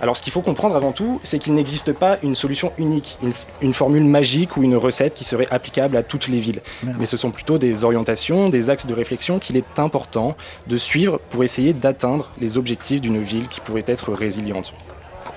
Alors 0.01 0.17
ce 0.17 0.23
qu'il 0.23 0.33
faut 0.33 0.41
comprendre 0.41 0.75
avant 0.75 0.93
tout, 0.93 1.19
c'est 1.23 1.37
qu'il 1.37 1.53
n'existe 1.53 1.93
pas 1.93 2.17
une 2.23 2.33
solution 2.33 2.73
unique, 2.79 3.19
une, 3.21 3.33
une 3.61 3.73
formule 3.73 4.03
magique 4.03 4.57
ou 4.57 4.63
une 4.63 4.75
recette 4.75 5.13
qui 5.13 5.25
serait 5.25 5.47
applicable 5.51 5.95
à 5.95 6.01
toutes 6.01 6.27
les 6.27 6.39
villes. 6.39 6.61
Mais 6.97 7.05
ce 7.05 7.17
sont 7.17 7.29
plutôt 7.29 7.59
des 7.59 7.83
orientations, 7.83 8.49
des 8.49 8.71
axes 8.71 8.87
de 8.87 8.95
réflexion 8.95 9.37
qu'il 9.37 9.57
est 9.57 9.77
important 9.77 10.35
de 10.65 10.75
suivre 10.75 11.19
pour 11.29 11.43
essayer 11.43 11.73
d'atteindre 11.73 12.31
les 12.39 12.57
objectifs 12.57 12.99
d'une 12.99 13.21
ville 13.21 13.47
qui 13.47 13.61
pourrait 13.61 13.83
être 13.85 14.11
résiliente. 14.11 14.73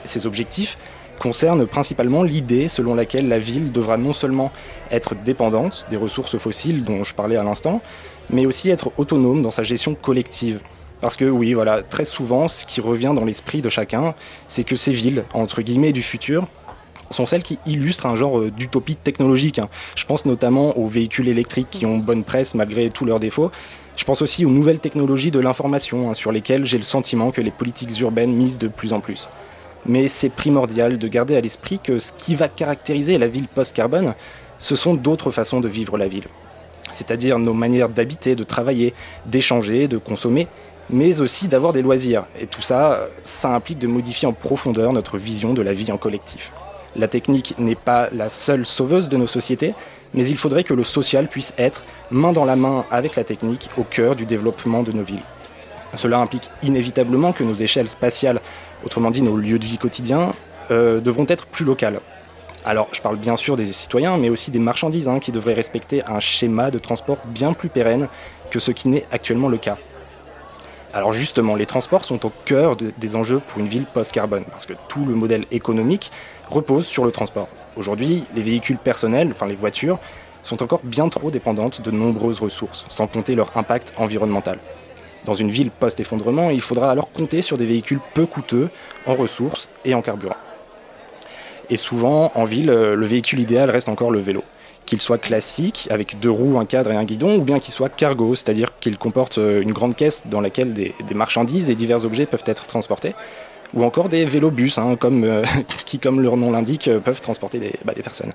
Ces 0.06 0.26
objectifs 0.26 0.78
concernent 1.20 1.66
principalement 1.66 2.22
l'idée 2.22 2.68
selon 2.68 2.94
laquelle 2.94 3.28
la 3.28 3.38
ville 3.38 3.70
devra 3.70 3.98
non 3.98 4.14
seulement 4.14 4.50
être 4.90 5.14
dépendante 5.14 5.86
des 5.90 5.96
ressources 5.98 6.38
fossiles 6.38 6.82
dont 6.82 7.04
je 7.04 7.14
parlais 7.14 7.36
à 7.36 7.42
l'instant, 7.42 7.82
mais 8.30 8.46
aussi 8.46 8.70
être 8.70 8.92
autonome 8.96 9.42
dans 9.42 9.50
sa 9.50 9.62
gestion 9.62 9.94
collective. 9.94 10.60
Parce 11.04 11.18
que 11.18 11.26
oui, 11.26 11.52
voilà, 11.52 11.82
très 11.82 12.06
souvent, 12.06 12.48
ce 12.48 12.64
qui 12.64 12.80
revient 12.80 13.12
dans 13.14 13.26
l'esprit 13.26 13.60
de 13.60 13.68
chacun, 13.68 14.14
c'est 14.48 14.64
que 14.64 14.74
ces 14.74 14.92
villes, 14.92 15.24
entre 15.34 15.60
guillemets, 15.60 15.92
du 15.92 16.00
futur, 16.00 16.46
sont 17.10 17.26
celles 17.26 17.42
qui 17.42 17.58
illustrent 17.66 18.06
un 18.06 18.16
genre 18.16 18.38
euh, 18.38 18.50
d'utopie 18.50 18.96
technologique. 18.96 19.58
hein. 19.58 19.68
Je 19.96 20.06
pense 20.06 20.24
notamment 20.24 20.78
aux 20.78 20.86
véhicules 20.86 21.28
électriques 21.28 21.68
qui 21.70 21.84
ont 21.84 21.98
bonne 21.98 22.24
presse 22.24 22.54
malgré 22.54 22.88
tous 22.88 23.04
leurs 23.04 23.20
défauts. 23.20 23.50
Je 23.98 24.04
pense 24.04 24.22
aussi 24.22 24.46
aux 24.46 24.50
nouvelles 24.50 24.78
technologies 24.78 25.30
de 25.30 25.40
l'information, 25.40 26.08
hein, 26.08 26.14
sur 26.14 26.32
lesquelles 26.32 26.64
j'ai 26.64 26.78
le 26.78 26.84
sentiment 26.84 27.32
que 27.32 27.42
les 27.42 27.50
politiques 27.50 28.00
urbaines 28.00 28.32
misent 28.32 28.56
de 28.56 28.68
plus 28.68 28.94
en 28.94 29.00
plus. 29.00 29.28
Mais 29.84 30.08
c'est 30.08 30.30
primordial 30.30 30.96
de 30.96 31.06
garder 31.06 31.36
à 31.36 31.42
l'esprit 31.42 31.80
que 31.80 31.98
ce 31.98 32.12
qui 32.16 32.34
va 32.34 32.48
caractériser 32.48 33.18
la 33.18 33.28
ville 33.28 33.48
post-carbone, 33.48 34.14
ce 34.58 34.74
sont 34.74 34.94
d'autres 34.94 35.32
façons 35.32 35.60
de 35.60 35.68
vivre 35.68 35.98
la 35.98 36.08
ville. 36.08 36.28
C'est-à-dire 36.90 37.38
nos 37.38 37.52
manières 37.52 37.90
d'habiter, 37.90 38.36
de 38.36 38.44
travailler, 38.44 38.94
d'échanger, 39.26 39.86
de 39.86 39.98
consommer, 39.98 40.48
mais 40.90 41.20
aussi 41.20 41.48
d'avoir 41.48 41.72
des 41.72 41.82
loisirs. 41.82 42.26
Et 42.38 42.46
tout 42.46 42.62
ça, 42.62 43.08
ça 43.22 43.54
implique 43.54 43.78
de 43.78 43.86
modifier 43.86 44.28
en 44.28 44.32
profondeur 44.32 44.92
notre 44.92 45.18
vision 45.18 45.54
de 45.54 45.62
la 45.62 45.72
vie 45.72 45.90
en 45.92 45.96
collectif. 45.96 46.52
La 46.96 47.08
technique 47.08 47.54
n'est 47.58 47.74
pas 47.74 48.08
la 48.12 48.28
seule 48.28 48.64
sauveuse 48.64 49.08
de 49.08 49.16
nos 49.16 49.26
sociétés, 49.26 49.74
mais 50.14 50.26
il 50.26 50.38
faudrait 50.38 50.64
que 50.64 50.74
le 50.74 50.84
social 50.84 51.28
puisse 51.28 51.54
être, 51.58 51.84
main 52.10 52.32
dans 52.32 52.44
la 52.44 52.56
main 52.56 52.84
avec 52.90 53.16
la 53.16 53.24
technique, 53.24 53.68
au 53.76 53.82
cœur 53.82 54.14
du 54.14 54.26
développement 54.26 54.82
de 54.82 54.92
nos 54.92 55.02
villes. 55.02 55.22
Cela 55.96 56.18
implique 56.18 56.50
inévitablement 56.62 57.32
que 57.32 57.44
nos 57.44 57.54
échelles 57.54 57.88
spatiales, 57.88 58.40
autrement 58.84 59.10
dit 59.10 59.22
nos 59.22 59.36
lieux 59.36 59.58
de 59.58 59.64
vie 59.64 59.78
quotidiens, 59.78 60.32
euh, 60.70 61.00
devront 61.00 61.26
être 61.28 61.46
plus 61.46 61.64
locales. 61.64 62.00
Alors, 62.64 62.88
je 62.92 63.00
parle 63.00 63.16
bien 63.16 63.36
sûr 63.36 63.56
des 63.56 63.66
citoyens, 63.66 64.16
mais 64.16 64.30
aussi 64.30 64.50
des 64.50 64.58
marchandises 64.58 65.08
hein, 65.08 65.18
qui 65.18 65.32
devraient 65.32 65.54
respecter 65.54 66.02
un 66.06 66.20
schéma 66.20 66.70
de 66.70 66.78
transport 66.78 67.18
bien 67.26 67.52
plus 67.52 67.68
pérenne 67.68 68.08
que 68.50 68.58
ce 68.58 68.70
qui 68.70 68.88
n'est 68.88 69.04
actuellement 69.12 69.48
le 69.48 69.58
cas. 69.58 69.76
Alors 70.94 71.12
justement, 71.12 71.56
les 71.56 71.66
transports 71.66 72.04
sont 72.04 72.24
au 72.24 72.32
cœur 72.44 72.76
de- 72.76 72.92
des 72.96 73.16
enjeux 73.16 73.40
pour 73.40 73.58
une 73.58 73.66
ville 73.66 73.84
post-carbone, 73.84 74.44
parce 74.48 74.64
que 74.64 74.74
tout 74.86 75.04
le 75.04 75.16
modèle 75.16 75.44
économique 75.50 76.12
repose 76.48 76.86
sur 76.86 77.04
le 77.04 77.10
transport. 77.10 77.48
Aujourd'hui, 77.76 78.22
les 78.36 78.42
véhicules 78.42 78.78
personnels, 78.78 79.28
enfin 79.32 79.46
les 79.46 79.56
voitures, 79.56 79.98
sont 80.44 80.62
encore 80.62 80.82
bien 80.84 81.08
trop 81.08 81.32
dépendantes 81.32 81.80
de 81.80 81.90
nombreuses 81.90 82.38
ressources, 82.38 82.84
sans 82.88 83.08
compter 83.08 83.34
leur 83.34 83.50
impact 83.56 83.92
environnemental. 83.96 84.58
Dans 85.24 85.34
une 85.34 85.50
ville 85.50 85.72
post-effondrement, 85.72 86.50
il 86.50 86.60
faudra 86.60 86.92
alors 86.92 87.10
compter 87.10 87.42
sur 87.42 87.56
des 87.56 87.66
véhicules 87.66 88.00
peu 88.14 88.26
coûteux 88.26 88.68
en 89.06 89.14
ressources 89.14 89.70
et 89.84 89.94
en 89.94 90.02
carburant. 90.02 90.36
Et 91.70 91.76
souvent, 91.76 92.30
en 92.36 92.44
ville, 92.44 92.70
euh, 92.70 92.94
le 92.94 93.06
véhicule 93.06 93.40
idéal 93.40 93.68
reste 93.68 93.88
encore 93.88 94.12
le 94.12 94.20
vélo. 94.20 94.44
Qu'il 94.86 95.00
soit 95.00 95.18
classique, 95.18 95.88
avec 95.90 96.20
deux 96.20 96.30
roues, 96.30 96.58
un 96.58 96.66
cadre 96.66 96.92
et 96.92 96.96
un 96.96 97.04
guidon, 97.04 97.36
ou 97.36 97.40
bien 97.40 97.58
qu'il 97.58 97.72
soit 97.72 97.88
cargo, 97.88 98.34
c'est-à-dire 98.34 98.78
qu'il 98.80 98.98
comporte 98.98 99.38
euh, 99.38 99.62
une 99.62 99.72
grande 99.72 99.96
caisse 99.96 100.24
dans 100.26 100.40
laquelle 100.40 100.72
des, 100.72 100.94
marchandises 101.14 101.70
et 101.70 101.74
divers 101.74 102.04
objets 102.04 102.26
peuvent 102.26 102.44
être 102.46 102.66
transportés, 102.66 103.14
ou 103.72 103.82
encore 103.82 104.08
des 104.08 104.24
vélobus, 104.24 104.78
hein, 104.78 104.96
comme, 104.96 105.24
euh, 105.24 105.44
qui, 105.86 105.98
comme 105.98 106.20
leur 106.20 106.36
nom 106.36 106.50
l'indique, 106.50 106.88
euh, 106.88 107.00
peuvent 107.00 107.20
transporter 107.20 107.58
des, 107.58 107.72
bah, 107.84 107.94
des 107.94 108.02
personnes. 108.02 108.32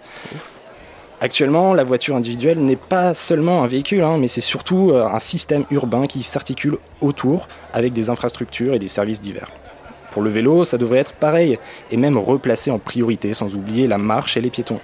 Actuellement, 1.21 1.73
la 1.73 1.83
voiture 1.83 2.15
individuelle 2.15 2.59
n'est 2.59 2.77
pas 2.77 3.13
seulement 3.13 3.61
un 3.61 3.67
véhicule, 3.67 4.03
hein, 4.03 4.17
mais 4.17 4.29
c'est 4.29 4.39
surtout 4.39 4.91
euh, 4.91 5.05
un 5.05 5.19
système 5.19 5.65
urbain 5.69 6.05
qui 6.05 6.23
s'articule 6.23 6.77
autour 7.01 7.49
avec 7.73 7.91
des 7.91 8.09
infrastructures 8.09 8.73
et 8.73 8.79
des 8.79 8.87
services 8.87 9.19
divers. 9.19 9.51
Pour 10.11 10.21
le 10.21 10.29
vélo, 10.29 10.63
ça 10.63 10.77
devrait 10.77 10.99
être 10.99 11.11
pareil, 11.11 11.59
et 11.91 11.97
même 11.97 12.17
replacé 12.17 12.71
en 12.71 12.79
priorité, 12.79 13.33
sans 13.33 13.53
oublier 13.53 13.85
la 13.85 13.97
marche 13.97 14.37
et 14.37 14.41
les 14.41 14.49
piétons. 14.49 14.79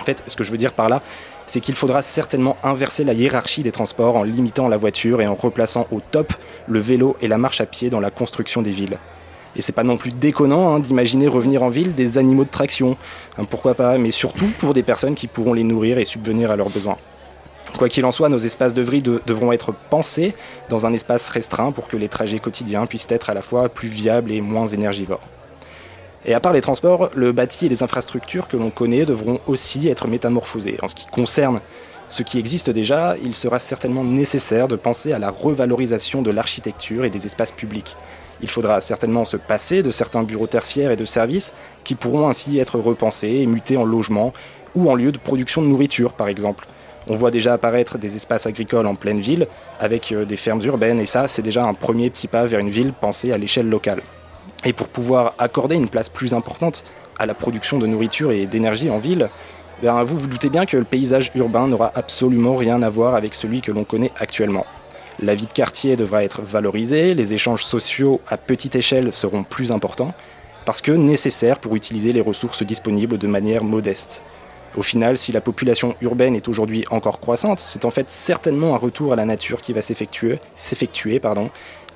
En 0.00 0.04
fait, 0.04 0.22
ce 0.26 0.36
que 0.36 0.44
je 0.44 0.50
veux 0.50 0.56
dire 0.58 0.72
par 0.72 0.88
là, 0.88 1.02
c'est 1.46 1.60
qu'il 1.60 1.74
faudra 1.74 2.02
certainement 2.02 2.56
inverser 2.62 3.04
la 3.04 3.12
hiérarchie 3.12 3.62
des 3.62 3.72
transports 3.72 4.16
en 4.16 4.22
limitant 4.24 4.68
la 4.68 4.76
voiture 4.76 5.20
et 5.20 5.26
en 5.26 5.34
replaçant 5.34 5.86
au 5.90 6.00
top 6.00 6.32
le 6.66 6.80
vélo 6.80 7.16
et 7.20 7.28
la 7.28 7.38
marche 7.38 7.60
à 7.60 7.66
pied 7.66 7.88
dans 7.90 8.00
la 8.00 8.10
construction 8.10 8.62
des 8.62 8.70
villes. 8.70 8.98
Et 9.54 9.62
c'est 9.62 9.72
pas 9.72 9.84
non 9.84 9.96
plus 9.96 10.12
déconnant 10.12 10.74
hein, 10.74 10.80
d'imaginer 10.80 11.28
revenir 11.28 11.62
en 11.62 11.70
ville 11.70 11.94
des 11.94 12.18
animaux 12.18 12.44
de 12.44 12.50
traction. 12.50 12.96
Hein, 13.38 13.44
pourquoi 13.48 13.74
pas, 13.74 13.96
mais 13.96 14.10
surtout 14.10 14.48
pour 14.58 14.74
des 14.74 14.82
personnes 14.82 15.14
qui 15.14 15.28
pourront 15.28 15.54
les 15.54 15.62
nourrir 15.64 15.98
et 15.98 16.04
subvenir 16.04 16.50
à 16.50 16.56
leurs 16.56 16.68
besoins. 16.68 16.98
Quoi 17.78 17.88
qu'il 17.88 18.04
en 18.04 18.12
soit, 18.12 18.28
nos 18.28 18.38
espaces 18.38 18.74
de 18.74 18.82
vie 18.82 19.02
de- 19.02 19.22
devront 19.26 19.52
être 19.52 19.72
pensés 19.90 20.34
dans 20.68 20.84
un 20.84 20.92
espace 20.92 21.28
restreint 21.28 21.72
pour 21.72 21.88
que 21.88 21.96
les 21.96 22.08
trajets 22.08 22.38
quotidiens 22.38 22.86
puissent 22.86 23.08
être 23.10 23.30
à 23.30 23.34
la 23.34 23.42
fois 23.42 23.68
plus 23.68 23.88
viables 23.88 24.30
et 24.30 24.40
moins 24.40 24.66
énergivores. 24.66 25.20
Et 26.26 26.34
à 26.34 26.40
part 26.40 26.52
les 26.52 26.60
transports, 26.60 27.10
le 27.14 27.30
bâti 27.30 27.66
et 27.66 27.68
les 27.68 27.84
infrastructures 27.84 28.48
que 28.48 28.56
l'on 28.56 28.70
connaît 28.70 29.06
devront 29.06 29.38
aussi 29.46 29.88
être 29.88 30.08
métamorphosés. 30.08 30.76
En 30.82 30.88
ce 30.88 30.96
qui 30.96 31.06
concerne 31.06 31.60
ce 32.08 32.22
qui 32.22 32.38
existe 32.38 32.70
déjà, 32.70 33.16
il 33.22 33.34
sera 33.34 33.58
certainement 33.58 34.04
nécessaire 34.04 34.68
de 34.68 34.76
penser 34.76 35.12
à 35.12 35.18
la 35.18 35.30
revalorisation 35.30 36.22
de 36.22 36.30
l'architecture 36.30 37.04
et 37.04 37.10
des 37.10 37.26
espaces 37.26 37.52
publics. 37.52 37.96
Il 38.40 38.50
faudra 38.50 38.80
certainement 38.80 39.24
se 39.24 39.36
passer 39.36 39.82
de 39.82 39.90
certains 39.90 40.22
bureaux 40.24 40.46
tertiaires 40.46 40.90
et 40.90 40.96
de 40.96 41.04
services 41.04 41.52
qui 41.84 41.94
pourront 41.94 42.28
ainsi 42.28 42.58
être 42.58 42.78
repensés 42.78 43.38
et 43.40 43.46
mutés 43.46 43.76
en 43.76 43.84
logements 43.84 44.32
ou 44.74 44.90
en 44.90 44.94
lieu 44.94 45.10
de 45.10 45.18
production 45.18 45.62
de 45.62 45.68
nourriture 45.68 46.12
par 46.12 46.28
exemple. 46.28 46.66
On 47.08 47.14
voit 47.14 47.30
déjà 47.30 47.54
apparaître 47.54 47.98
des 47.98 48.16
espaces 48.16 48.46
agricoles 48.46 48.86
en 48.86 48.96
pleine 48.96 49.20
ville 49.20 49.46
avec 49.78 50.10
euh, 50.10 50.24
des 50.24 50.36
fermes 50.36 50.62
urbaines 50.64 50.98
et 50.98 51.06
ça 51.06 51.28
c'est 51.28 51.42
déjà 51.42 51.64
un 51.64 51.74
premier 51.74 52.10
petit 52.10 52.26
pas 52.26 52.46
vers 52.46 52.58
une 52.58 52.68
ville 52.68 52.92
pensée 52.92 53.32
à 53.32 53.38
l'échelle 53.38 53.68
locale. 53.68 54.02
Et 54.66 54.72
pour 54.72 54.88
pouvoir 54.88 55.34
accorder 55.38 55.76
une 55.76 55.88
place 55.88 56.08
plus 56.08 56.34
importante 56.34 56.82
à 57.20 57.24
la 57.24 57.34
production 57.34 57.78
de 57.78 57.86
nourriture 57.86 58.32
et 58.32 58.46
d'énergie 58.46 58.90
en 58.90 58.98
ville, 58.98 59.30
ben, 59.80 60.02
vous 60.02 60.18
vous 60.18 60.26
doutez 60.26 60.48
bien 60.48 60.66
que 60.66 60.76
le 60.76 60.82
paysage 60.82 61.30
urbain 61.36 61.68
n'aura 61.68 61.92
absolument 61.94 62.56
rien 62.56 62.82
à 62.82 62.90
voir 62.90 63.14
avec 63.14 63.36
celui 63.36 63.60
que 63.60 63.70
l'on 63.70 63.84
connaît 63.84 64.10
actuellement. 64.18 64.66
La 65.20 65.36
vie 65.36 65.46
de 65.46 65.52
quartier 65.52 65.94
devra 65.94 66.24
être 66.24 66.42
valorisée, 66.42 67.14
les 67.14 67.32
échanges 67.32 67.64
sociaux 67.64 68.20
à 68.26 68.36
petite 68.36 68.74
échelle 68.74 69.12
seront 69.12 69.44
plus 69.44 69.70
importants, 69.70 70.14
parce 70.64 70.80
que 70.80 70.90
nécessaires 70.90 71.60
pour 71.60 71.76
utiliser 71.76 72.12
les 72.12 72.20
ressources 72.20 72.64
disponibles 72.64 73.18
de 73.18 73.28
manière 73.28 73.62
modeste. 73.62 74.24
Au 74.76 74.82
final, 74.82 75.16
si 75.16 75.30
la 75.30 75.40
population 75.40 75.94
urbaine 76.00 76.34
est 76.34 76.48
aujourd'hui 76.48 76.84
encore 76.90 77.20
croissante, 77.20 77.60
c'est 77.60 77.84
en 77.84 77.90
fait 77.90 78.10
certainement 78.10 78.74
un 78.74 78.78
retour 78.78 79.12
à 79.12 79.16
la 79.16 79.24
nature 79.24 79.60
qui 79.60 79.72
va 79.72 79.80
s'effectuer. 79.80 80.40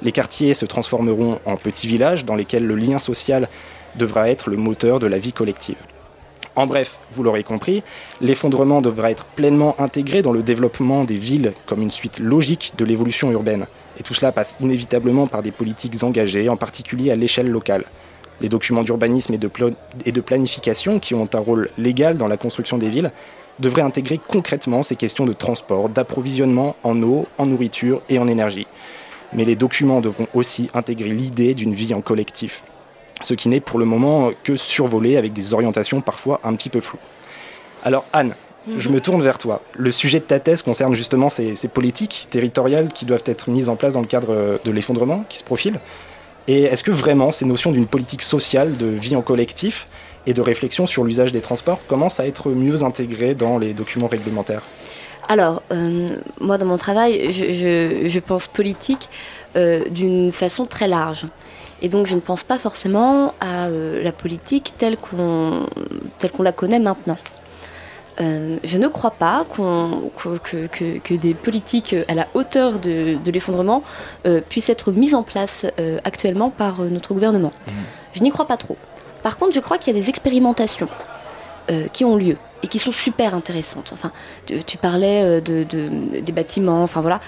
Les 0.03 0.13
quartiers 0.13 0.55
se 0.55 0.65
transformeront 0.65 1.41
en 1.45 1.57
petits 1.57 1.87
villages 1.87 2.25
dans 2.25 2.37
lesquels 2.37 2.67
le 2.67 2.75
lien 2.75 2.99
social 2.99 3.49
devra 3.97 4.31
être 4.31 4.49
le 4.49 4.57
moteur 4.57 4.99
de 4.99 5.07
la 5.07 5.19
vie 5.19 5.33
collective. 5.33 5.77
En 6.57 6.67
bref, 6.67 6.99
vous 7.13 7.23
l'aurez 7.23 7.45
compris, 7.45 7.83
l'effondrement 8.21 8.81
devra 8.81 9.11
être 9.11 9.25
pleinement 9.25 9.77
intégré 9.79 10.23
dans 10.23 10.33
le 10.33 10.43
développement 10.43 11.05
des 11.05 11.17
villes 11.17 11.53
comme 11.67 11.83
une 11.83 11.91
suite 11.91 12.19
logique 12.19 12.73
de 12.77 12.85
l'évolution 12.85 13.31
urbaine. 13.31 13.67
Et 13.99 14.03
tout 14.03 14.15
cela 14.15 14.33
passe 14.33 14.55
inévitablement 14.61 15.27
par 15.27 15.43
des 15.43 15.53
politiques 15.53 16.03
engagées, 16.03 16.49
en 16.49 16.57
particulier 16.57 17.11
à 17.11 17.17
l'échelle 17.17 17.49
locale. 17.49 17.85
Les 18.41 18.49
documents 18.49 18.83
d'urbanisme 18.83 19.35
et 19.35 20.13
de 20.13 20.21
planification, 20.21 20.99
qui 20.99 21.15
ont 21.15 21.29
un 21.33 21.39
rôle 21.39 21.69
légal 21.77 22.17
dans 22.17 22.27
la 22.27 22.39
construction 22.39 22.79
des 22.79 22.89
villes, 22.89 23.13
devraient 23.59 23.83
intégrer 23.83 24.19
concrètement 24.19 24.83
ces 24.83 24.97
questions 24.97 25.27
de 25.27 25.35
transport, 25.35 25.91
d'approvisionnement 25.91 26.77
en 26.83 27.01
eau, 27.03 27.27
en 27.37 27.47
nourriture 27.47 28.01
et 28.09 28.19
en 28.19 28.27
énergie. 28.27 28.67
Mais 29.33 29.45
les 29.45 29.57
documents 29.57 30.01
devront 30.01 30.27
aussi 30.35 30.71
intégrer 30.75 31.11
l'idée 31.11 31.55
d'une 31.55 31.75
vie 31.75 31.95
en 31.95 32.01
collectif 32.01 32.63
ce 33.23 33.35
qui 33.35 33.49
n'est 33.49 33.61
pour 33.61 33.79
le 33.79 33.85
moment 33.85 34.31
que 34.45 34.57
survolé 34.57 35.17
avec 35.17 35.33
des 35.33 35.55
orientations 35.55 36.01
parfois 36.01 36.41
un 36.45 36.55
petit 36.55 36.69
peu 36.69 36.81
floues. 36.81 36.99
Alors 37.85 38.05
Anne, 38.13 38.35
je 38.77 38.89
me 38.89 39.01
tourne 39.01 39.23
vers 39.23 39.39
toi. 39.39 39.63
Le 39.77 39.91
sujet 39.91 40.21
de 40.21 40.25
ta 40.25 40.41
thèse 40.41 40.63
concerne 40.63 40.95
justement 40.95 41.31
ces, 41.31 41.55
ces 41.55 41.69
politiques 41.69 42.29
territoriales 42.31 42.89
qui 42.93 43.07
doivent 43.07 43.25
être 43.27 43.51
mises 43.51 43.69
en 43.69 43.77
place 43.77 43.95
dans 43.95 44.01
le 44.01 44.07
cadre 44.07 44.61
de 44.63 44.71
l'effondrement 44.71 45.25
qui 45.29 45.39
se 45.39 45.45
profile. 45.45 45.81
Et 46.49 46.63
est-ce 46.65 46.83
que 46.83 46.91
vraiment 46.91 47.31
ces 47.31 47.45
notions 47.45 47.73
d'une 47.73 47.87
politique 47.87 48.23
sociale, 48.23 48.77
de 48.77 48.87
vie 48.87 49.17
en 49.17 49.23
collectif 49.23 49.87
et 50.27 50.35
de 50.35 50.41
réflexion 50.41 50.87
sur 50.87 51.05
l'usage 51.05 51.33
des 51.33 51.41
transports 51.41 51.81
commencent 51.87 52.21
à 52.21 52.27
être 52.27 52.51
mieux 52.51 52.83
intégrées 52.83 53.35
dans 53.35 53.59
les 53.59 53.73
documents 53.73 54.09
réglementaires? 54.09 54.63
Alors, 55.33 55.63
euh, 55.71 56.09
moi, 56.41 56.59
dans 56.59 56.67
mon 56.67 56.77
travail, 56.77 57.31
je, 57.31 57.45
je- 57.53 58.09
je 58.09 58.19
pense 58.21 58.49
politique 58.49 59.09
euh, 59.55 59.85
d'une 59.89 60.33
façon 60.33 60.67
très 60.67 60.89
large. 60.89 61.27
Et 61.83 61.89
donc, 61.89 62.07
je 62.09 62.17
ne 62.17 62.21
pense 62.21 62.43
pas 62.43 62.59
forcément 62.59 63.33
à 63.41 63.67
euh, 63.69 64.03
la 64.03 64.11
politique 64.11 64.75
telle 64.77 64.97
qu'on 64.97 65.67
telle 66.19 66.33
qu'on 66.33 66.43
la 66.43 66.53
connaît 66.53 66.81
maintenant. 66.81 67.17
Je 68.65 68.77
ne 68.77 68.87
crois 68.89 69.13
pas 69.13 69.47
qu'on- 69.49 70.11
qu'o- 70.15 70.39
que, 70.43 70.67
que- 70.67 70.99
que 70.99 71.15
des 71.15 71.33
politiques 71.33 71.95
à 72.07 72.15
la 72.15 72.27
hauteur 72.35 72.79
de, 72.79 73.17
de 73.17 73.31
l'effondrement 73.31 73.83
puissent 74.51 74.69
être 74.69 74.93
mises 74.93 75.15
en 75.15 75.23
place 75.23 75.65
actuellement 76.05 76.51
par 76.51 76.83
notre 76.83 77.15
gouvernement. 77.15 77.53
Je 78.13 78.21
n'y 78.23 78.31
crois 78.31 78.47
pas 78.47 78.59
trop. 78.59 78.77
Par 79.23 79.39
contre, 79.39 79.53
je 79.55 79.61
crois 79.61 79.79
qu'il 79.79 79.95
y 79.95 79.97
a 79.97 80.01
des 80.03 80.11
expérimentations 80.11 80.89
qui 81.95 82.05
ont 82.05 82.17
lieu 82.17 82.37
et 82.63 82.67
qui 82.69 82.79
sont 82.79 82.93
super 82.93 83.35
intéressantes. 83.35 83.91
Enfin, 83.93 84.13
tu, 84.47 84.63
tu 84.65 84.77
parlais 84.79 85.23
euh, 85.23 85.41
de, 85.41 85.65
de- 85.65 86.21
des 86.21 86.33
bâtiments, 86.33 86.83
enfin 86.83 87.01
voilà. 87.01 87.19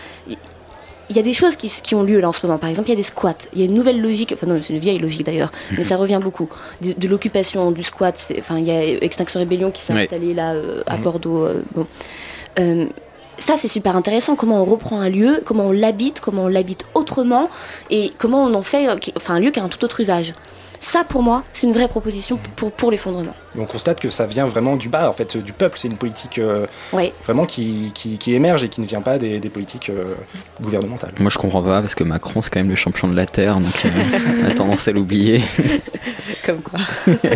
Il 1.10 1.16
y 1.16 1.18
a 1.18 1.22
des 1.22 1.32
choses 1.34 1.56
qui, 1.56 1.94
ont 1.94 2.02
lieu 2.04 2.20
là 2.20 2.28
en 2.28 2.32
ce 2.32 2.46
moment. 2.46 2.58
Par 2.58 2.70
exemple, 2.70 2.88
il 2.88 2.92
y 2.92 2.94
a 2.94 2.96
des 2.96 3.02
squats. 3.02 3.34
Il 3.52 3.58
y 3.58 3.62
a 3.62 3.66
une 3.66 3.74
nouvelle 3.74 4.00
logique, 4.00 4.32
enfin 4.34 4.46
non, 4.46 4.58
c'est 4.62 4.72
une 4.72 4.78
vieille 4.78 4.98
logique 4.98 5.24
d'ailleurs, 5.26 5.50
mais 5.76 5.82
ça 5.82 5.96
revient 5.96 6.20
beaucoup. 6.22 6.48
De, 6.80 6.92
de 6.92 7.08
l'occupation, 7.08 7.70
du 7.70 7.82
squat. 7.82 8.32
Enfin, 8.38 8.58
il 8.58 8.64
y 8.64 8.70
a 8.70 8.82
Extinction 9.02 9.40
Rébellion 9.40 9.70
qui 9.70 9.82
s'est 9.82 9.92
installée 10.04 10.32
là 10.32 10.52
euh, 10.52 10.82
à 10.86 10.96
Mhm. 10.96 11.02
Bordeaux. 11.02 11.44
euh, 11.44 11.62
bon. 11.74 11.86
Euh, 12.58 12.86
ça, 13.38 13.56
c'est 13.56 13.68
super 13.68 13.96
intéressant. 13.96 14.36
Comment 14.36 14.62
on 14.62 14.64
reprend 14.64 15.00
un 15.00 15.08
lieu, 15.08 15.42
comment 15.44 15.64
on 15.66 15.72
l'habite, 15.72 16.20
comment 16.20 16.44
on 16.44 16.48
l'habite 16.48 16.84
autrement, 16.94 17.48
et 17.90 18.10
comment 18.16 18.44
on 18.44 18.54
en 18.54 18.62
fait 18.62 18.86
enfin, 19.16 19.34
un 19.34 19.40
lieu 19.40 19.50
qui 19.50 19.58
a 19.60 19.64
un 19.64 19.68
tout 19.68 19.84
autre 19.84 20.00
usage. 20.00 20.34
Ça, 20.84 21.04
pour 21.04 21.22
moi, 21.22 21.44
c'est 21.52 21.68
une 21.68 21.72
vraie 21.72 21.86
proposition 21.86 22.40
pour, 22.56 22.72
pour 22.72 22.90
l'effondrement. 22.90 23.36
On 23.56 23.66
constate 23.66 24.00
que 24.00 24.10
ça 24.10 24.26
vient 24.26 24.46
vraiment 24.46 24.74
du 24.74 24.88
bas, 24.88 25.08
en 25.08 25.12
fait, 25.12 25.36
du 25.36 25.52
peuple. 25.52 25.78
C'est 25.78 25.86
une 25.86 25.96
politique 25.96 26.38
euh, 26.40 26.66
vraiment 27.24 27.46
qui, 27.46 27.92
qui- 27.94 28.18
qui 28.18 28.34
émerge 28.34 28.64
et 28.64 28.68
qui 28.68 28.80
ne 28.80 28.86
vient 28.86 29.00
pas 29.00 29.16
des, 29.16 29.38
des 29.38 29.48
politiques 29.48 29.90
euh, 29.90 30.14
gouvernementales. 30.60 31.12
Moi 31.20 31.30
je 31.30 31.38
comprends 31.38 31.62
pas 31.62 31.80
parce 31.80 31.94
que 31.94 32.02
Macron 32.02 32.40
c'est 32.40 32.50
quand 32.50 32.58
même 32.58 32.68
le 32.68 32.74
champion 32.74 33.06
de 33.06 33.14
la 33.14 33.26
Terre 33.26 33.54
donc 33.56 33.84
euh, 33.84 33.90
on 34.44 34.50
a 34.50 34.54
tendance 34.54 34.88
à 34.88 34.92
l'oublier. 34.92 35.40
Comme 36.44 36.60
quoi. 36.62 36.80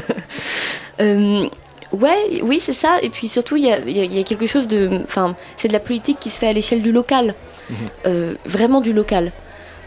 Euh, 1.01 1.47
ouais, 1.93 2.41
oui, 2.43 2.59
c'est 2.59 2.73
ça. 2.73 2.97
Et 3.03 3.11
puis 3.11 3.29
surtout, 3.29 3.57
il 3.57 3.65
y 3.67 3.71
a, 3.71 3.79
il 3.81 3.95
y 3.97 4.01
a- 4.01 4.05
y 4.05 4.19
a 4.19 4.23
quelque 4.23 4.47
chose 4.47 4.67
de. 4.67 5.03
Enfin, 5.05 5.37
c'est 5.59 5.69
de 5.69 5.75
la 5.75 5.79
politique 5.81 6.19
qui 6.19 6.31
se 6.31 6.39
fait 6.39 6.49
à 6.49 6.53
l'échelle 6.55 6.81
du 6.83 6.91
local. 6.91 7.35
Euh, 8.07 8.35
vraiment 8.47 8.81
du 8.81 8.93
local. 8.95 9.33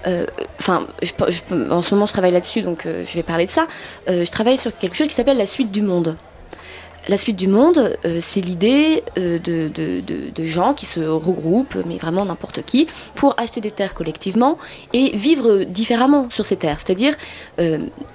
Euh, 0.07 0.25
Enfin, 0.59 0.85
en 1.71 1.81
ce 1.81 1.93
moment, 1.93 2.05
je 2.05 2.11
travaille 2.11 2.33
là-dessus, 2.33 2.61
donc 2.61 2.85
euh, 2.85 3.03
je 3.05 3.13
vais 3.13 3.23
parler 3.23 3.45
de 3.45 3.49
ça. 3.49 3.65
Euh, 4.09 4.25
je 4.25 4.31
travaille 4.31 4.57
sur 4.57 4.77
quelque 4.77 4.95
chose 4.95 5.07
qui 5.07 5.13
s'appelle 5.13 5.37
la 5.37 5.47
suite 5.47 5.71
du 5.71 5.81
monde. 5.81 6.17
La 7.07 7.17
suite 7.17 7.37
du 7.37 7.47
monde, 7.47 7.97
c'est 8.19 8.41
l'idée 8.41 9.03
de, 9.15 10.43
gens 10.43 10.73
qui 10.73 10.85
se 10.85 10.99
regroupent, 10.99 11.77
mais 11.87 11.97
vraiment 11.97 12.25
n'importe 12.25 12.61
qui, 12.63 12.87
pour 13.15 13.33
acheter 13.39 13.61
des 13.61 13.71
terres 13.71 13.95
collectivement 13.95 14.57
et 14.93 15.15
vivre 15.15 15.63
différemment 15.63 16.29
sur 16.29 16.45
ces 16.45 16.57
terres, 16.57 16.77
c'est-à-dire 16.79 17.15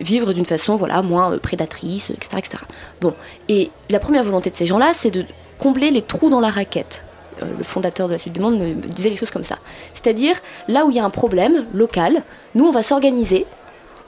vivre 0.00 0.32
d'une 0.34 0.44
façon 0.44 0.76
voilà 0.76 1.00
moins 1.02 1.38
prédatrice, 1.38 2.10
etc., 2.10 2.36
etc. 2.36 2.62
Bon, 3.00 3.14
et 3.48 3.70
la 3.88 3.98
première 3.98 4.22
volonté 4.22 4.50
de 4.50 4.54
ces 4.54 4.66
gens-là, 4.66 4.92
c'est 4.92 5.10
de 5.10 5.24
combler 5.58 5.90
les 5.90 6.02
trous 6.02 6.30
dans 6.30 6.40
la 6.40 6.50
raquette. 6.50 7.04
Euh, 7.42 7.46
le 7.56 7.64
fondateur 7.64 8.08
de 8.08 8.12
la 8.12 8.18
suite 8.18 8.32
du 8.32 8.40
monde, 8.40 8.58
me, 8.58 8.74
disait 8.74 9.10
les 9.10 9.16
choses 9.16 9.30
comme 9.30 9.44
ça. 9.44 9.58
C'est-à-dire, 9.92 10.36
là 10.68 10.84
où 10.84 10.90
il 10.90 10.96
y 10.96 11.00
a 11.00 11.04
un 11.04 11.10
problème 11.10 11.66
local, 11.72 12.22
nous, 12.54 12.64
on 12.64 12.70
va 12.70 12.82
s'organiser 12.82 13.46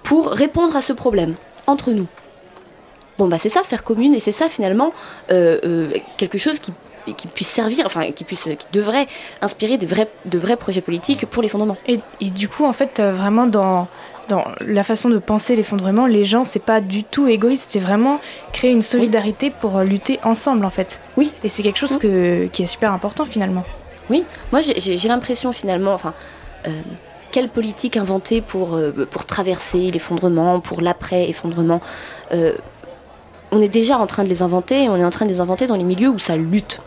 pour 0.02 0.28
répondre 0.28 0.76
à 0.76 0.80
ce 0.80 0.92
problème, 0.92 1.34
entre 1.66 1.92
nous. 1.92 2.06
Bon, 3.18 3.28
bah 3.28 3.38
c'est 3.38 3.48
ça, 3.48 3.62
faire 3.62 3.82
commune, 3.82 4.14
et 4.14 4.20
c'est 4.20 4.32
ça, 4.32 4.48
finalement, 4.48 4.92
euh, 5.30 5.58
euh, 5.64 5.92
quelque 6.16 6.38
chose 6.38 6.58
qui 6.58 6.72
qui 7.16 7.28
puisse 7.28 7.46
servir, 7.46 7.86
enfin 7.86 8.10
qui 8.10 8.24
puisse, 8.24 8.48
qui 8.58 8.66
devrait 8.72 9.06
inspirer 9.40 9.78
des 9.78 9.86
vrais, 9.86 10.08
de 10.24 10.38
vrais 10.38 10.56
projets 10.56 10.80
politiques 10.80 11.24
pour 11.24 11.40
l'effondrement. 11.40 11.76
Et, 11.86 12.00
et 12.20 12.30
du 12.30 12.48
coup, 12.48 12.64
en 12.64 12.72
fait, 12.72 13.00
vraiment 13.00 13.46
dans, 13.46 13.86
dans 14.28 14.44
la 14.60 14.84
façon 14.84 15.08
de 15.08 15.18
penser 15.18 15.56
l'effondrement, 15.56 16.06
les 16.06 16.24
gens, 16.24 16.44
c'est 16.44 16.58
pas 16.62 16.80
du 16.80 17.04
tout 17.04 17.28
égoïste, 17.28 17.70
c'est 17.70 17.78
vraiment 17.80 18.20
créer 18.52 18.70
une 18.72 18.82
solidarité 18.82 19.50
pour 19.50 19.76
euh, 19.76 19.84
lutter 19.84 20.18
ensemble, 20.24 20.64
en 20.64 20.70
fait. 20.70 21.00
Oui. 21.16 21.32
Et 21.44 21.48
c'est 21.48 21.62
quelque 21.62 21.78
chose 21.78 21.98
que, 21.98 22.46
qui 22.46 22.62
est 22.62 22.66
super 22.66 22.92
important, 22.92 23.24
finalement. 23.24 23.64
Oui, 24.08 24.24
moi 24.52 24.60
j'ai- 24.60 25.08
l'impression 25.08 25.52
finalement, 25.52 25.92
enfin, 25.92 26.14
euh, 26.68 26.70
quelle 27.32 27.48
politique 27.48 27.96
inventer 27.96 28.40
pour, 28.40 28.74
euh, 28.74 28.92
pour 29.10 29.24
traverser 29.26 29.90
l'effondrement, 29.90 30.60
pour 30.60 30.80
l'après-effondrement 30.80 31.80
Euh, 32.32 32.52
On 33.52 33.60
est 33.62 33.68
déjà 33.68 33.96
en 33.98 34.06
train 34.08 34.24
de 34.24 34.28
les 34.28 34.42
inventer, 34.42 34.82
et 34.84 34.88
on 34.88 34.96
est 34.96 35.04
en 35.04 35.10
train 35.10 35.24
de 35.24 35.30
les 35.30 35.40
inventer 35.40 35.66
dans 35.68 35.76
les 35.76 35.84
milieux 35.84 36.08
où 36.08 36.18
ça 36.18 36.36
lutte. 36.36 36.80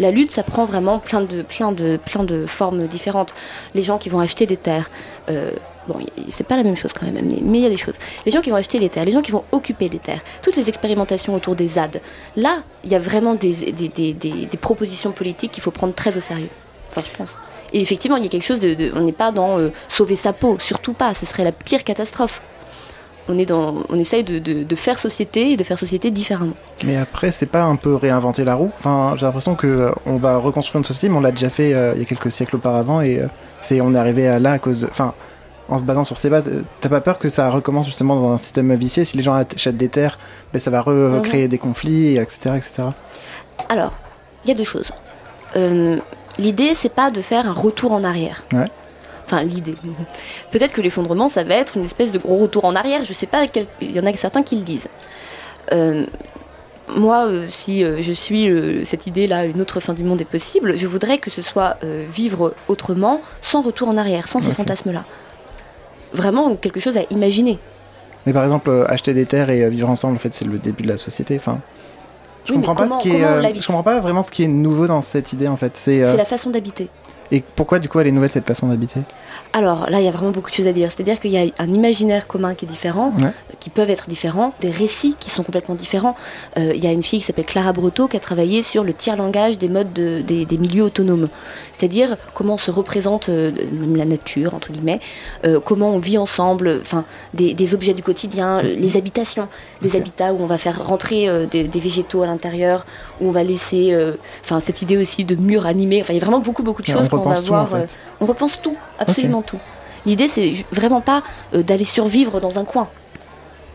La 0.00 0.10
lutte, 0.10 0.32
ça 0.32 0.42
prend 0.42 0.64
vraiment 0.64 0.98
plein 0.98 1.20
de, 1.20 1.42
plein 1.42 1.70
de, 1.72 1.98
plein 2.04 2.24
de 2.24 2.46
formes 2.46 2.86
différentes. 2.88 3.32
Les 3.74 3.82
gens 3.82 3.96
qui 3.98 4.08
vont 4.08 4.18
acheter 4.18 4.44
des 4.44 4.56
terres, 4.56 4.90
euh, 5.28 5.52
bon, 5.88 5.98
c'est 6.30 6.46
pas 6.46 6.56
la 6.56 6.62
même 6.62 6.76
chose 6.76 6.92
quand 6.92 7.06
même, 7.06 7.24
mais 7.24 7.58
il 7.58 7.62
y 7.62 7.66
a 7.66 7.70
des 7.70 7.76
choses. 7.76 7.94
Les 8.24 8.32
gens 8.32 8.40
qui 8.40 8.50
vont 8.50 8.56
acheter 8.56 8.78
les 8.78 8.88
terres, 8.88 9.04
les 9.04 9.12
gens 9.12 9.22
qui 9.22 9.32
vont 9.32 9.44
occuper 9.52 9.88
des 9.88 9.98
terres, 9.98 10.22
toutes 10.42 10.56
les 10.56 10.68
expérimentations 10.68 11.34
autour 11.34 11.56
des 11.56 11.68
ZAD, 11.68 12.00
là, 12.36 12.62
il 12.84 12.90
y 12.90 12.94
a 12.94 12.98
vraiment 12.98 13.34
des, 13.34 13.72
des, 13.72 14.12
des, 14.14 14.58
propositions 14.60 15.12
politiques 15.12 15.52
qu'il 15.52 15.62
faut 15.62 15.70
prendre 15.70 15.94
très 15.94 16.16
au 16.16 16.20
sérieux. 16.20 16.50
Enfin, 16.90 17.02
je 17.04 17.16
pense. 17.16 17.38
Et 17.72 17.80
effectivement, 17.80 18.16
il 18.16 18.24
y 18.24 18.26
a 18.26 18.28
quelque 18.28 18.44
chose 18.44 18.60
de. 18.60 18.92
on 18.94 19.00
n'est 19.00 19.12
pas 19.12 19.32
dans 19.32 19.58
euh, 19.58 19.70
sauver 19.88 20.16
sa 20.16 20.32
peau, 20.32 20.58
surtout 20.58 20.92
pas. 20.92 21.14
Ce 21.14 21.24
serait 21.24 21.44
la 21.44 21.52
pire 21.52 21.84
catastrophe. 21.84 22.42
On 23.28 23.38
est 23.38 23.46
dans, 23.46 23.84
on 23.88 23.98
essaye 23.98 24.24
de, 24.24 24.40
de, 24.40 24.74
faire 24.74 24.98
société 24.98 25.52
et 25.52 25.56
de 25.56 25.62
faire 25.62 25.78
société 25.78 26.10
différemment. 26.10 26.54
Mais 26.84 26.96
après, 26.96 27.30
c'est 27.30 27.46
pas 27.46 27.62
un 27.62 27.76
peu 27.76 27.94
réinventer 27.94 28.42
la 28.42 28.56
roue 28.56 28.72
Enfin, 28.78 29.14
j'ai 29.16 29.24
l'impression 29.24 29.54
que 29.54 29.66
euh, 29.66 29.92
va 30.06 30.38
reconstruire 30.38 30.78
une 30.78 30.84
société, 30.84 31.08
mais 31.08 31.16
on 31.16 31.20
l'a 31.20 31.30
déjà 31.30 31.48
fait 31.48 31.72
euh, 31.72 31.92
il 31.94 32.00
y 32.00 32.02
a 32.02 32.06
quelques 32.06 32.32
siècles 32.32 32.56
auparavant, 32.56 33.02
et 33.02 33.22
c'est 33.60 33.80
on 33.80 33.94
est 33.94 33.98
arrivé 33.98 34.36
là 34.40 34.52
à 34.52 34.58
cause. 34.58 34.88
Enfin, 34.90 35.14
en 35.70 35.78
se 35.78 35.84
basant 35.84 36.04
sur 36.04 36.18
ces 36.18 36.28
bases, 36.30 36.48
euh, 36.48 36.62
t'as 36.80 36.88
pas 36.88 37.00
peur 37.00 37.18
que 37.18 37.28
ça 37.28 37.48
recommence 37.50 37.86
justement 37.86 38.16
dans 38.20 38.32
un 38.32 38.38
système 38.38 38.74
vicié 38.74 39.04
Si 39.04 39.16
les 39.16 39.22
gens 39.22 39.34
achètent 39.34 39.76
des 39.76 39.88
terres, 39.88 40.18
ben, 40.52 40.58
ça 40.60 40.70
va 40.70 40.80
recréer 40.80 41.48
des 41.48 41.58
conflits, 41.58 42.16
etc., 42.16 42.56
etc. 42.56 42.72
Alors, 43.68 43.96
il 44.44 44.48
y 44.48 44.52
a 44.52 44.56
deux 44.56 44.64
choses. 44.64 44.90
Euh, 45.56 45.98
l'idée, 46.38 46.74
c'est 46.74 46.92
pas 46.94 47.10
de 47.10 47.20
faire 47.20 47.48
un 47.48 47.52
retour 47.52 47.92
en 47.92 48.04
arrière. 48.04 48.44
Ouais. 48.52 48.68
Enfin, 49.24 49.42
l'idée. 49.42 49.74
Peut-être 50.50 50.72
que 50.72 50.80
l'effondrement, 50.80 51.28
ça 51.28 51.44
va 51.44 51.54
être 51.54 51.76
une 51.76 51.84
espèce 51.84 52.10
de 52.12 52.18
gros 52.18 52.38
retour 52.38 52.64
en 52.64 52.74
arrière. 52.74 53.04
Je 53.04 53.12
sais 53.12 53.26
pas, 53.26 53.46
quel- 53.46 53.66
il 53.80 53.92
y 53.92 54.00
en 54.00 54.06
a 54.06 54.12
certains 54.14 54.42
qui 54.42 54.56
le 54.56 54.62
disent. 54.62 54.88
Euh, 55.72 56.04
moi, 56.96 57.26
euh, 57.26 57.46
si 57.48 57.84
euh, 57.84 57.98
je 58.00 58.12
suis 58.12 58.48
euh, 58.48 58.84
cette 58.84 59.06
idée-là, 59.06 59.44
une 59.44 59.60
autre 59.60 59.78
fin 59.78 59.94
du 59.94 60.02
monde 60.02 60.20
est 60.20 60.24
possible, 60.24 60.76
je 60.76 60.86
voudrais 60.88 61.18
que 61.18 61.30
ce 61.30 61.42
soit 61.42 61.76
vivre 62.10 62.54
autrement, 62.66 63.20
sans 63.42 63.62
retour 63.62 63.88
en 63.88 63.96
arrière, 63.96 64.26
sans 64.26 64.40
ces 64.40 64.52
fantasmes-là. 64.52 65.04
Vraiment 66.12 66.54
quelque 66.56 66.80
chose 66.80 66.96
à 66.96 67.02
imaginer. 67.10 67.58
Mais 68.26 68.32
par 68.32 68.44
exemple, 68.44 68.68
euh, 68.70 68.84
acheter 68.88 69.14
des 69.14 69.24
terres 69.24 69.50
et 69.50 69.62
euh, 69.64 69.68
vivre 69.68 69.88
ensemble, 69.88 70.16
en 70.16 70.18
fait, 70.18 70.34
c'est 70.34 70.44
le 70.44 70.58
début 70.58 70.82
de 70.82 70.88
la 70.88 70.96
société. 70.96 71.36
Enfin, 71.36 71.58
je 72.44 72.52
Oui, 72.52 72.58
comprends 72.58 72.74
pas 72.74 72.82
comment- 72.84 73.00
ce 73.00 73.08
qui 73.08 73.14
est. 73.16 73.24
euh, 73.24 73.42
je 73.54 73.66
comprends 73.66 73.82
pas 73.82 74.00
vraiment 74.00 74.22
ce 74.22 74.30
qui 74.30 74.42
est 74.44 74.48
nouveau 74.48 74.86
dans 74.86 75.02
cette 75.02 75.32
idée, 75.32 75.48
en 75.48 75.56
fait. 75.56 75.76
C'est 75.76 76.00
la 76.16 76.24
façon 76.24 76.50
d'habiter. 76.50 76.88
Et 77.32 77.44
pourquoi, 77.54 77.78
du 77.78 77.88
coup, 77.88 78.00
elle 78.00 78.08
est 78.08 78.12
nouvelle 78.12 78.30
cette 78.30 78.46
façon 78.46 78.66
d'habiter? 78.68 79.00
Alors 79.52 79.88
là, 79.88 80.00
il 80.00 80.04
y 80.04 80.08
a 80.08 80.10
vraiment 80.10 80.30
beaucoup 80.32 80.50
de 80.50 80.54
choses 80.54 80.66
à 80.66 80.72
dire. 80.72 80.90
C'est-à-dire 80.90 81.20
qu'il 81.20 81.30
y 81.30 81.38
a 81.38 81.44
un 81.58 81.68
imaginaire 81.72 82.26
commun 82.26 82.54
qui 82.54 82.64
est 82.64 82.68
différent, 82.68 83.12
Ouais. 83.20 83.30
qui 83.60 83.70
peuvent 83.70 83.90
être 83.90 84.08
différents, 84.08 84.52
des 84.60 84.70
récits 84.70 85.14
qui 85.20 85.30
sont 85.30 85.42
complètement 85.44 85.74
différents. 85.76 86.16
Euh, 86.58 86.72
Il 86.74 86.82
y 86.82 86.86
a 86.86 86.92
une 86.92 87.02
fille 87.02 87.20
qui 87.20 87.24
s'appelle 87.24 87.44
Clara 87.44 87.72
Breteau 87.72 88.08
qui 88.08 88.16
a 88.16 88.20
travaillé 88.20 88.62
sur 88.62 88.82
le 88.84 88.92
tiers-langage 88.94 89.58
des 89.58 89.68
modes 89.68 89.92
de- 89.92 90.22
des, 90.22 90.44
des 90.44 90.58
milieux 90.58 90.82
autonomes. 90.84 91.28
C'est-à-dire 91.76 92.16
comment 92.34 92.54
on 92.54 92.58
se 92.58 92.70
représente 92.70 93.28
euh, 93.28 93.52
même 93.72 93.96
la 93.96 94.04
nature, 94.04 94.54
entre 94.54 94.72
guillemets, 94.72 95.00
euh, 95.44 95.60
comment 95.60 95.90
on 95.94 95.98
vit 95.98 96.18
ensemble, 96.18 96.78
enfin 96.80 97.04
des, 97.34 97.54
des 97.54 97.74
objets 97.74 97.94
du 97.94 98.02
quotidien, 98.02 98.58
euh, 98.58 98.74
les 98.76 98.96
habitations, 98.96 99.48
des 99.82 99.94
habitats 99.96 100.32
où 100.32 100.38
on 100.42 100.46
va 100.46 100.58
faire 100.58 100.84
rentrer 100.84 101.28
euh, 101.28 101.46
des, 101.46 101.64
des 101.64 101.80
végétaux 101.80 102.22
à 102.22 102.26
l'intérieur, 102.26 102.86
où 103.20 103.28
on 103.28 103.32
va 103.32 103.42
laisser, 103.44 103.94
enfin 104.44 104.60
cette 104.60 104.82
idée 104.82 104.96
aussi 104.96 105.24
de 105.24 105.34
murs 105.36 105.66
animés. 105.66 106.00
Enfin, 106.00 106.12
il 106.12 106.18
y 106.18 106.22
a 106.22 106.24
vraiment 106.24 106.40
beaucoup 106.40 106.62
beaucoup 106.62 106.82
de 106.82 106.88
Ouais, 106.90 106.94
on 107.20 107.24
va 107.24 107.30
repense 107.30 107.44
tout, 107.44 107.52
en 107.54 107.64
voir. 107.64 107.80
fait? 107.80 107.94
euh, 107.94 108.16
on 108.20 108.26
repense 108.26 108.60
tout, 108.62 108.76
absolument 108.98 109.42
tout. 109.42 109.58
L'idée, 110.06 110.28
c'est 110.28 110.52
vraiment 110.72 111.00
pas 111.00 111.22
euh, 111.54 111.62
d'aller 111.62 111.84
survivre 111.84 112.40
dans 112.40 112.58
un 112.58 112.64
coin. 112.64 112.88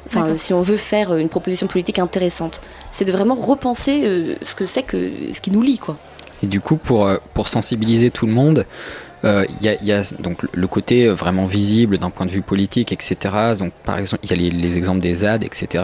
Enfin, 0.07 0.27
euh, 0.27 0.37
si 0.37 0.53
on 0.53 0.61
veut 0.61 0.77
faire 0.77 1.11
euh, 1.11 1.17
une 1.17 1.29
proposition 1.29 1.67
politique 1.67 1.99
intéressante, 1.99 2.61
c'est 2.91 3.05
de 3.05 3.11
vraiment 3.11 3.35
repenser 3.35 4.03
euh, 4.05 4.35
ce 4.45 4.53
que 4.55 4.65
c'est 4.65 4.83
que 4.83 5.11
ce 5.31 5.41
qui 5.41 5.51
nous 5.51 5.61
lie, 5.61 5.79
quoi. 5.79 5.97
Et 6.43 6.47
du 6.47 6.61
coup, 6.61 6.75
pour, 6.77 7.05
euh, 7.07 7.17
pour 7.33 7.47
sensibiliser 7.47 8.11
tout 8.11 8.25
le 8.27 8.33
monde, 8.33 8.65
euh, 9.25 9.45
il 9.59 9.65
y, 9.65 9.69
a, 9.69 9.75
il 9.81 9.87
y 9.87 9.91
a 9.91 10.03
donc 10.19 10.37
le 10.51 10.67
côté 10.67 11.07
euh, 11.07 11.13
vraiment 11.13 11.45
visible 11.45 11.97
d'un 11.97 12.09
point 12.09 12.25
de 12.25 12.31
vue 12.31 12.41
politique, 12.41 12.91
etc. 12.91 13.55
Donc, 13.57 13.73
par 13.83 13.97
exemple, 13.97 14.23
il 14.23 14.29
y 14.29 14.33
a 14.33 14.35
les, 14.35 14.51
les 14.51 14.77
exemples 14.77 14.99
des 14.99 15.15
ZAD, 15.15 15.43
etc. 15.43 15.83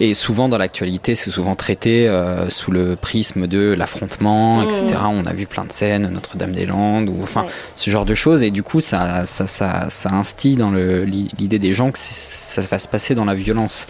Et 0.00 0.14
souvent, 0.14 0.48
dans 0.48 0.58
l'actualité, 0.58 1.14
c'est 1.14 1.30
souvent 1.30 1.54
traité 1.54 2.08
euh, 2.08 2.48
sous 2.50 2.70
le 2.70 2.96
prisme 2.96 3.46
de 3.46 3.74
l'affrontement, 3.76 4.62
etc. 4.62 4.84
On 5.08 5.24
a 5.24 5.32
vu 5.32 5.46
plein 5.46 5.64
de 5.64 5.72
scènes, 5.72 6.08
Notre-Dame-des-Landes, 6.08 7.08
ou 7.08 7.18
enfin, 7.22 7.46
ce 7.76 7.90
genre 7.90 8.04
de 8.04 8.14
choses. 8.14 8.42
Et 8.42 8.50
du 8.50 8.62
coup, 8.62 8.80
ça, 8.80 9.24
ça, 9.24 9.46
ça, 9.46 9.86
ça 9.90 10.10
instille 10.12 10.56
dans 10.56 10.70
l'idée 10.70 11.58
des 11.58 11.72
gens 11.72 11.90
que 11.90 11.98
ça 11.98 12.60
va 12.62 12.78
se 12.78 12.88
passer 12.88 13.14
dans 13.14 13.24
la 13.24 13.34
violence. 13.34 13.86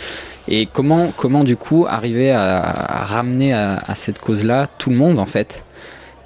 Et 0.51 0.65
comment, 0.65 1.13
comment 1.15 1.45
du 1.45 1.57
coup, 1.57 1.85
arriver 1.87 2.31
à, 2.31 2.61
à 2.63 3.05
ramener 3.05 3.53
à, 3.53 3.77
à 3.77 3.95
cette 3.95 4.19
cause-là 4.19 4.67
tout 4.79 4.89
le 4.89 4.97
monde, 4.97 5.19
en 5.19 5.27
fait? 5.27 5.65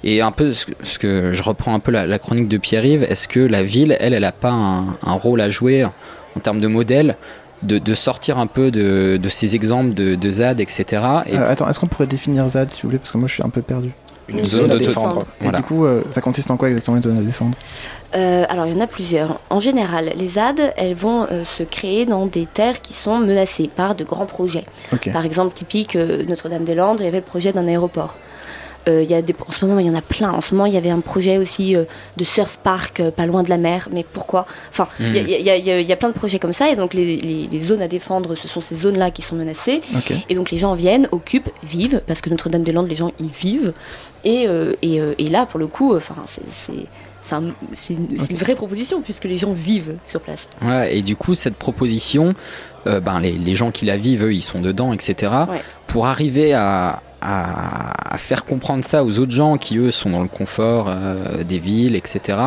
Et 0.03 0.21
un 0.21 0.31
peu, 0.31 0.51
ce 0.53 0.99
que, 0.99 1.31
je 1.33 1.43
reprends 1.43 1.73
un 1.73 1.79
peu 1.79 1.91
la, 1.91 2.05
la 2.05 2.19
chronique 2.19 2.47
de 2.47 2.57
Pierre-Yves, 2.57 3.03
est-ce 3.03 3.27
que 3.27 3.39
la 3.39 3.63
ville, 3.63 3.95
elle, 3.99 4.13
elle 4.13 4.25
a 4.25 4.31
pas 4.31 4.51
un, 4.51 4.87
un 5.03 5.13
rôle 5.13 5.41
à 5.41 5.49
jouer 5.49 5.85
en 5.85 6.39
termes 6.41 6.59
de 6.59 6.67
modèle, 6.67 7.15
de, 7.61 7.77
de 7.77 7.93
sortir 7.93 8.37
un 8.39 8.47
peu 8.47 8.71
de, 8.71 9.17
de 9.21 9.29
ces 9.29 9.55
exemples 9.55 9.93
de, 9.93 10.15
de 10.15 10.29
ZAD, 10.29 10.59
etc. 10.59 10.83
Et 11.27 11.37
Euh, 11.37 11.49
Attends, 11.49 11.69
est-ce 11.69 11.79
qu'on 11.79 11.87
pourrait 11.87 12.07
définir 12.07 12.47
ZAD, 12.47 12.71
s'il 12.71 12.83
vous 12.83 12.89
plaît? 12.89 12.97
Parce 12.99 13.11
que 13.11 13.17
moi, 13.17 13.27
je 13.27 13.33
suis 13.35 13.43
un 13.43 13.49
peu 13.49 13.61
perdu. 13.61 13.91
une 14.27 14.43
zone 14.45 14.71
à 14.71 14.77
défendre. 14.77 15.19
Et 15.39 15.43
Voilà. 15.43 15.59
du 15.59 15.63
coup, 15.63 15.85
euh, 15.85 16.01
ça 16.09 16.19
consiste 16.21 16.49
en 16.51 16.57
quoi 16.57 16.67
exactement 16.69 16.97
une 16.97 17.03
zone 17.03 17.17
à 17.17 17.21
défendre? 17.21 17.57
Euh, 18.15 18.43
alors, 18.49 18.65
il 18.67 18.75
y 18.75 18.77
en 18.77 18.81
a 18.83 18.87
plusieurs. 18.87 19.39
En 19.49 19.59
général, 19.61 20.11
les 20.15 20.27
ZAD, 20.27 20.73
elles 20.77 20.93
vont 20.93 21.25
euh, 21.31 21.45
se 21.45 21.63
créer 21.63 22.05
dans 22.05 22.25
des 22.25 22.45
terres 22.45 22.81
qui 22.81 22.93
sont 22.93 23.17
menacées 23.19 23.69
par 23.73 23.95
de 23.95 24.03
grands 24.03 24.25
projets. 24.25 24.65
Par 25.13 25.25
exemple, 25.25 25.53
typique 25.53 25.95
euh, 25.95 26.23
Notre-Dame-des-Landes, 26.27 26.99
il 26.99 27.05
y 27.05 27.07
avait 27.07 27.17
le 27.17 27.23
projet 27.23 27.53
d'un 27.53 27.67
aéroport. 27.67 28.17
Euh, 28.89 29.01
y 29.03 29.13
a 29.13 29.21
des, 29.21 29.33
en 29.47 29.51
ce 29.51 29.65
moment, 29.65 29.79
il 29.79 29.87
y 29.87 29.89
en 29.89 29.95
a 29.95 30.01
plein. 30.01 30.31
En 30.31 30.41
ce 30.41 30.53
moment, 30.53 30.65
il 30.65 30.73
y 30.73 30.77
avait 30.77 30.89
un 30.89 30.99
projet 30.99 31.37
aussi 31.37 31.75
euh, 31.75 31.85
de 32.17 32.23
surf 32.23 32.57
park 32.57 32.99
euh, 32.99 33.11
pas 33.11 33.25
loin 33.25 33.41
de 33.43 33.49
la 33.49 33.57
mer. 33.57 33.87
Mais 33.91 34.03
pourquoi? 34.11 34.45
Enfin, 34.69 34.87
il 34.99 35.15
y 35.15 35.19
a- 35.19 35.23
Mm. 35.23 35.27
il 35.27 35.29
y, 35.47 35.69
y 35.69 35.81
il 35.81 35.87
y 35.87 35.93
a 35.93 35.95
plein 35.95 36.09
de 36.09 36.13
projets 36.13 36.39
comme 36.39 36.53
ça. 36.53 36.69
Et 36.69 36.75
donc, 36.75 36.93
les, 36.93 37.15
les- 37.17 37.47
les 37.47 37.59
zones 37.59 37.81
à 37.81 37.87
défendre, 37.87 38.35
ce 38.35 38.47
sont 38.47 38.61
ces 38.61 38.75
zones-là 38.75 39.11
qui 39.11 39.21
sont 39.21 39.35
menacées. 39.35 39.81
Et 40.29 40.35
donc, 40.35 40.51
les 40.51 40.57
gens 40.57 40.73
viennent, 40.73 41.07
occupent, 41.11 41.49
vivent, 41.63 42.01
parce 42.07 42.19
que 42.21 42.29
Notre-Dame-des-Landes, 42.29 42.89
les 42.89 42.95
gens 42.95 43.11
y 43.19 43.29
vivent. 43.29 43.73
Et, 44.25 44.45
euh, 44.47 44.73
et, 44.81 44.99
et 45.17 45.29
là, 45.29 45.45
pour 45.45 45.59
le 45.59 45.67
coup, 45.67 45.95
enfin, 45.95 46.15
c'est 46.25 46.41
c'est- 46.51 47.35
un- 47.35 47.53
une, 47.89 48.35
vraie 48.35 48.55
proposition, 48.55 49.01
puisque 49.01 49.23
les 49.23 49.37
gens 49.37 49.53
vivent 49.53 49.95
sur 50.03 50.19
place. 50.19 50.49
Voilà, 50.59 50.89
et 50.89 51.01
du 51.01 51.15
coup, 51.15 51.33
cette 51.35 51.55
proposition, 51.55 52.35
euh, 52.85 52.99
ben, 52.99 53.21
les, 53.21 53.31
les 53.31 53.55
gens 53.55 53.71
qui 53.71 53.85
la 53.85 53.95
vivent, 53.95 54.25
eux, 54.25 54.33
ils 54.33 54.41
sont 54.41 54.59
dedans, 54.59 54.91
etc. 54.91 55.31
Ouais. 55.49 55.61
Pour 55.87 56.05
arriver 56.05 56.53
à, 56.53 57.01
à, 57.23 58.17
faire 58.17 58.45
comprendre 58.45 58.83
ça 58.83 59.03
aux 59.03 59.19
autres 59.19 59.31
gens 59.31 59.57
qui, 59.57 59.77
eux, 59.77 59.91
sont 59.91 60.09
dans 60.09 60.21
le 60.21 60.27
confort 60.27 60.87
euh, 60.87 61.43
des 61.43 61.59
villes, 61.59 61.95
etc. 61.95 62.37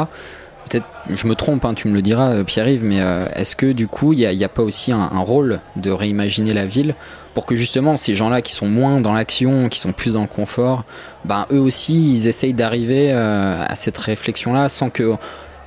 Peut-être, 0.69 0.87
je 1.11 1.27
me 1.27 1.35
trompe, 1.35 1.65
hein, 1.65 1.75
tu 1.75 1.89
me 1.89 1.95
le 1.95 2.03
diras, 2.03 2.33
euh, 2.33 2.45
Pierre-Yves, 2.45 2.85
mais 2.85 3.01
euh, 3.01 3.29
est-ce 3.35 3.57
que 3.57 3.73
du 3.73 3.89
coup, 3.89 4.13
il 4.13 4.29
n'y 4.29 4.45
a, 4.45 4.49
pas 4.49 4.63
aussi 4.63 4.93
un, 4.93 5.07
rôle 5.19 5.61
de 5.77 5.91
réimaginer 5.91 6.55
la 6.55 6.67
ville 6.67 6.95
pour 7.35 7.47
que 7.47 7.55
justement 7.55 7.97
ces 7.97 8.15
gens-là 8.15 8.43
qui 8.43 8.53
sont 8.53 8.69
moins 8.69 8.97
dans 8.97 9.13
l'action, 9.13 9.69
qui 9.69 9.79
sont 9.79 9.93
plus 9.93 10.15
dans 10.15 10.23
le 10.23 10.29
confort, 10.29 10.85
ben, 11.25 11.47
eux 11.53 11.61
aussi, 11.61 12.13
ils 12.13 12.29
essayent 12.29 12.55
d'arriver 12.55 13.13
à 13.13 13.75
cette 13.75 13.99
réflexion-là 13.99 14.69
sans 14.69 14.91
que 14.91 15.15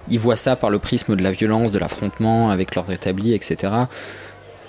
ils 0.09 0.19
voient 0.19 0.35
ça 0.35 0.55
par 0.55 0.71
le 0.71 0.79
prisme 0.79 1.15
de 1.15 1.21
la 1.21 1.31
violence, 1.31 1.71
de 1.71 1.77
l'affrontement 1.77 2.49
avec 2.49 2.73
l'ordre 2.73 2.91
établi, 2.91 3.33
etc. 3.33 3.71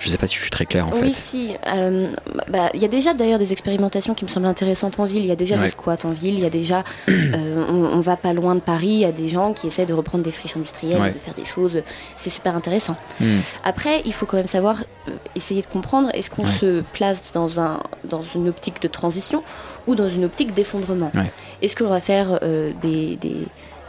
Je 0.00 0.08
sais 0.08 0.16
pas 0.18 0.26
si 0.26 0.34
je 0.36 0.40
suis 0.40 0.50
très 0.50 0.64
clair 0.66 0.88
en 0.88 0.92
oui, 0.92 1.08
fait. 1.08 1.12
si. 1.12 1.50
euh, 1.72 2.08
bah, 2.48 2.70
Il 2.74 2.80
y 2.80 2.84
a 2.86 2.88
déjà 2.88 3.12
d'ailleurs 3.14 3.38
des 3.38 3.52
expérimentations 3.52 4.14
qui 4.14 4.24
me 4.24 4.30
semblent 4.30 4.46
intéressantes 4.46 4.98
en 4.98 5.04
ville. 5.04 5.20
Il 5.22 5.26
y 5.26 5.30
a 5.30 5.36
déjà 5.36 5.56
Ouais. 5.56 5.62
des 5.62 5.68
squats 5.68 5.98
en 6.04 6.10
ville. 6.12 6.34
Il 6.34 6.40
y 6.40 6.46
a 6.46 6.50
déjà. 6.50 6.84
euh, 7.08 7.66
on, 7.68 7.74
on 7.98 8.00
va 8.00 8.16
pas 8.16 8.32
loin 8.32 8.54
de 8.54 8.60
Paris. 8.60 8.88
Il 8.88 8.98
y 9.00 9.04
a 9.04 9.12
des 9.12 9.28
gens 9.28 9.52
qui 9.52 9.66
essaient 9.66 9.84
de 9.86 9.92
reprendre 9.94 10.24
des 10.24 10.30
friches 10.32 10.56
industrielles, 10.56 11.00
Ouais. 11.00 11.12
de 11.12 11.18
faire 11.18 11.34
des 11.34 11.44
choses. 11.44 11.82
C'est 12.16 12.30
super 12.30 12.56
intéressant. 12.56 12.96
Hmm. 13.20 13.40
Après, 13.62 14.00
il 14.06 14.12
faut 14.14 14.24
quand 14.26 14.38
même 14.38 14.46
savoir, 14.46 14.76
euh, 15.08 15.12
essayer 15.36 15.60
de 15.60 15.66
comprendre 15.66 16.08
est-ce 16.14 16.30
qu'on 16.30 16.44
Ouais. 16.44 16.52
se 16.60 16.80
place 16.92 17.32
dans, 17.32 17.60
un, 17.60 17.80
dans 18.04 18.22
une 18.22 18.48
optique 18.48 18.80
de 18.80 18.88
transition 18.88 19.42
ou 19.86 19.94
dans 19.94 20.08
une 20.08 20.24
optique 20.24 20.54
d'effondrement? 20.54 21.12
Est-ce 21.60 21.76
qu'on 21.76 21.88
va 21.88 22.00
faire 22.00 22.40
des, 22.40 23.16
des, 23.16 23.36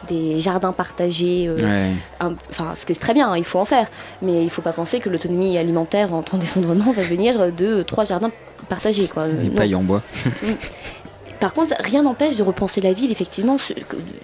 des 0.07 0.39
jardins 0.39 0.71
partagés 0.71 1.47
euh, 1.47 1.55
Ouais. 1.57 1.91
Enfin, 2.49 2.73
ce 2.75 2.85
qui 2.85 2.91
est 2.91 2.95
très 2.99 3.13
bien, 3.13 3.31
hein, 3.31 3.37
il 3.37 3.43
faut 3.43 3.59
en 3.59 3.65
faire. 3.65 3.87
Mais 4.21 4.43
il 4.43 4.49
faut 4.49 4.61
pas 4.61 4.73
penser 4.73 4.99
que 4.99 5.09
l'autonomie 5.09 5.57
alimentaire 5.57 6.13
en 6.13 6.21
temps 6.23 6.37
d'effondrement 6.37 6.91
va 6.91 7.03
venir 7.03 7.51
de 7.51 7.83
trois 7.83 8.05
jardins 8.05 8.31
partagés. 8.69 9.07
Quoi. 9.07 9.27
Les 9.27 9.49
Non. 9.49 9.55
pailles 9.55 9.75
en 9.75 9.83
bois. 9.83 10.01
Par 11.39 11.53
contre, 11.53 11.73
rien 11.79 12.03
n'empêche 12.03 12.35
de 12.35 12.43
repenser 12.43 12.81
la 12.81 12.93
ville, 12.93 13.11
effectivement, 13.11 13.57
sur, 13.57 13.75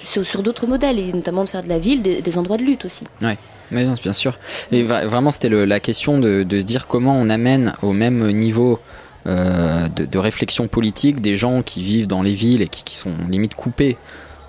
sur- 0.03 0.25
sur 0.25 0.43
d'autres 0.43 0.67
modèles, 0.67 0.99
et 0.99 1.11
notamment 1.13 1.43
de 1.43 1.49
faire 1.49 1.63
de 1.63 1.69
la 1.69 1.79
ville 1.79 2.03
des, 2.03 2.21
des 2.21 2.37
endroits 2.37 2.57
de 2.57 2.63
lutte 2.63 2.85
aussi. 2.85 3.05
Ouais. 3.23 3.37
Mais 3.71 3.83
non, 3.83 3.95
bien 4.01 4.13
sûr. 4.13 4.37
Et 4.71 4.83
vraiment, 4.83 5.31
c'était 5.31 5.49
la 5.49 5.79
question 5.79 6.19
de, 6.19 6.43
de 6.43 6.59
se 6.59 6.63
dire 6.65 6.87
comment 6.87 7.15
on 7.17 7.27
amène 7.27 7.73
au 7.81 7.91
même 7.91 8.29
niveau 8.31 8.79
euh, 9.25 9.87
de, 9.89 10.05
de 10.05 10.17
réflexion 10.19 10.67
politique 10.67 11.19
des 11.19 11.35
gens 11.35 11.63
qui 11.63 11.81
vivent 11.81 12.07
dans 12.07 12.21
les 12.21 12.33
villes 12.33 12.61
et 12.61 12.67
qui, 12.67 12.83
qui 12.83 12.95
sont 12.95 13.11
limite 13.29 13.55
coupés 13.55 13.97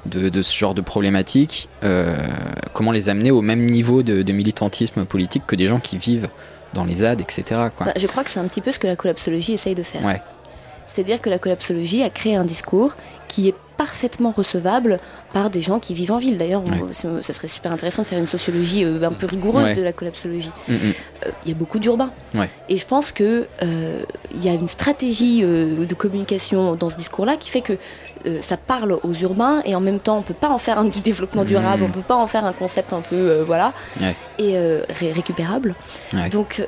de, 0.07 0.28
de 0.28 0.42
ce 0.42 0.57
genre 0.57 0.74
de 0.74 0.80
problématiques. 0.80 1.68
euh, 1.82 2.16
comment 2.72 2.92
les 2.92 3.09
amener 3.09 3.30
au 3.30 3.42
même 3.42 3.66
niveau 3.66 4.03
de, 4.03 4.22
de 4.22 4.32
militantisme 4.32 5.05
politique 5.05 5.42
que 5.46 5.57
des 5.57 5.66
gens 5.66 5.80
qui 5.80 5.99
vivent 5.99 6.28
dans 6.74 6.84
les 6.84 6.96
ZAD, 6.96 7.20
etc. 7.20 7.42
Quoi. 7.76 7.86
Bah, 7.86 7.92
je 7.96 8.07
crois 8.07 8.24
que 8.24 8.30
c'est 8.30 8.40
un 8.40 8.46
petit 8.46 8.61
peu 8.61 8.72
ce 8.72 8.78
que 8.78 8.86
la 8.86 8.94
collapsologie 8.96 9.55
essaye 9.55 9.74
de 9.74 9.82
faire. 9.82 10.05
Ouais. 10.05 10.20
C'est-à-dire 10.89 11.20
que 11.20 11.30
la 11.30 11.39
collapsologie 11.39 12.03
a 12.03 12.11
créé 12.11 12.34
un 12.34 12.45
discours 12.45 12.97
qui 13.28 13.47
est 13.49 13.55
parfaitement 13.76 14.32
recevable 14.36 14.99
par 15.32 15.51
des 15.51 15.62
gens 15.62 15.78
qui 15.78 15.95
vivent 15.95 16.11
en 16.11 16.16
ville. 16.16 16.36
D'ailleurs, 16.36 16.64
Ouais. 16.64 16.93
ça 17.22 17.32
serait 17.32 17.47
super 17.47 17.70
intéressant 17.70 18.03
de 18.03 18.09
faire 18.09 18.18
une 18.18 18.26
sociologie 18.26 18.82
euh, 18.84 19.01
un 19.05 19.12
peu 19.12 19.26
rigoureuse 19.26 19.66
Ouais. 19.66 19.74
de 19.74 19.82
la 19.84 19.93
collapsologie. 19.93 20.51
Mm, 20.66 20.72
mm. 20.72 20.76
Euh, 21.26 21.30
Il 21.45 21.49
y 21.51 21.53
a 21.53 21.55
beaucoup 21.55 21.78
d'urbains. 21.78 22.11
Ouais. 22.34 22.51
Et 22.68 22.76
je 22.76 22.84
pense 22.84 23.12
que 23.12 23.47
euh, 23.62 24.03
y 24.34 24.49
a 24.49 24.53
une 24.53 24.66
stratégie 24.66 25.43
de 25.43 25.95
communication 25.95 26.74
dans 26.74 26.91
ce 26.91 26.97
discours-là 26.97 27.36
qui 27.36 27.51
fait 27.51 27.61
que 27.61 27.74
ça 28.41 28.57
parle 28.57 28.99
aux 29.05 29.14
urbains 29.14 29.62
et 29.64 29.76
en 29.76 29.80
même 29.80 30.01
temps 30.01 30.18
on 30.18 30.22
peut 30.22 30.34
pas 30.34 30.49
en 30.49 30.59
faire 30.59 30.78
un 30.78 30.84
du 30.86 30.99
développement 31.11 31.45
durable, 31.45 31.82
Mhm. 31.82 31.89
on 31.89 31.93
peut 31.93 32.03
pas 32.03 32.16
en 32.16 32.26
faire 32.26 32.45
un 32.45 32.53
concept 32.53 32.93
un 32.93 33.01
peu 33.01 33.43
voilà 33.47 33.72
et 34.41 34.57
ré- 34.89 35.12
récupérable. 35.12 35.76
Donc 36.32 36.66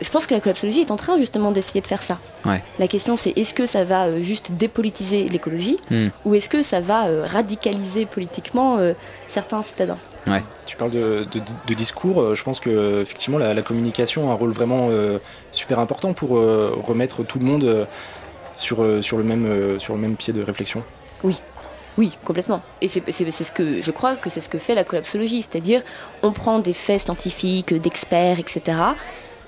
je 0.00 0.10
pense 0.10 0.26
que 0.26 0.34
la 0.34 0.40
collapsologie 0.40 0.80
est 0.80 0.90
en 0.90 0.96
train 0.96 1.16
justement 1.16 1.52
d'essayer 1.52 1.80
de 1.80 1.86
faire 1.86 2.02
ça. 2.02 2.18
Ouais. 2.44 2.62
La 2.78 2.86
question 2.88 3.16
c'est 3.16 3.32
est-ce 3.36 3.54
que 3.54 3.66
ça 3.66 3.84
va 3.84 4.06
euh, 4.06 4.22
juste 4.22 4.52
dépolitiser 4.52 5.28
l'écologie 5.28 5.78
Hmm. 5.90 6.08
ou 6.24 6.34
est-ce 6.34 6.48
que 6.48 6.62
ça 6.62 6.80
va 6.80 7.06
euh, 7.06 7.24
radicaliser 7.26 8.06
politiquement 8.06 8.78
euh, 8.78 8.92
certains 9.28 9.62
citadins? 9.62 9.98
Ouais. 10.26 10.42
Tu 10.66 10.76
parles 10.76 10.90
de, 10.90 11.26
de- 11.32 11.40
de 11.66 11.74
discours, 11.74 12.34
je 12.34 12.42
pense 12.42 12.60
que 12.60 13.00
effectivement 13.00 13.38
la, 13.38 13.54
la 13.54 13.62
communication 13.62 14.28
a 14.30 14.32
un 14.32 14.36
rôle 14.36 14.50
vraiment 14.52 14.88
euh, 14.90 15.18
super 15.52 15.78
important 15.78 16.12
pour 16.12 16.36
euh, 16.36 16.74
remettre 16.82 17.22
tout 17.24 17.38
le 17.38 17.44
monde 17.44 17.86
sur, 18.56 18.84
sur, 19.02 19.18
le 19.18 19.24
même, 19.24 19.46
euh, 19.46 19.78
sur 19.78 19.94
le 19.94 20.00
même 20.00 20.16
pied 20.16 20.32
de 20.32 20.42
réflexion. 20.42 20.82
Oui. 21.22 21.40
Oui, 21.98 22.14
complètement. 22.26 22.60
Et 22.82 22.88
c'est 22.88 23.02
c'est- 23.10 23.30
c'est 23.30 23.44
ce 23.44 23.50
que 23.52 23.80
je 23.80 23.90
crois 23.90 24.16
que 24.16 24.28
c'est 24.28 24.42
ce 24.42 24.50
que 24.50 24.58
fait 24.58 24.74
la 24.74 24.84
collapsologie, 24.84 25.40
c'est-à-dire 25.40 25.80
on 26.22 26.30
prend 26.30 26.58
des 26.58 26.74
faits 26.74 27.00
scientifiques, 27.00 27.72
d'experts, 27.72 28.38
etc. 28.38 28.60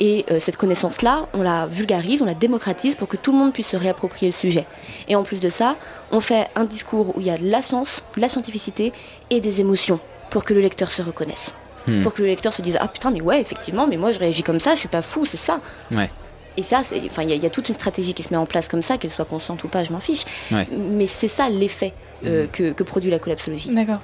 Et 0.00 0.24
euh, 0.30 0.38
cette 0.38 0.56
connaissance-là, 0.56 1.26
on 1.34 1.42
la 1.42 1.66
vulgarise, 1.66 2.22
on 2.22 2.24
la 2.24 2.34
démocratise 2.34 2.94
pour 2.94 3.08
que 3.08 3.16
tout 3.16 3.32
le 3.32 3.38
monde 3.38 3.52
puisse 3.52 3.68
se 3.68 3.76
réapproprier 3.76 4.28
le 4.30 4.34
sujet. 4.34 4.64
Et 5.08 5.16
en 5.16 5.24
plus 5.24 5.40
de 5.40 5.48
ça, 5.48 5.76
on 6.12 6.20
fait 6.20 6.46
un 6.54 6.64
discours 6.64 7.16
où 7.16 7.20
il 7.20 7.26
y 7.26 7.30
a 7.30 7.36
de 7.38 7.48
la 7.50 7.62
science, 7.62 8.04
de 8.16 8.20
la 8.20 8.28
scientificité 8.28 8.92
et 9.30 9.40
des 9.40 9.60
émotions 9.60 9.98
pour 10.30 10.44
que 10.44 10.54
le 10.54 10.60
lecteur 10.60 10.90
se 10.90 11.02
reconnaisse. 11.02 11.54
Hmm. 11.86 12.02
Pour 12.02 12.12
que 12.12 12.22
le 12.22 12.28
lecteur 12.28 12.52
se 12.52 12.62
dise 12.62 12.76
Ah 12.80 12.86
putain, 12.86 13.10
mais 13.10 13.20
ouais, 13.20 13.40
effectivement, 13.40 13.86
mais 13.88 13.96
moi 13.96 14.10
je 14.12 14.18
réagis 14.20 14.42
comme 14.44 14.60
ça, 14.60 14.74
je 14.74 14.80
suis 14.80 14.88
pas 14.88 15.02
fou, 15.02 15.24
c'est 15.24 15.36
ça. 15.36 15.58
Ouais. 15.90 16.10
Et 16.56 16.62
ça, 16.62 16.80
enfin, 17.06 17.22
il 17.22 17.30
y, 17.30 17.32
a- 17.32 17.36
il 17.36 17.42
y 17.42 17.46
a 17.46 17.50
toute 17.50 17.68
une 17.68 17.74
stratégie 17.74 18.14
qui 18.14 18.22
se 18.24 18.30
met 18.32 18.36
en 18.36 18.46
place 18.46 18.68
comme 18.68 18.82
ça, 18.82 18.98
qu'elle 18.98 19.10
soit 19.12 19.24
consciente 19.24 19.62
ou 19.64 19.68
pas, 19.68 19.84
je 19.84 19.92
m'en 19.92 20.00
fiche. 20.00 20.24
Ouais. 20.52 20.66
Mais 20.76 21.06
c'est 21.06 21.28
ça 21.28 21.48
l'effet 21.48 21.92
euh, 22.26 22.46
que, 22.52 22.72
que 22.72 22.82
produit 22.82 23.10
la 23.12 23.20
collapsologie. 23.20 23.70
D'accord. 23.72 24.00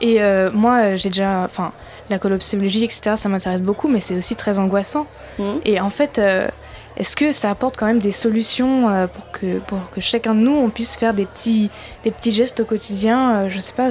Et 0.00 0.22
euh, 0.22 0.50
moi, 0.52 0.94
j'ai 0.94 1.10
déjà. 1.10 1.42
Enfin, 1.44 1.72
la 2.10 2.18
collapsologie, 2.18 2.84
etc., 2.84 3.12
ça 3.16 3.28
m'intéresse 3.28 3.62
beaucoup, 3.62 3.88
mais 3.88 4.00
c'est 4.00 4.14
aussi 4.14 4.36
très 4.36 4.58
angoissant. 4.58 5.06
Mhm. 5.38 5.60
Et 5.64 5.80
en 5.80 5.90
fait, 5.90 6.18
euh, 6.18 6.48
est-ce 6.96 7.16
que 7.16 7.32
ça 7.32 7.50
apporte 7.50 7.76
quand 7.76 7.86
même 7.86 8.00
des 8.00 8.10
solutions 8.10 8.88
euh, 8.88 9.06
pour, 9.06 9.30
que, 9.30 9.58
pour 9.58 9.90
que 9.90 10.00
chacun 10.00 10.34
de 10.34 10.40
nous, 10.40 10.56
on 10.56 10.70
puisse 10.70 10.96
faire 10.96 11.14
des 11.14 11.26
petits, 11.26 11.70
des 12.04 12.10
petits 12.10 12.32
gestes 12.32 12.60
au 12.60 12.64
quotidien 12.64 13.44
euh, 13.44 13.48
Je 13.48 13.58
sais 13.58 13.74
pas, 13.74 13.90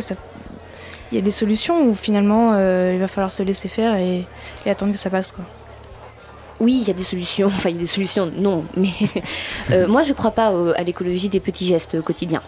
il 1.12 1.16
y 1.16 1.18
a 1.18 1.22
des 1.22 1.32
solutions 1.32 1.88
où 1.88 1.94
finalement 1.94 2.52
euh, 2.54 2.92
il 2.94 3.00
va 3.00 3.08
falloir 3.08 3.32
se 3.32 3.42
laisser 3.42 3.70
faire 3.70 3.96
et, 3.96 4.26
et 4.66 4.70
attendre 4.70 4.92
que 4.92 4.98
ça 4.98 5.10
passe, 5.10 5.32
quoi? 5.32 5.46
Oui, 6.60 6.80
il 6.82 6.88
y 6.88 6.92
a 6.92 6.94
des 6.94 7.04
solutions. 7.04 7.48
Enfin, 7.56 7.70
il 7.70 7.76
y 7.76 7.78
a 7.78 7.82
des 7.82 7.88
solutions, 7.88 8.32
non. 8.36 8.66
Mais 8.76 8.90
euh, 9.72 9.88
moi, 9.88 10.04
je 10.04 10.14
crois 10.14 10.32
pas 10.32 10.52
à 10.76 10.84
l'écologie 10.84 11.30
des 11.30 11.40
petits 11.40 11.66
gestes 11.66 12.02
quotidiens. 12.02 12.44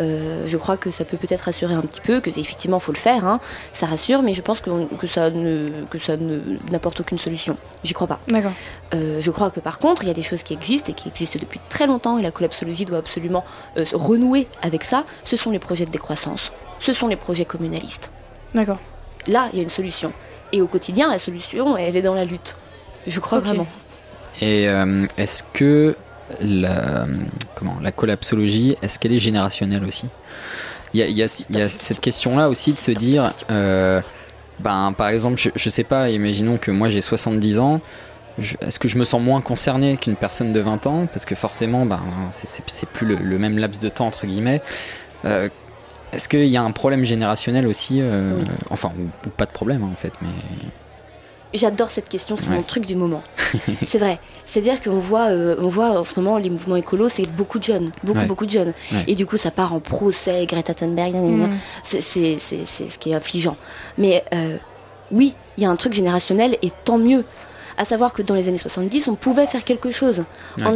Euh, 0.00 0.44
je 0.46 0.56
crois 0.56 0.76
que 0.76 0.90
ça 0.90 1.04
peut 1.04 1.16
peut-être 1.16 1.42
rassurer 1.42 1.74
un 1.74 1.82
petit 1.82 2.00
peu, 2.00 2.20
que 2.20 2.30
effectivement 2.30 2.80
faut 2.80 2.92
le 2.92 2.98
faire, 2.98 3.24
hein. 3.24 3.40
ça 3.72 3.86
rassure, 3.86 4.22
mais 4.22 4.34
je 4.34 4.42
pense 4.42 4.60
que, 4.60 4.70
que 4.96 5.06
ça 5.06 5.30
ne 5.30 5.84
que 5.90 5.98
ça 5.98 6.16
ne 6.16 6.40
n'apporte 6.70 7.00
aucune 7.00 7.18
solution. 7.18 7.56
J'y 7.84 7.94
crois 7.94 8.06
pas. 8.06 8.18
D'accord. 8.28 8.52
Euh, 8.94 9.20
je 9.20 9.30
crois 9.30 9.50
que 9.50 9.60
par 9.60 9.78
contre, 9.78 10.02
il 10.02 10.08
y 10.08 10.10
a 10.10 10.14
des 10.14 10.22
choses 10.22 10.42
qui 10.42 10.52
existent 10.52 10.90
et 10.90 10.94
qui 10.94 11.08
existent 11.08 11.38
depuis 11.40 11.60
très 11.68 11.86
longtemps, 11.86 12.18
et 12.18 12.22
la 12.22 12.30
collapsologie 12.30 12.84
doit 12.84 12.98
absolument 12.98 13.44
euh, 13.76 13.84
se 13.84 13.94
renouer 13.94 14.48
avec 14.62 14.84
ça. 14.84 15.04
Ce 15.24 15.36
sont 15.36 15.50
les 15.50 15.58
projets 15.58 15.84
de 15.84 15.90
décroissance, 15.90 16.52
ce 16.80 16.92
sont 16.92 17.06
les 17.06 17.16
projets 17.16 17.44
communalistes. 17.44 18.10
D'accord. 18.54 18.78
Là, 19.26 19.48
il 19.52 19.56
y 19.56 19.60
a 19.60 19.62
une 19.62 19.70
solution. 19.70 20.12
Et 20.52 20.60
au 20.60 20.66
quotidien, 20.66 21.10
la 21.10 21.18
solution, 21.18 21.76
elle 21.76 21.96
est 21.96 22.02
dans 22.02 22.14
la 22.14 22.24
lutte. 22.24 22.56
Je 23.06 23.18
crois 23.20 23.40
vraiment. 23.40 23.66
Et 24.40 24.68
euh, 24.68 25.06
est-ce 25.16 25.42
que 25.52 25.96
la, 26.40 27.06
comment, 27.54 27.76
la 27.82 27.92
collapsologie, 27.92 28.76
est-ce 28.82 28.98
qu'elle 28.98 29.12
est 29.12 29.18
générationnelle 29.18 29.84
aussi? 29.84 30.06
Il 30.92 31.00
y 31.00 31.02
a, 31.02 31.08
y 31.08 31.22
a- 31.22 31.42
y 31.50 31.60
a 31.60 31.68
cette 31.68 32.00
question-là 32.00 32.48
aussi 32.48 32.72
de 32.72 32.78
se 32.78 32.90
dire, 32.92 33.30
euh, 33.50 34.00
ben, 34.60 34.92
par 34.96 35.08
exemple, 35.08 35.38
je, 35.40 35.50
je 35.56 35.68
sais 35.68 35.84
pas, 35.84 36.10
imaginons 36.10 36.56
que 36.56 36.70
moi 36.70 36.88
j'ai 36.88 37.00
70 37.00 37.58
ans, 37.58 37.80
est-ce 38.60 38.78
que 38.78 38.88
je 38.88 38.98
me 38.98 39.04
sens 39.04 39.20
moins 39.20 39.40
concerné 39.40 39.96
qu'une 39.96 40.16
personne 40.16 40.52
de 40.52 40.60
20 40.60 40.86
ans? 40.86 41.06
Parce 41.06 41.24
que 41.24 41.34
forcément, 41.34 41.86
ben, 41.86 42.00
c'est- 42.32 42.86
plus 42.88 43.06
le, 43.06 43.16
le 43.16 43.38
même 43.38 43.58
laps 43.58 43.80
de 43.80 43.88
temps, 43.88 44.06
entre 44.06 44.26
guillemets. 44.26 44.60
Euh, 45.24 45.48
est-ce 46.12 46.28
qu'il 46.28 46.46
y 46.46 46.56
a 46.56 46.62
un 46.62 46.70
problème 46.70 47.04
générationnel 47.04 47.66
aussi 47.66 47.98
euh, 48.00 48.34
Oui. 48.38 48.44
Enfin, 48.70 48.90
ou, 48.98 49.04
ou 49.26 49.30
pas 49.30 49.46
de 49.46 49.50
problème 49.52 49.82
hein, 49.82 49.90
en 49.92 49.96
fait, 49.96 50.12
mais. 50.22 50.28
J'adore 51.54 51.90
cette 51.90 52.08
question, 52.08 52.36
c'est 52.36 52.50
Ouais. 52.50 52.56
mon 52.56 52.62
truc 52.62 52.84
du 52.84 52.96
moment. 52.96 53.22
c'est 53.84 53.98
vrai. 53.98 54.18
C'est-à-dire 54.44 54.80
qu'on 54.80 54.98
voit, 54.98 55.28
euh, 55.30 55.54
on 55.60 55.68
voit 55.68 55.98
en 56.00 56.04
ce 56.04 56.18
moment 56.18 56.36
les 56.38 56.50
mouvements 56.50 56.76
écolos, 56.76 57.08
c'est 57.08 57.26
beaucoup 57.26 57.58
de 57.60 57.64
jeunes, 57.64 57.92
beaucoup, 58.02 58.18
Ouais. 58.18 58.26
beaucoup 58.26 58.44
de 58.46 58.50
jeunes. 58.50 58.72
Ouais. 58.92 59.04
Et 59.06 59.14
du 59.14 59.24
coup, 59.24 59.36
ça 59.36 59.50
part 59.52 59.72
en 59.72 59.78
procès, 59.80 60.44
Greta 60.46 60.74
Thunberg. 60.74 61.14
Mm. 61.14 61.50
C'est- 61.84 62.00
c'est 62.00 62.38
c'est- 62.40 62.66
c'est 62.66 62.88
ce 62.88 62.98
qui 62.98 63.10
est 63.12 63.14
affligeant. 63.14 63.56
Mais 63.98 64.24
euh, 64.34 64.56
oui, 65.12 65.34
il 65.56 65.62
y 65.62 65.66
a 65.66 65.70
un 65.70 65.76
truc 65.76 65.92
générationnel 65.92 66.58
et 66.62 66.70
tant 66.84 66.98
mieux. 66.98 67.24
À 67.76 67.84
savoir 67.84 68.12
que 68.12 68.22
dans 68.22 68.34
les 68.36 68.46
années 68.48 68.58
70, 68.58 69.08
on 69.08 69.16
pouvait 69.16 69.46
faire 69.46 69.64
quelque 69.64 69.90
chose. 69.90 70.24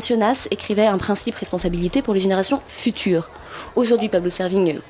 Jonas 0.04 0.48
écrivait 0.50 0.86
un 0.86 0.98
principe 0.98 1.36
responsabilité 1.36 2.02
pour 2.02 2.12
les 2.12 2.18
générations 2.20 2.60
futures. 2.66 3.30
Aujourd'hui, 3.76 4.08
Pablo 4.08 4.30
Servigne, 4.30 4.80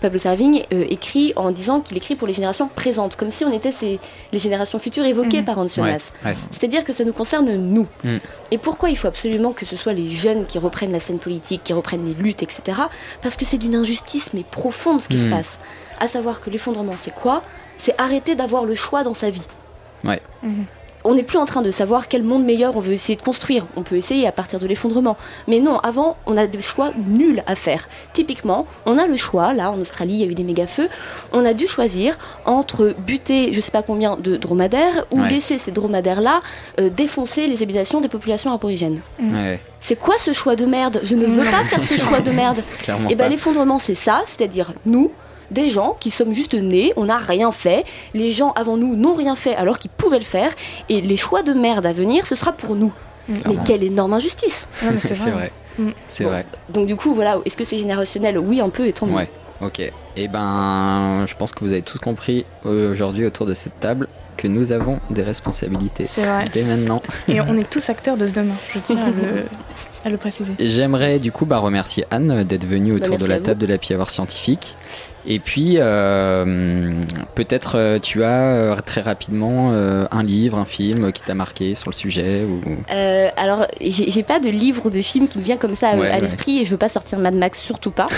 Pablo 0.00 0.18
Servigne 0.18 0.64
euh, 0.72 0.84
écrit 0.88 1.32
en 1.36 1.50
disant 1.50 1.80
qu'il 1.80 1.96
écrit 1.96 2.16
pour 2.16 2.26
les 2.26 2.34
générations 2.34 2.68
présentes, 2.68 3.16
comme 3.16 3.30
si 3.30 3.44
on 3.44 3.52
était 3.52 3.70
ces, 3.70 3.98
les 4.32 4.38
générations 4.38 4.78
futures 4.78 5.04
évoquées 5.04 5.38
Mhm. 5.40 5.44
par 5.44 5.58
Hans 5.58 5.66
Jonas. 5.68 6.12
Ouais, 6.24 6.30
ouais. 6.30 6.36
C'est-à-dire 6.50 6.84
que 6.84 6.92
ça 6.92 7.04
nous 7.04 7.12
concerne 7.12 7.54
nous. 7.56 7.86
Mm. 8.04 8.16
Et 8.50 8.58
pourquoi 8.58 8.90
il 8.90 8.96
faut 8.96 9.08
absolument 9.08 9.52
que 9.52 9.66
ce 9.66 9.76
soit 9.76 9.92
les 9.92 10.08
jeunes 10.10 10.46
qui 10.46 10.58
reprennent 10.58 10.92
la 10.92 11.00
scène 11.00 11.18
politique, 11.18 11.62
qui 11.64 11.72
reprennent 11.72 12.06
les 12.06 12.14
luttes, 12.14 12.42
etc. 12.42 12.78
Parce 13.22 13.36
que 13.36 13.44
c'est 13.44 13.58
d'une 13.58 13.74
injustice 13.74 14.32
mais 14.34 14.44
profonde 14.44 15.00
ce 15.00 15.08
qui 15.08 15.18
se 15.18 15.26
Mm. 15.26 15.30
passe. 15.30 15.60
À 16.00 16.08
savoir 16.08 16.40
que 16.40 16.50
l'effondrement, 16.50 16.94
c'est 16.96 17.14
quoi? 17.14 17.42
C'est 17.78 17.94
arrêter 17.98 18.34
d'avoir 18.34 18.64
le 18.64 18.74
choix 18.74 19.02
dans 19.02 19.14
sa 19.14 19.30
vie. 19.30 19.46
Ouais. 20.04 20.20
On 21.06 21.14
n'est 21.14 21.22
plus 21.22 21.38
en 21.38 21.44
train 21.46 21.62
de 21.62 21.70
savoir 21.70 22.08
quel 22.08 22.22
monde 22.22 22.44
meilleur 22.44 22.76
on 22.76 22.80
veut 22.80 22.92
essayer 22.92 23.16
de 23.16 23.22
construire. 23.22 23.66
On 23.76 23.82
peut 23.82 23.96
essayer 23.96 24.26
à 24.26 24.32
partir 24.32 24.58
de 24.58 24.66
l'effondrement. 24.66 25.16
Mais 25.48 25.60
non, 25.60 25.78
avant, 25.78 26.16
on 26.26 26.36
a 26.36 26.46
des 26.46 26.60
choix 26.60 26.90
nuls 27.06 27.42
à 27.46 27.54
faire. 27.54 27.88
Typiquement, 28.12 28.66
on 28.86 28.98
a 28.98 29.06
le 29.06 29.16
choix, 29.16 29.52
là, 29.54 29.70
en 29.70 29.80
Australie, 29.80 30.14
il 30.14 30.20
y 30.20 30.24
a 30.24 30.26
eu 30.26 30.34
des 30.34 30.42
méga-feux, 30.44 30.88
on 31.32 31.44
a 31.44 31.54
dû 31.54 31.66
choisir 31.66 32.18
entre 32.44 32.94
buter 33.06 33.52
je 33.52 33.60
sais 33.60 33.70
pas 33.70 33.82
combien 33.82 34.16
de 34.16 34.36
dromadaires 34.36 35.06
ou 35.12 35.20
Ouais. 35.20 35.30
laisser 35.30 35.58
ces 35.58 35.72
dromadaires-là 35.72 36.40
euh, 36.80 36.90
défoncer 36.90 37.46
les 37.46 37.62
habitations 37.62 38.00
des 38.00 38.08
populations 38.08 38.52
aborigènes. 38.52 39.00
Ouais, 39.20 39.60
C'est 39.80 39.96
quoi 39.98 40.16
ce 40.18 40.32
choix 40.32 40.56
de 40.56 40.66
merde? 40.66 41.00
Je 41.04 41.14
ne 41.14 41.24
veux 41.26 41.44
pas 41.44 41.62
faire 41.64 41.80
ce 41.80 41.96
choix 42.04 42.20
de 42.20 42.30
merde. 42.30 42.62
clairement. 42.82 43.08
Et 43.08 43.14
ben 43.14 43.24
pas. 43.24 43.28
l'effondrement, 43.30 43.78
c'est 43.78 43.94
ça, 43.94 44.22
c'est-à-dire 44.26 44.72
nous, 44.84 45.12
des 45.50 45.70
gens 45.70 45.96
qui 46.00 46.10
sommes 46.10 46.32
juste 46.32 46.54
nés, 46.54 46.92
on 46.96 47.06
n'a 47.06 47.18
rien 47.18 47.50
fait. 47.52 47.84
Les 48.14 48.30
gens 48.30 48.52
avant 48.52 48.76
nous 48.76 48.96
n'ont 48.96 49.14
rien 49.14 49.36
fait 49.36 49.54
alors 49.54 49.78
qu'ils 49.78 49.90
pouvaient 49.90 50.18
le 50.18 50.24
faire. 50.24 50.52
Et 50.88 51.00
les 51.00 51.16
choix 51.16 51.42
de 51.42 51.52
merde 51.52 51.86
à 51.86 51.92
venir, 51.92 52.26
ce 52.26 52.34
sera 52.34 52.52
pour 52.52 52.76
nous. 52.76 52.92
Mais 53.28 53.40
Clairement. 53.40 53.64
quelle 53.64 53.82
énorme 53.82 54.12
injustice 54.14 54.68
c'est 55.00 55.14
vrai. 55.16 55.30
vrai. 55.32 55.52
Mm. 55.78 55.90
C'est 56.08 56.24
Bon, 56.24 56.30
vrai. 56.30 56.46
Donc 56.68 56.86
du 56.86 56.96
coup, 56.96 57.14
voilà, 57.14 57.38
est-ce 57.44 57.56
que 57.56 57.64
c'est 57.64 57.76
générationnel? 57.78 58.38
Oui, 58.38 58.60
un 58.60 58.68
peu, 58.68 58.86
et 58.86 58.92
tant 58.92 59.06
mieux. 59.06 59.14
Ouais, 59.16 59.28
ok. 59.60 59.80
Et 60.16 60.28
ben, 60.28 61.24
je 61.26 61.34
pense 61.34 61.52
que 61.52 61.60
vous 61.64 61.72
avez 61.72 61.82
tous 61.82 61.98
compris 61.98 62.46
euh, 62.66 62.92
aujourd'hui 62.92 63.26
autour 63.26 63.44
de 63.46 63.52
cette 63.54 63.78
table 63.80 64.08
que 64.36 64.46
nous 64.48 64.70
avons 64.70 65.00
des 65.10 65.22
responsabilités 65.22 66.04
C'est 66.06 66.22
vrai. 66.22 66.44
dès 66.52 66.62
maintenant. 66.62 67.00
Et 67.28 67.40
on 67.40 67.56
est 67.58 67.68
tous 67.68 67.88
acteurs 67.90 68.16
de 68.16 68.28
demain, 68.28 68.54
je 68.74 68.78
tiens 68.80 69.00
à 69.02 69.06
le, 69.08 69.44
à 70.04 70.08
le 70.10 70.16
préciser. 70.18 70.52
J'aimerais 70.58 71.18
du 71.18 71.32
coup 71.32 71.46
bah, 71.46 71.58
remercier 71.58 72.04
Anne 72.10 72.44
d'être 72.44 72.66
venue 72.66 72.92
autour 72.92 73.12
merci 73.12 73.24
de 73.24 73.28
la 73.30 73.40
table 73.40 73.60
de 73.60 73.66
la 73.66 73.78
Piaveur 73.78 74.10
scientifique. 74.10 74.76
Et 75.26 75.38
puis, 75.40 75.74
euh, 75.78 77.04
peut-être 77.34 77.76
euh, 77.76 77.98
tu 77.98 78.22
as 78.22 78.44
euh, 78.44 78.76
très 78.84 79.00
rapidement 79.00 79.72
un 79.72 80.22
livre, 80.22 80.58
un 80.58 80.64
film 80.64 81.12
qui 81.12 81.22
t'a 81.22 81.34
marqué 81.34 81.74
sur 81.74 81.90
le 81.90 81.94
sujet 81.94 82.44
ou... 82.44 82.60
Alors, 82.88 83.66
j'ai 83.80 84.22
pas 84.22 84.38
de 84.38 84.48
livre 84.48 84.86
ou 84.86 84.90
de 84.90 85.00
film 85.00 85.28
qui 85.28 85.38
me 85.38 85.42
vient 85.42 85.56
comme 85.56 85.74
ça 85.74 85.94
Ouais, 85.96 86.08
à 86.08 86.14
ouais. 86.14 86.20
l'esprit 86.20 86.58
et 86.58 86.64
je 86.64 86.70
veux 86.70 86.76
pas 86.76 86.88
sortir 86.88 87.18
Mad 87.18 87.34
Max, 87.34 87.60
surtout 87.60 87.90
pas. 87.90 88.08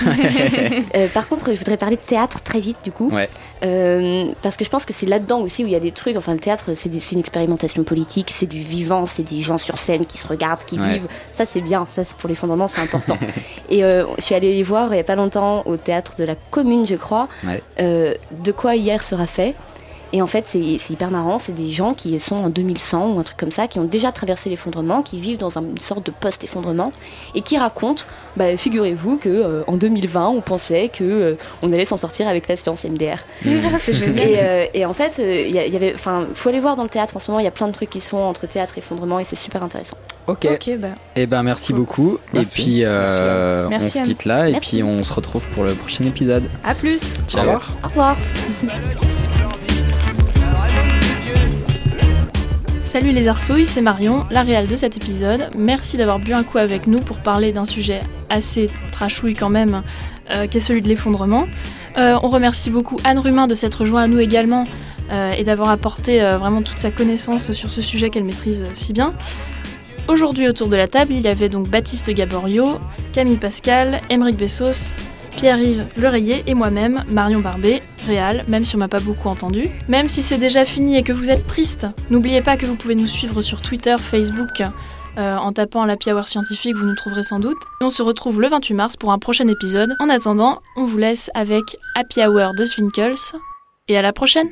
Par 1.14 1.28
contre, 1.28 1.52
je 1.52 1.58
voudrais 1.58 1.76
parler 1.76 1.96
de 1.96 2.02
théâtre 2.02 2.42
très 2.42 2.60
vite 2.60 2.78
du 2.84 2.92
coup. 2.92 3.10
Ouais. 3.10 3.28
Euh, 3.64 4.32
parce 4.42 4.56
que 4.56 4.64
je 4.64 4.70
pense 4.70 4.84
que 4.84 4.92
c'est 4.92 5.06
là-dedans 5.06 5.40
aussi 5.40 5.64
où 5.64 5.66
il 5.66 5.72
y 5.72 5.76
a 5.76 5.80
des 5.80 5.90
trucs. 5.92 6.16
Enfin, 6.16 6.32
le 6.32 6.38
théâtre, 6.40 6.70
c'est 6.74 7.12
une 7.12 7.18
expérimentation 7.18 7.82
politique, 7.84 8.30
c'est 8.30 8.46
du 8.46 8.60
vivant, 8.60 9.06
c'est 9.06 9.22
des 9.22 9.40
gens 9.40 9.58
sur 9.58 9.78
scène 9.78 10.06
qui 10.06 10.18
se 10.18 10.26
regardent, 10.28 10.64
qui 10.64 10.78
Ouais. 10.78 10.94
vivent. 10.94 11.08
Ça, 11.32 11.44
c'est 11.46 11.60
bien. 11.60 11.86
Ça, 11.90 12.04
c'est 12.04 12.16
pour 12.16 12.28
l'effondrement, 12.28 12.68
c'est 12.68 12.80
important. 12.80 13.18
et 13.70 13.82
euh, 13.84 14.04
je 14.18 14.22
suis 14.22 14.34
allée 14.34 14.54
les 14.54 14.62
voir 14.62 14.92
il 14.94 14.96
y 14.96 15.00
a 15.00 15.04
pas 15.04 15.16
longtemps 15.16 15.62
au 15.66 15.76
théâtre 15.76 16.12
de 16.16 16.24
la 16.24 16.34
Commune, 16.36 16.86
je 16.86 16.94
crois. 16.94 17.28
Ouais. 17.44 17.62
Euh, 17.80 18.14
de 18.44 18.52
quoi 18.52 18.76
hier 18.76 19.02
sera 19.02 19.26
fait. 19.26 19.54
Et 20.12 20.22
en 20.22 20.26
fait, 20.26 20.46
c'est 20.46 20.60
hyper 20.90 21.10
marrant. 21.10 21.38
C'est 21.38 21.52
des 21.52 21.68
gens 21.70 21.92
qui 21.94 22.18
sont 22.18 22.36
en 22.36 22.48
2100 22.48 23.08
ou 23.12 23.18
un 23.18 23.22
truc 23.22 23.36
comme 23.36 23.50
ça, 23.50 23.68
qui 23.68 23.78
ont 23.78 23.84
déjà 23.84 24.10
traversé 24.12 24.48
l'effondrement, 24.50 25.02
qui 25.02 25.18
vivent 25.18 25.38
dans 25.38 25.58
un- 25.58 25.62
une 25.62 25.78
sorte 25.78 26.06
de 26.06 26.10
post-effondrement 26.10 26.92
et 27.34 27.42
qui 27.42 27.58
racontent 27.58 28.04
bah, 28.36 28.56
figurez-vous 28.56 29.16
que 29.18 29.28
euh, 29.28 29.62
en 29.66 29.76
2020, 29.76 30.28
on 30.28 30.40
pensait 30.40 30.88
que 30.88 31.04
euh, 31.04 31.34
on 31.62 31.72
allait 31.72 31.84
s'en 31.84 31.96
sortir 31.96 32.28
avec 32.28 32.48
la 32.48 32.56
science 32.56 32.84
MDR. 32.84 33.18
c'est 33.78 33.94
génial. 33.94 34.28
Et, 34.28 34.36
euh, 34.38 34.66
et 34.74 34.84
en 34.86 34.92
fait, 34.94 35.18
euh, 35.18 35.42
il 35.46 35.54
y, 35.54 35.58
il 35.66 35.72
y 35.72 35.76
avait, 35.76 35.92
enfin, 35.94 36.26
faut 36.34 36.48
aller 36.48 36.60
voir 36.60 36.76
dans 36.76 36.84
le 36.84 36.88
théâtre 36.88 37.16
en 37.16 37.18
ce 37.18 37.30
moment. 37.30 37.40
Il 37.40 37.44
y 37.44 37.48
a 37.48 37.50
plein 37.52 37.66
de 37.66 37.72
trucs 37.72 37.90
qui 37.90 38.00
se 38.00 38.08
font 38.10 38.24
entre 38.24 38.46
théâtre 38.46 38.74
et 38.76 38.80
effondrement 38.80 39.18
et 39.18 39.24
c'est 39.24 39.36
super 39.36 39.62
intéressant. 39.62 39.96
Ok. 40.26 40.46
Ok, 40.50 40.76
bah. 40.78 40.88
Eh 41.16 41.26
ben 41.26 41.42
merci 41.42 41.72
beaucoup. 41.72 42.18
Merci. 42.32 42.60
Et 42.60 42.62
puis 42.64 42.84
euh, 42.84 43.00
Merci, 43.00 43.20
Anne. 43.22 43.66
on 43.66 43.68
Merci, 43.70 43.98
se 43.98 44.02
quitte 44.04 44.24
là 44.24 44.48
et 44.48 44.60
puis 44.60 44.82
on 44.82 45.02
se 45.02 45.12
retrouve 45.12 45.44
pour 45.54 45.64
le 45.64 45.74
prochain 45.74 46.04
épisode. 46.04 46.48
À 46.64 46.74
plus 46.74 47.16
Ciao. 47.26 47.40
revoir. 47.42 47.62
Au 47.84 47.88
revoir. 47.88 48.16
Salut 52.88 53.12
les 53.12 53.28
arsouilles, 53.28 53.66
c'est 53.66 53.82
Marion, 53.82 54.24
la 54.30 54.42
réelle 54.42 54.66
de 54.66 54.74
cet 54.74 54.96
épisode. 54.96 55.50
Merci 55.54 55.98
d'avoir 55.98 56.18
bu 56.18 56.32
un 56.32 56.42
coup 56.42 56.56
avec 56.56 56.86
nous 56.86 57.00
pour 57.00 57.18
parler 57.18 57.52
d'un 57.52 57.66
sujet 57.66 58.00
assez 58.30 58.66
trashouille 58.92 59.34
quand 59.34 59.50
même, 59.50 59.82
euh, 60.34 60.46
qui 60.46 60.56
est 60.56 60.60
celui 60.60 60.80
de 60.80 60.88
l'effondrement. 60.88 61.46
Euh, 61.98 62.18
on 62.22 62.30
remercie 62.30 62.70
beaucoup 62.70 62.96
Anne 63.04 63.18
Rumain 63.18 63.46
de 63.46 63.52
s'être 63.52 63.84
joint 63.84 64.04
à 64.04 64.06
nous 64.06 64.18
également 64.20 64.64
euh, 65.12 65.32
et 65.32 65.44
d'avoir 65.44 65.68
apporté 65.68 66.20
vraiment 66.20 66.62
toute 66.62 66.78
sa 66.78 66.90
connaissance 66.90 67.52
sur 67.52 67.70
ce 67.70 67.82
sujet 67.82 68.08
qu'elle 68.08 68.24
maîtrise 68.24 68.62
si 68.72 68.94
bien. 68.94 69.12
Aujourd'hui 70.08 70.48
autour 70.48 70.70
de 70.70 70.76
la 70.76 70.88
table, 70.88 71.12
il 71.12 71.20
y 71.20 71.28
avait 71.28 71.50
donc 71.50 71.68
Baptiste 71.68 72.08
Gaborio, 72.08 72.78
Camille 73.12 73.36
Pascal, 73.36 73.98
Émeric 74.08 74.38
Bessos, 74.38 74.94
Pierre-Yves 75.38 75.86
Lerayet 75.96 76.42
et 76.48 76.54
moi-même, 76.54 77.04
Marion 77.08 77.38
Barbet, 77.38 77.80
Réal, 78.08 78.44
même 78.48 78.64
si 78.64 78.74
on 78.74 78.78
m'a 78.78 78.88
pas 78.88 78.98
beaucoup 78.98 79.28
entendu. 79.28 79.66
Même 79.86 80.08
si 80.08 80.20
c'est 80.20 80.36
déjà 80.36 80.64
fini 80.64 80.96
et 80.96 81.04
que 81.04 81.12
vous 81.12 81.30
êtes 81.30 81.46
triste, 81.46 81.86
n'oubliez 82.10 82.42
pas 82.42 82.56
que 82.56 82.66
vous 82.66 82.74
pouvez 82.74 82.96
nous 82.96 83.06
suivre 83.06 83.40
sur 83.40 83.62
Twitter, 83.62 83.94
Facebook, 83.98 84.62
euh, 85.16 85.36
en 85.36 85.52
tapant 85.52 85.84
la 85.84 85.94
Hour 86.08 86.26
scientifique, 86.26 86.74
vous 86.74 86.86
nous 86.86 86.96
trouverez 86.96 87.22
sans 87.22 87.38
doute. 87.38 87.56
Et 87.80 87.84
on 87.84 87.90
se 87.90 88.02
retrouve 88.02 88.40
le 88.40 88.48
28 88.48 88.74
mars 88.74 88.96
pour 88.96 89.12
un 89.12 89.20
prochain 89.20 89.46
épisode. 89.46 89.94
En 90.00 90.08
attendant, 90.08 90.58
on 90.76 90.86
vous 90.86 90.98
laisse 90.98 91.30
avec 91.34 91.62
Happy 91.94 92.20
Hour 92.20 92.54
de 92.58 92.64
Swinkles. 92.64 93.36
Et 93.86 93.96
à 93.96 94.02
la 94.02 94.12
prochaine 94.12 94.50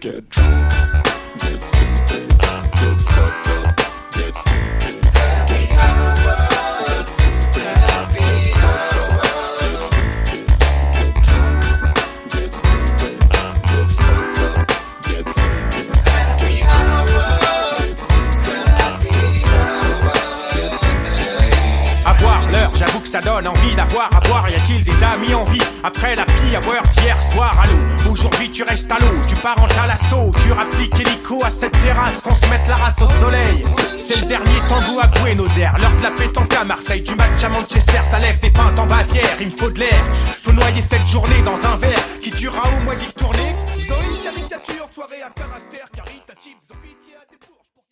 ça 23.21 23.31
donne 23.31 23.49
envie 23.49 23.75
d'avoir 23.75 24.11
à 24.15 24.21
boire. 24.21 24.49
Y 24.51 24.55
a-t-il 24.55 24.85
des 24.85 25.03
amis 25.03 25.35
en 25.35 25.45
vie 25.45 25.63
après 25.83 26.17
la 26.17 26.23
hour 26.23 26.83
d'hier 26.97 27.17
soir 27.33 27.59
à 27.63 27.67
l'eau? 27.67 28.11
Aujourd'hui 28.13 28.51
tu 28.51 28.63
restes 28.63 28.91
à 28.91 28.99
l'eau, 28.99 29.21
tu 29.27 29.35
pars 29.37 29.57
en 29.59 29.87
l'assaut, 29.87 30.31
tu 30.45 30.53
rappliques 30.53 30.95
hélico 31.01 31.39
à 31.45 31.51
cette 31.51 31.73
terrasse, 31.73 32.21
qu'on 32.21 32.35
se 32.35 32.47
mette 32.49 32.67
la 32.69 32.75
race 32.75 33.01
au 33.01 33.09
soleil. 33.21 33.63
C'est 33.97 34.21
le 34.21 34.27
dernier 34.27 34.61
tango 34.69 35.01
à 35.01 35.07
Buenos 35.07 35.57
Aires, 35.59 35.77
l'heure 35.79 35.97
de 35.97 36.03
la 36.03 36.11
pétanque 36.11 36.55
à 36.55 36.65
Marseille, 36.65 37.01
du 37.01 37.15
match 37.15 37.43
à 37.43 37.49
Manchester, 37.49 38.01
ça 38.11 38.19
lève 38.19 38.41
des 38.41 38.51
pintes 38.51 38.79
en 38.79 38.87
Bavière. 38.87 39.37
Il 39.41 39.47
me 39.47 39.57
faut 39.57 39.71
de 39.71 39.81
l'air, 39.81 40.05
faut 40.43 40.53
noyer 40.53 40.83
cette 40.83 41.07
journée 41.07 41.41
dans 41.43 41.67
un 41.67 41.77
verre 41.77 42.21
qui 42.23 42.31
durera 42.31 42.63
au 42.69 42.85
moins 42.85 42.97
10 42.97 43.13
tournées. 43.15 43.57
Ils 43.79 43.93
ont 43.93 44.01
une 44.01 44.21
caricature, 44.21 44.89
soirée 44.93 45.23
à 45.23 45.31
caractère 45.31 45.89
caritative. 45.95 46.86